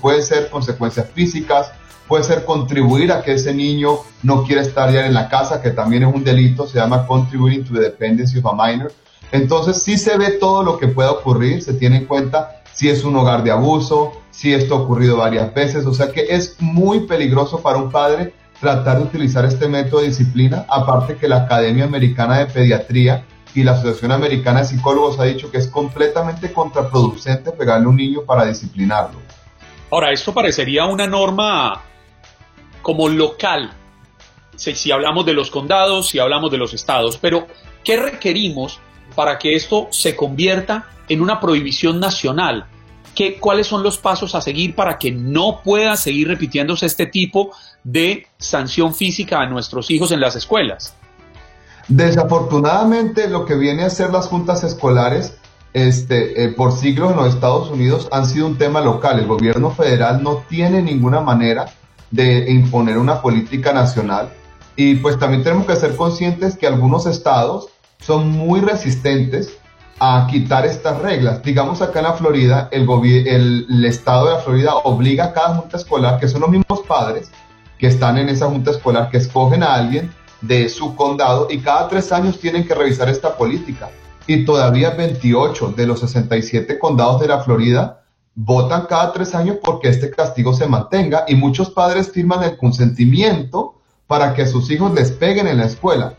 puede 0.00 0.22
ser 0.22 0.48
consecuencias 0.48 1.10
físicas, 1.10 1.72
puede 2.06 2.22
ser 2.22 2.44
contribuir 2.44 3.10
a 3.10 3.22
que 3.22 3.32
ese 3.32 3.52
niño 3.52 3.98
no 4.22 4.44
quiera 4.44 4.62
estar 4.62 4.92
ya 4.92 5.06
en 5.06 5.14
la 5.14 5.28
casa, 5.28 5.60
que 5.60 5.70
también 5.70 6.04
es 6.04 6.14
un 6.14 6.22
delito, 6.22 6.68
se 6.68 6.78
llama 6.78 7.04
contributing 7.04 7.64
to 7.64 7.74
the 7.74 7.80
dependency 7.80 8.38
of 8.38 8.46
a 8.46 8.52
minor. 8.52 8.92
Entonces 9.32 9.82
sí 9.82 9.98
se 9.98 10.16
ve 10.16 10.32
todo 10.32 10.62
lo 10.62 10.78
que 10.78 10.86
pueda 10.86 11.10
ocurrir, 11.10 11.62
se 11.62 11.74
tiene 11.74 11.96
en 11.96 12.06
cuenta 12.06 12.62
si 12.72 12.88
es 12.88 13.02
un 13.02 13.16
hogar 13.16 13.42
de 13.42 13.50
abuso, 13.50 14.12
si 14.36 14.52
esto 14.52 14.74
ha 14.74 14.80
ocurrido 14.80 15.16
varias 15.16 15.54
veces, 15.54 15.86
o 15.86 15.94
sea 15.94 16.12
que 16.12 16.26
es 16.28 16.56
muy 16.60 17.06
peligroso 17.06 17.62
para 17.62 17.78
un 17.78 17.90
padre 17.90 18.34
tratar 18.60 18.98
de 18.98 19.04
utilizar 19.04 19.46
este 19.46 19.66
método 19.66 20.02
de 20.02 20.08
disciplina, 20.08 20.66
aparte 20.68 21.16
que 21.16 21.26
la 21.26 21.44
Academia 21.44 21.84
Americana 21.84 22.40
de 22.40 22.46
Pediatría 22.46 23.24
y 23.54 23.64
la 23.64 23.72
Asociación 23.72 24.12
Americana 24.12 24.60
de 24.60 24.66
Psicólogos 24.66 25.18
ha 25.18 25.24
dicho 25.24 25.50
que 25.50 25.56
es 25.56 25.68
completamente 25.68 26.52
contraproducente 26.52 27.50
pegarle 27.52 27.86
a 27.86 27.88
un 27.88 27.96
niño 27.96 28.24
para 28.26 28.44
disciplinarlo. 28.44 29.18
Ahora, 29.90 30.12
esto 30.12 30.34
parecería 30.34 30.84
una 30.84 31.06
norma 31.06 31.80
como 32.82 33.08
local, 33.08 33.70
si, 34.54 34.74
si 34.74 34.92
hablamos 34.92 35.24
de 35.24 35.32
los 35.32 35.50
condados, 35.50 36.08
si 36.08 36.18
hablamos 36.18 36.50
de 36.50 36.58
los 36.58 36.74
estados, 36.74 37.16
pero 37.16 37.46
¿qué 37.82 37.96
requerimos 37.96 38.80
para 39.14 39.38
que 39.38 39.54
esto 39.54 39.88
se 39.92 40.14
convierta 40.14 40.90
en 41.08 41.22
una 41.22 41.40
prohibición 41.40 41.98
nacional? 41.98 42.66
¿Qué, 43.16 43.40
¿Cuáles 43.40 43.66
son 43.66 43.82
los 43.82 43.98
pasos 43.98 44.34
a 44.36 44.40
seguir 44.40 44.76
para 44.76 44.98
que 44.98 45.10
no 45.10 45.62
pueda 45.64 45.96
seguir 45.96 46.28
repitiéndose 46.28 46.86
este 46.86 47.06
tipo 47.06 47.50
de 47.82 48.26
sanción 48.38 48.94
física 48.94 49.40
a 49.40 49.46
nuestros 49.46 49.90
hijos 49.90 50.12
en 50.12 50.20
las 50.20 50.36
escuelas? 50.36 50.94
Desafortunadamente, 51.88 53.28
lo 53.28 53.46
que 53.46 53.56
viene 53.56 53.84
a 53.84 53.90
ser 53.90 54.10
las 54.10 54.28
juntas 54.28 54.62
escolares 54.64 55.34
este, 55.72 56.44
eh, 56.44 56.48
por 56.50 56.72
siglos 56.72 57.12
en 57.12 57.16
los 57.16 57.34
Estados 57.34 57.70
Unidos 57.70 58.08
han 58.12 58.26
sido 58.26 58.46
un 58.46 58.58
tema 58.58 58.80
local. 58.80 59.18
El 59.18 59.26
gobierno 59.26 59.70
federal 59.70 60.22
no 60.22 60.44
tiene 60.48 60.82
ninguna 60.82 61.20
manera 61.20 61.66
de 62.10 62.50
imponer 62.50 62.98
una 62.98 63.20
política 63.20 63.72
nacional 63.72 64.32
Y 64.76 64.96
pues 64.96 65.18
también 65.18 65.42
tenemos 65.42 65.66
que 65.66 65.74
ser 65.74 65.96
conscientes 65.96 66.56
que 66.56 66.66
algunos 66.66 67.06
estados 67.06 67.68
son 67.98 68.30
muy 68.30 68.60
resistentes 68.60 69.56
a 69.98 70.26
quitar 70.30 70.66
estas 70.66 71.00
reglas. 71.00 71.42
Digamos 71.42 71.80
acá 71.80 72.00
en 72.00 72.04
la 72.04 72.12
Florida, 72.12 72.68
el, 72.70 72.86
el, 72.88 73.66
el, 73.68 73.84
estado 73.84 74.26
de 74.26 74.34
la 74.34 74.40
Florida 74.40 74.74
obliga 74.76 75.26
a 75.26 75.32
cada 75.32 75.56
junta 75.56 75.76
escolar, 75.76 76.20
que 76.20 76.28
son 76.28 76.42
los 76.42 76.50
mismos 76.50 76.80
padres 76.86 77.30
que 77.78 77.86
están 77.86 78.18
en 78.18 78.28
esa 78.28 78.46
junta 78.46 78.70
escolar, 78.70 79.10
que 79.10 79.18
escogen 79.18 79.62
a 79.62 79.74
alguien 79.74 80.12
de 80.40 80.68
su 80.68 80.94
condado 80.94 81.48
y 81.50 81.58
cada 81.58 81.88
tres 81.88 82.12
años 82.12 82.38
tienen 82.38 82.66
que 82.66 82.74
revisar 82.74 83.08
esta 83.08 83.36
política. 83.36 83.90
Y 84.26 84.44
todavía 84.44 84.90
28 84.90 85.74
de 85.76 85.86
los 85.86 86.00
67 86.00 86.78
condados 86.78 87.20
de 87.20 87.28
la 87.28 87.40
Florida 87.40 88.02
votan 88.34 88.86
cada 88.86 89.12
tres 89.12 89.34
años 89.34 89.56
porque 89.62 89.88
este 89.88 90.10
castigo 90.10 90.52
se 90.52 90.66
mantenga 90.66 91.24
y 91.26 91.34
muchos 91.36 91.70
padres 91.70 92.10
firman 92.10 92.42
el 92.42 92.56
consentimiento 92.56 93.76
para 94.06 94.34
que 94.34 94.46
sus 94.46 94.70
hijos 94.70 94.92
les 94.92 95.10
peguen 95.10 95.46
en 95.46 95.58
la 95.58 95.64
escuela. 95.64 96.14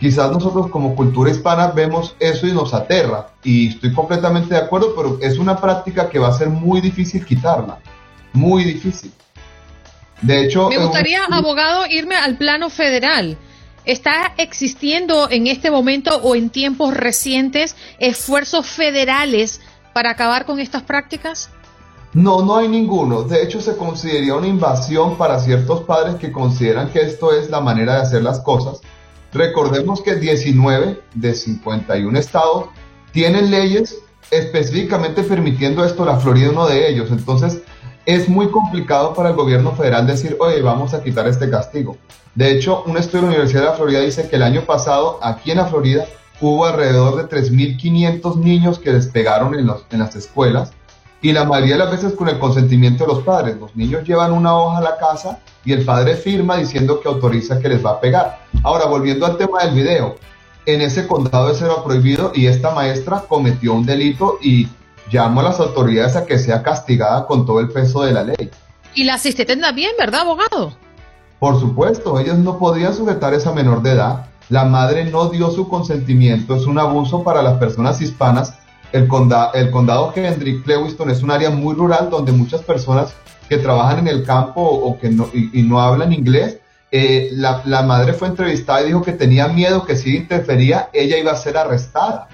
Quizás 0.00 0.32
nosotros 0.32 0.68
como 0.68 0.96
cultura 0.96 1.30
hispana 1.30 1.68
vemos 1.68 2.16
eso 2.18 2.46
y 2.46 2.52
nos 2.52 2.72
aterra 2.72 3.28
y 3.44 3.68
estoy 3.68 3.92
completamente 3.92 4.54
de 4.54 4.60
acuerdo, 4.60 4.94
pero 4.96 5.18
es 5.20 5.38
una 5.38 5.60
práctica 5.60 6.08
que 6.08 6.18
va 6.18 6.28
a 6.28 6.32
ser 6.32 6.48
muy 6.48 6.80
difícil 6.80 7.22
quitarla, 7.26 7.78
muy 8.32 8.64
difícil. 8.64 9.12
De 10.22 10.42
hecho, 10.42 10.70
me 10.70 10.78
gustaría, 10.78 11.24
abogado, 11.26 11.86
irme 11.86 12.16
al 12.16 12.38
plano 12.38 12.70
federal. 12.70 13.36
¿Está 13.84 14.32
existiendo 14.38 15.30
en 15.30 15.46
este 15.46 15.70
momento 15.70 16.16
o 16.22 16.34
en 16.34 16.48
tiempos 16.48 16.94
recientes 16.94 17.76
esfuerzos 17.98 18.66
federales 18.66 19.60
para 19.92 20.10
acabar 20.10 20.46
con 20.46 20.60
estas 20.60 20.82
prácticas? 20.82 21.50
No, 22.14 22.42
no 22.42 22.56
hay 22.56 22.68
ninguno. 22.68 23.22
De 23.22 23.42
hecho, 23.42 23.60
se 23.60 23.76
consideraría 23.76 24.34
una 24.34 24.46
invasión 24.46 25.16
para 25.16 25.38
ciertos 25.40 25.82
padres 25.82 26.16
que 26.16 26.32
consideran 26.32 26.90
que 26.90 27.00
esto 27.00 27.32
es 27.32 27.50
la 27.50 27.60
manera 27.60 27.96
de 27.96 28.02
hacer 28.02 28.22
las 28.22 28.40
cosas. 28.40 28.80
Recordemos 29.32 30.02
que 30.02 30.16
19 30.16 31.00
de 31.14 31.34
51 31.34 32.18
estados 32.18 32.66
tienen 33.12 33.50
leyes 33.50 33.98
específicamente 34.30 35.22
permitiendo 35.22 35.84
esto, 35.84 36.04
la 36.04 36.18
Florida 36.18 36.50
uno 36.50 36.66
de 36.66 36.88
ellos. 36.88 37.10
Entonces, 37.10 37.62
es 38.06 38.28
muy 38.28 38.50
complicado 38.50 39.14
para 39.14 39.30
el 39.30 39.36
gobierno 39.36 39.72
federal 39.72 40.06
decir, 40.06 40.36
oye, 40.40 40.62
vamos 40.62 40.94
a 40.94 41.02
quitar 41.02 41.28
este 41.28 41.50
castigo. 41.50 41.96
De 42.34 42.52
hecho, 42.52 42.84
un 42.86 42.96
estudio 42.96 43.22
de 43.22 43.26
la 43.26 43.28
Universidad 43.28 43.62
de 43.62 43.68
la 43.68 43.74
Florida 43.74 44.00
dice 44.00 44.28
que 44.28 44.36
el 44.36 44.42
año 44.42 44.62
pasado, 44.62 45.18
aquí 45.22 45.50
en 45.50 45.58
la 45.58 45.66
Florida, 45.66 46.06
hubo 46.40 46.64
alrededor 46.64 47.16
de 47.16 47.36
3.500 47.36 48.36
niños 48.36 48.78
que 48.78 48.92
les 48.92 49.08
pegaron 49.08 49.54
en 49.54 49.98
las 49.98 50.16
escuelas 50.16 50.72
y 51.22 51.32
la 51.32 51.44
mayoría 51.44 51.74
de 51.74 51.80
las 51.80 51.90
veces 51.90 52.14
con 52.14 52.28
el 52.28 52.38
consentimiento 52.38 53.04
de 53.04 53.12
los 53.12 53.22
padres. 53.22 53.56
Los 53.58 53.74
niños 53.76 54.06
llevan 54.06 54.32
una 54.32 54.56
hoja 54.56 54.78
a 54.78 54.82
la 54.82 54.96
casa 54.96 55.38
y 55.64 55.72
el 55.72 55.84
padre 55.84 56.16
firma 56.16 56.56
diciendo 56.56 57.00
que 57.00 57.08
autoriza 57.08 57.60
que 57.60 57.68
les 57.68 57.84
va 57.84 57.92
a 57.92 58.00
pegar. 58.00 58.46
Ahora, 58.62 58.86
volviendo 58.86 59.26
al 59.26 59.36
tema 59.36 59.62
del 59.64 59.74
video, 59.74 60.16
en 60.66 60.80
ese 60.80 61.06
condado 61.06 61.50
eso 61.50 61.66
era 61.66 61.82
prohibido 61.82 62.32
y 62.34 62.46
esta 62.46 62.70
maestra 62.74 63.24
cometió 63.28 63.74
un 63.74 63.84
delito 63.84 64.38
y 64.40 64.68
llamo 65.10 65.40
a 65.40 65.44
las 65.44 65.60
autoridades 65.60 66.16
a 66.16 66.24
que 66.24 66.38
sea 66.38 66.62
castigada 66.62 67.26
con 67.26 67.44
todo 67.44 67.60
el 67.60 67.68
peso 67.68 68.02
de 68.02 68.12
la 68.12 68.22
ley. 68.22 68.50
Y 68.94 69.04
la 69.04 69.14
asistente 69.14 69.56
también, 69.56 69.92
¿verdad, 69.98 70.22
abogado? 70.22 70.72
Por 71.38 71.58
supuesto, 71.58 72.18
ellos 72.18 72.38
no 72.38 72.58
podían 72.58 72.94
sujetar 72.94 73.32
a 73.32 73.36
esa 73.36 73.52
menor 73.52 73.82
de 73.82 73.92
edad. 73.92 74.26
La 74.48 74.64
madre 74.64 75.04
no 75.04 75.28
dio 75.28 75.50
su 75.50 75.68
consentimiento, 75.68 76.56
es 76.56 76.66
un 76.66 76.78
abuso 76.78 77.22
para 77.22 77.42
las 77.42 77.58
personas 77.58 78.00
hispanas. 78.00 78.54
El, 78.92 79.06
condado, 79.06 79.54
el 79.54 79.70
condado 79.70 80.12
Hendrick 80.14 80.64
Clewiston 80.64 81.10
es 81.10 81.22
un 81.22 81.30
área 81.30 81.50
muy 81.50 81.74
rural 81.74 82.10
donde 82.10 82.32
muchas 82.32 82.62
personas 82.62 83.14
que 83.48 83.58
trabajan 83.58 84.00
en 84.00 84.08
el 84.08 84.24
campo 84.24 84.62
o 84.62 84.98
que 84.98 85.10
no, 85.10 85.28
y, 85.32 85.62
no 85.62 85.80
hablan 85.80 86.12
inglés, 86.12 86.58
eh, 86.90 87.30
la, 87.32 87.62
la, 87.64 87.82
madre 87.82 88.14
fue 88.14 88.28
entrevistada 88.28 88.82
y 88.82 88.86
dijo 88.86 89.02
que 89.02 89.12
tenía 89.12 89.46
miedo 89.48 89.84
que 89.84 89.96
si 89.96 90.16
interfería 90.16 90.90
ella 90.92 91.18
iba 91.18 91.32
a 91.32 91.36
ser 91.36 91.56
arrestada. 91.56 92.28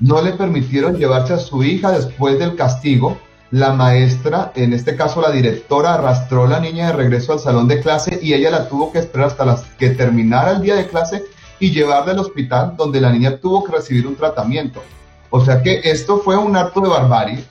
No 0.00 0.22
le 0.22 0.32
permitieron 0.32 0.96
llevarse 0.96 1.34
a 1.34 1.38
su 1.38 1.64
hija 1.64 1.90
después 1.90 2.38
del 2.38 2.54
castigo. 2.54 3.18
La 3.50 3.72
maestra, 3.72 4.52
en 4.54 4.72
este 4.72 4.94
caso 4.94 5.20
la 5.20 5.30
directora, 5.30 5.94
arrastró 5.94 6.44
a 6.44 6.48
la 6.48 6.60
niña 6.60 6.88
de 6.88 6.92
regreso 6.92 7.32
al 7.32 7.40
salón 7.40 7.66
de 7.66 7.80
clase 7.80 8.18
y 8.22 8.34
ella 8.34 8.50
la 8.50 8.68
tuvo 8.68 8.92
que 8.92 8.98
esperar 8.98 9.28
hasta 9.28 9.44
las 9.44 9.62
que 9.78 9.90
terminara 9.90 10.52
el 10.52 10.62
día 10.62 10.76
de 10.76 10.86
clase 10.86 11.24
y 11.58 11.70
llevarla 11.70 12.12
al 12.12 12.18
hospital 12.20 12.74
donde 12.76 13.00
la 13.00 13.10
niña 13.10 13.38
tuvo 13.38 13.64
que 13.64 13.72
recibir 13.72 14.06
un 14.06 14.16
tratamiento. 14.16 14.82
O 15.30 15.44
sea 15.44 15.62
que 15.62 15.80
esto 15.84 16.20
fue 16.20 16.36
un 16.36 16.56
acto 16.56 16.80
de 16.80 16.88
barbarie 16.88 17.44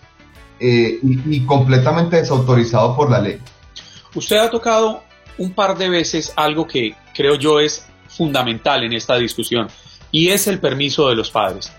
eh, 0.60 1.00
y, 1.02 1.46
completamente 1.46 2.18
desautorizado 2.18 2.96
por 2.96 3.12
la 3.12 3.20
ley. 3.20 3.40
Usted 4.16 4.38
ha 4.38 4.50
tocado 4.50 5.04
un 5.38 5.52
par 5.52 5.78
de 5.78 5.90
veces 5.90 6.34
algo 6.36 6.68
que 6.68 6.96
creo 7.14 7.36
yo 7.36 7.60
es 7.60 7.86
fundamental 8.08 8.84
en 8.84 8.94
esta 8.94 9.16
discusión 9.18 9.68
y 10.12 10.30
es 10.30 10.48
el 10.48 10.60
permiso 10.60 11.10
de 11.10 11.16
los 11.16 11.30
padres. 11.30 11.72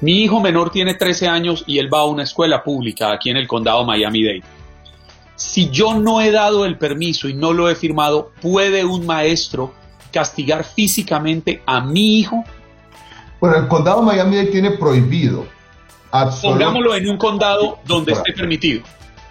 Mi 0.00 0.22
hijo 0.22 0.40
menor 0.40 0.70
tiene 0.70 0.94
13 0.94 1.28
años 1.28 1.64
y 1.66 1.78
él 1.78 1.92
va 1.92 2.00
a 2.00 2.04
una 2.06 2.22
escuela 2.22 2.62
pública 2.62 3.12
aquí 3.12 3.30
en 3.30 3.36
el 3.36 3.46
condado 3.46 3.84
Miami-Dade. 3.84 4.42
Si 5.34 5.68
yo 5.68 5.94
no 5.94 6.22
he 6.22 6.30
dado 6.30 6.64
el 6.64 6.78
permiso 6.78 7.28
y 7.28 7.34
no 7.34 7.52
lo 7.52 7.68
he 7.68 7.74
firmado, 7.74 8.32
¿puede 8.40 8.86
un 8.86 9.04
maestro 9.04 9.74
castigar 10.10 10.64
físicamente 10.64 11.62
a 11.66 11.82
mi 11.82 12.18
hijo? 12.18 12.44
Bueno, 13.40 13.56
el 13.56 13.68
condado 13.68 14.02
Miami-Dade 14.02 14.50
tiene 14.50 14.70
prohibido 14.72 15.46
Pongámoslo 16.42 16.94
en 16.94 17.08
un 17.08 17.16
condado 17.18 17.78
donde 17.84 18.12
esté 18.12 18.32
permitido. 18.32 18.82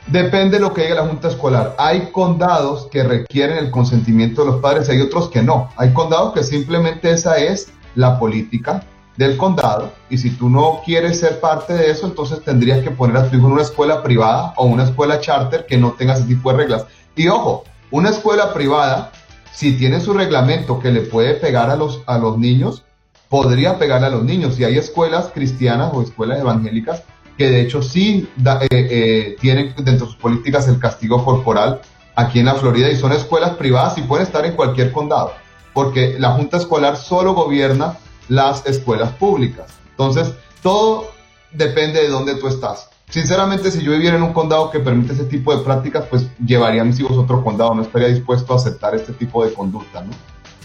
Depende 0.07 0.57
de 0.57 0.63
lo 0.63 0.73
que 0.73 0.83
diga 0.83 0.95
la 0.95 1.07
Junta 1.07 1.29
Escolar. 1.29 1.75
Hay 1.79 2.11
condados 2.11 2.87
que 2.91 3.03
requieren 3.03 3.57
el 3.57 3.71
consentimiento 3.71 4.43
de 4.43 4.51
los 4.51 4.61
padres, 4.61 4.87
hay 4.89 5.01
otros 5.01 5.29
que 5.29 5.41
no. 5.41 5.69
Hay 5.77 5.93
condados 5.93 6.33
que 6.33 6.43
simplemente 6.43 7.11
esa 7.11 7.37
es 7.37 7.71
la 7.95 8.19
política 8.19 8.83
del 9.17 9.37
condado 9.37 9.93
y 10.09 10.17
si 10.17 10.29
tú 10.31 10.49
no 10.49 10.81
quieres 10.83 11.21
ser 11.21 11.39
parte 11.39 11.73
de 11.73 11.89
eso, 11.89 12.05
entonces 12.05 12.43
tendrías 12.43 12.83
que 12.83 12.91
poner 12.91 13.15
a 13.15 13.29
tu 13.29 13.37
hijo 13.37 13.47
en 13.47 13.53
una 13.53 13.61
escuela 13.61 14.03
privada 14.03 14.53
o 14.57 14.65
una 14.65 14.83
escuela 14.83 15.21
charter 15.21 15.65
que 15.65 15.77
no 15.77 15.93
tenga 15.93 16.15
ese 16.15 16.25
tipo 16.25 16.51
de 16.51 16.57
reglas. 16.57 16.85
Y 17.15 17.29
ojo, 17.29 17.63
una 17.91 18.09
escuela 18.09 18.53
privada, 18.53 19.11
si 19.53 19.77
tiene 19.77 20.01
su 20.01 20.13
reglamento 20.13 20.79
que 20.79 20.91
le 20.91 21.01
puede 21.01 21.35
pegar 21.35 21.69
a 21.69 21.77
los, 21.77 22.01
a 22.05 22.17
los 22.17 22.37
niños, 22.37 22.83
podría 23.29 23.77
pegarle 23.77 24.07
a 24.07 24.11
los 24.11 24.23
niños. 24.23 24.59
Y 24.59 24.63
hay 24.63 24.77
escuelas 24.77 25.31
cristianas 25.33 25.91
o 25.93 26.01
escuelas 26.01 26.39
evangélicas 26.39 27.03
que 27.37 27.49
de 27.49 27.61
hecho 27.61 27.81
sí 27.81 28.29
eh, 28.45 28.67
eh, 28.71 29.35
tienen 29.39 29.73
dentro 29.75 30.05
de 30.05 30.11
sus 30.11 30.15
políticas 30.15 30.67
el 30.67 30.79
castigo 30.79 31.23
corporal 31.23 31.81
aquí 32.15 32.39
en 32.39 32.45
la 32.45 32.55
Florida 32.55 32.89
y 32.89 32.95
son 32.95 33.11
escuelas 33.11 33.51
privadas 33.51 33.97
y 33.97 34.01
pueden 34.01 34.25
estar 34.25 34.45
en 34.45 34.53
cualquier 34.53 34.91
condado, 34.91 35.33
porque 35.73 36.15
la 36.17 36.31
Junta 36.31 36.57
Escolar 36.57 36.95
solo 36.95 37.33
gobierna 37.33 37.97
las 38.29 38.65
escuelas 38.65 39.11
públicas. 39.13 39.73
Entonces, 39.91 40.33
todo 40.61 41.11
depende 41.51 42.01
de 42.01 42.09
dónde 42.09 42.35
tú 42.35 42.47
estás. 42.47 42.89
Sinceramente, 43.09 43.69
si 43.69 43.83
yo 43.83 43.91
viviera 43.91 44.17
en 44.17 44.23
un 44.23 44.33
condado 44.33 44.71
que 44.71 44.79
permite 44.79 45.13
ese 45.13 45.25
tipo 45.25 45.55
de 45.55 45.63
prácticas, 45.63 46.05
pues 46.09 46.27
llevaría 46.43 46.81
a 46.81 46.85
mis 46.85 46.99
hijos 46.99 47.17
a 47.17 47.21
otro 47.21 47.43
condado, 47.43 47.75
no 47.75 47.83
estaría 47.83 48.07
dispuesto 48.07 48.53
a 48.53 48.55
aceptar 48.55 48.95
este 48.95 49.13
tipo 49.13 49.45
de 49.45 49.53
conducta, 49.53 50.01
¿no? 50.01 50.11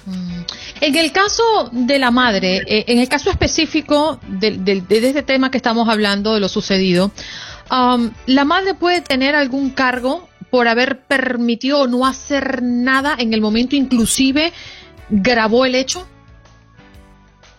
Mm. 0.06 0.40
En 0.80 0.96
el 0.96 1.12
caso 1.12 1.42
de 1.72 1.98
la 1.98 2.10
madre, 2.10 2.62
eh, 2.66 2.84
en 2.88 2.98
el 2.98 3.08
caso 3.08 3.30
específico 3.30 4.18
de, 4.28 4.84
este 4.88 5.22
tema 5.22 5.50
que 5.50 5.58
estamos 5.58 5.88
hablando, 5.88 6.34
de 6.34 6.40
lo 6.40 6.48
sucedido, 6.48 7.10
um, 7.70 8.10
¿la 8.26 8.44
madre 8.44 8.74
puede 8.74 9.00
tener 9.00 9.34
algún 9.34 9.70
cargo 9.70 10.28
por 10.50 10.68
haber 10.68 11.02
permitido 11.02 11.86
no 11.86 12.06
hacer 12.06 12.62
nada 12.62 13.14
en 13.18 13.32
el 13.34 13.40
momento 13.40 13.76
inclusive 13.76 14.52
grabó 15.10 15.64
el 15.64 15.74
hecho? 15.74 16.06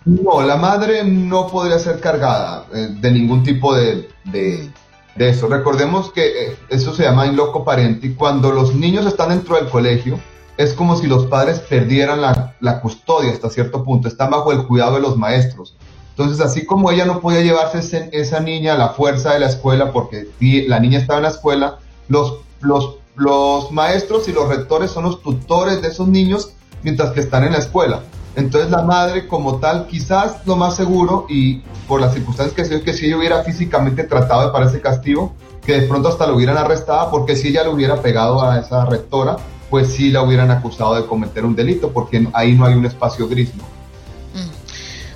No, 0.03 0.41
la 0.41 0.57
madre 0.57 1.03
no 1.03 1.47
podría 1.47 1.77
ser 1.77 1.99
cargada 1.99 2.65
eh, 2.73 2.87
de 2.89 3.11
ningún 3.11 3.43
tipo 3.43 3.75
de, 3.75 4.09
de, 4.25 4.71
eso. 5.15 5.47
Recordemos 5.47 6.11
que 6.11 6.25
eh, 6.25 6.57
eso 6.69 6.93
se 6.95 7.03
llama 7.03 7.27
in 7.27 7.35
loco 7.35 7.63
parenti. 7.63 8.15
Cuando 8.15 8.51
los 8.51 8.73
niños 8.73 9.05
están 9.05 9.29
dentro 9.29 9.55
del 9.57 9.69
colegio, 9.69 10.19
es 10.63 10.73
como 10.73 10.95
si 10.95 11.07
los 11.07 11.25
padres 11.25 11.59
perdieran 11.59 12.21
la, 12.21 12.81
custodia 12.81 13.31
hasta 13.31 13.49
cierto 13.49 13.83
punto, 13.83 14.07
están 14.07 14.29
bajo 14.29 14.51
el 14.51 14.65
cuidado 14.67 14.95
de 14.95 15.01
los 15.01 15.17
maestros. 15.17 15.75
Entonces, 16.11 16.39
así 16.45 16.65
como 16.65 16.91
ella 16.91 17.05
no 17.05 17.19
podía 17.19 17.41
llevarse 17.41 18.09
esa 18.11 18.39
niña 18.39 18.73
a 18.73 18.77
la 18.77 18.89
fuerza 18.89 19.33
de 19.33 19.39
la 19.39 19.47
escuela 19.47 19.91
porque 19.91 20.27
la 20.67 20.79
niña 20.79 20.99
estaba 20.99 21.17
en 21.17 21.23
la 21.23 21.29
escuela, 21.29 21.79
los, 22.09 22.35
los, 22.59 22.97
los 23.15 23.71
maestros 23.71 24.27
y 24.27 24.33
los 24.33 24.47
rectores 24.49 24.91
son 24.91 25.05
los 25.05 25.21
tutores 25.21 25.81
de 25.81 25.87
esos 25.87 26.07
niños 26.07 26.53
mientras 26.83 27.11
que 27.11 27.21
están 27.21 27.43
en 27.43 27.53
la 27.53 27.59
escuela. 27.59 28.01
Entonces 28.35 28.69
la 28.69 28.83
madre 28.83 29.27
como 29.27 29.59
tal, 29.59 29.87
quizás 29.87 30.45
lo 30.45 30.55
más 30.55 30.75
seguro 30.75 31.25
y 31.27 31.59
por 31.87 31.99
las 31.99 32.13
circunstancias 32.13 32.55
que 32.55 32.65
se 32.65 32.81
que 32.81 32.93
si 32.93 33.07
ella 33.07 33.17
hubiera 33.17 33.43
físicamente 33.43 34.03
tratado 34.03 34.53
para 34.53 34.67
ese 34.67 34.79
castigo, 34.79 35.33
que 35.65 35.81
de 35.81 35.87
pronto 35.87 36.09
hasta 36.09 36.27
lo 36.27 36.35
hubieran 36.35 36.57
arrestado 36.57 37.11
porque 37.11 37.35
si 37.35 37.49
ella 37.49 37.63
le 37.63 37.69
hubiera 37.69 38.01
pegado 38.01 38.43
a 38.43 38.59
esa 38.59 38.85
rectora, 38.85 39.37
pues 39.71 39.93
sí 39.93 40.11
la 40.11 40.21
hubieran 40.21 40.51
acusado 40.51 40.95
de 40.95 41.07
cometer 41.07 41.45
un 41.45 41.55
delito, 41.55 41.91
porque 41.91 42.27
ahí 42.33 42.53
no 42.53 42.65
hay 42.65 42.75
un 42.75 42.85
espacio 42.85 43.27
gris, 43.27 43.55
¿no? 43.55 43.63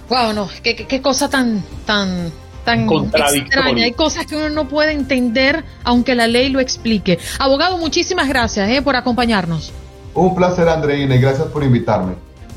Wow, 0.09 0.31
mm. 0.31 0.35
no, 0.35 0.49
qué, 0.63 1.01
cosa 1.01 1.29
tan, 1.29 1.61
tan, 1.85 2.31
tan 2.63 2.89
extraña. 2.89 3.83
Hay 3.83 3.91
cosas 3.91 4.25
que 4.25 4.37
uno 4.37 4.49
no 4.49 4.69
puede 4.69 4.93
entender, 4.93 5.65
aunque 5.83 6.15
la 6.15 6.27
ley 6.27 6.49
lo 6.49 6.61
explique. 6.61 7.19
Abogado, 7.37 7.77
muchísimas 7.77 8.29
gracias 8.29 8.69
eh, 8.69 8.81
por 8.81 8.95
acompañarnos. 8.95 9.73
Un 10.13 10.33
placer, 10.33 10.69
Andreina, 10.69 11.15
y 11.15 11.19
gracias 11.19 11.47
por 11.49 11.61
invitarme. 11.61 12.13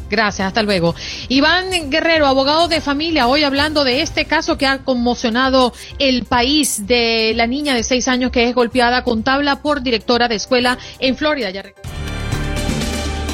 Gracias, 0.08 0.46
hasta 0.46 0.62
luego. 0.62 0.94
Iván 1.28 1.90
Guerrero, 1.90 2.26
abogado 2.26 2.68
de 2.68 2.80
familia, 2.80 3.26
hoy 3.26 3.44
hablando 3.44 3.84
de 3.84 4.02
este 4.02 4.26
caso 4.26 4.56
que 4.58 4.66
ha 4.66 4.78
conmocionado 4.78 5.72
el 5.98 6.24
país 6.24 6.86
de 6.86 7.32
la 7.34 7.46
niña 7.46 7.74
de 7.74 7.82
seis 7.82 8.08
años 8.08 8.30
que 8.30 8.48
es 8.48 8.54
golpeada 8.54 9.02
con 9.04 9.22
tabla 9.22 9.62
por 9.62 9.82
directora 9.82 10.28
de 10.28 10.36
escuela 10.36 10.78
en 10.98 11.16
Florida. 11.16 11.48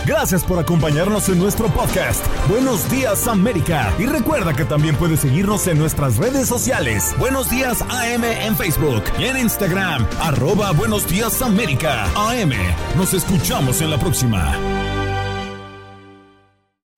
Gracias 0.06 0.44
por 0.44 0.58
acompañarnos 0.58 1.28
en 1.30 1.38
nuestro 1.38 1.68
podcast. 1.68 2.24
Buenos 2.48 2.90
días 2.90 3.26
América. 3.26 3.92
Y 3.98 4.04
recuerda 4.04 4.54
que 4.54 4.66
también 4.66 4.96
puedes 4.96 5.20
seguirnos 5.20 5.66
en 5.66 5.78
nuestras 5.78 6.18
redes 6.18 6.46
sociales. 6.46 7.14
Buenos 7.18 7.48
días 7.48 7.80
AM 7.82 8.24
en 8.24 8.54
Facebook 8.56 9.02
y 9.18 9.24
en 9.24 9.38
Instagram. 9.38 10.06
Arroba 10.20 10.72
Buenos 10.72 11.08
días 11.08 11.40
América. 11.40 12.04
AM. 12.16 12.52
Nos 12.96 13.14
escuchamos 13.14 13.80
en 13.80 13.90
la 13.90 13.98
próxima. 13.98 14.93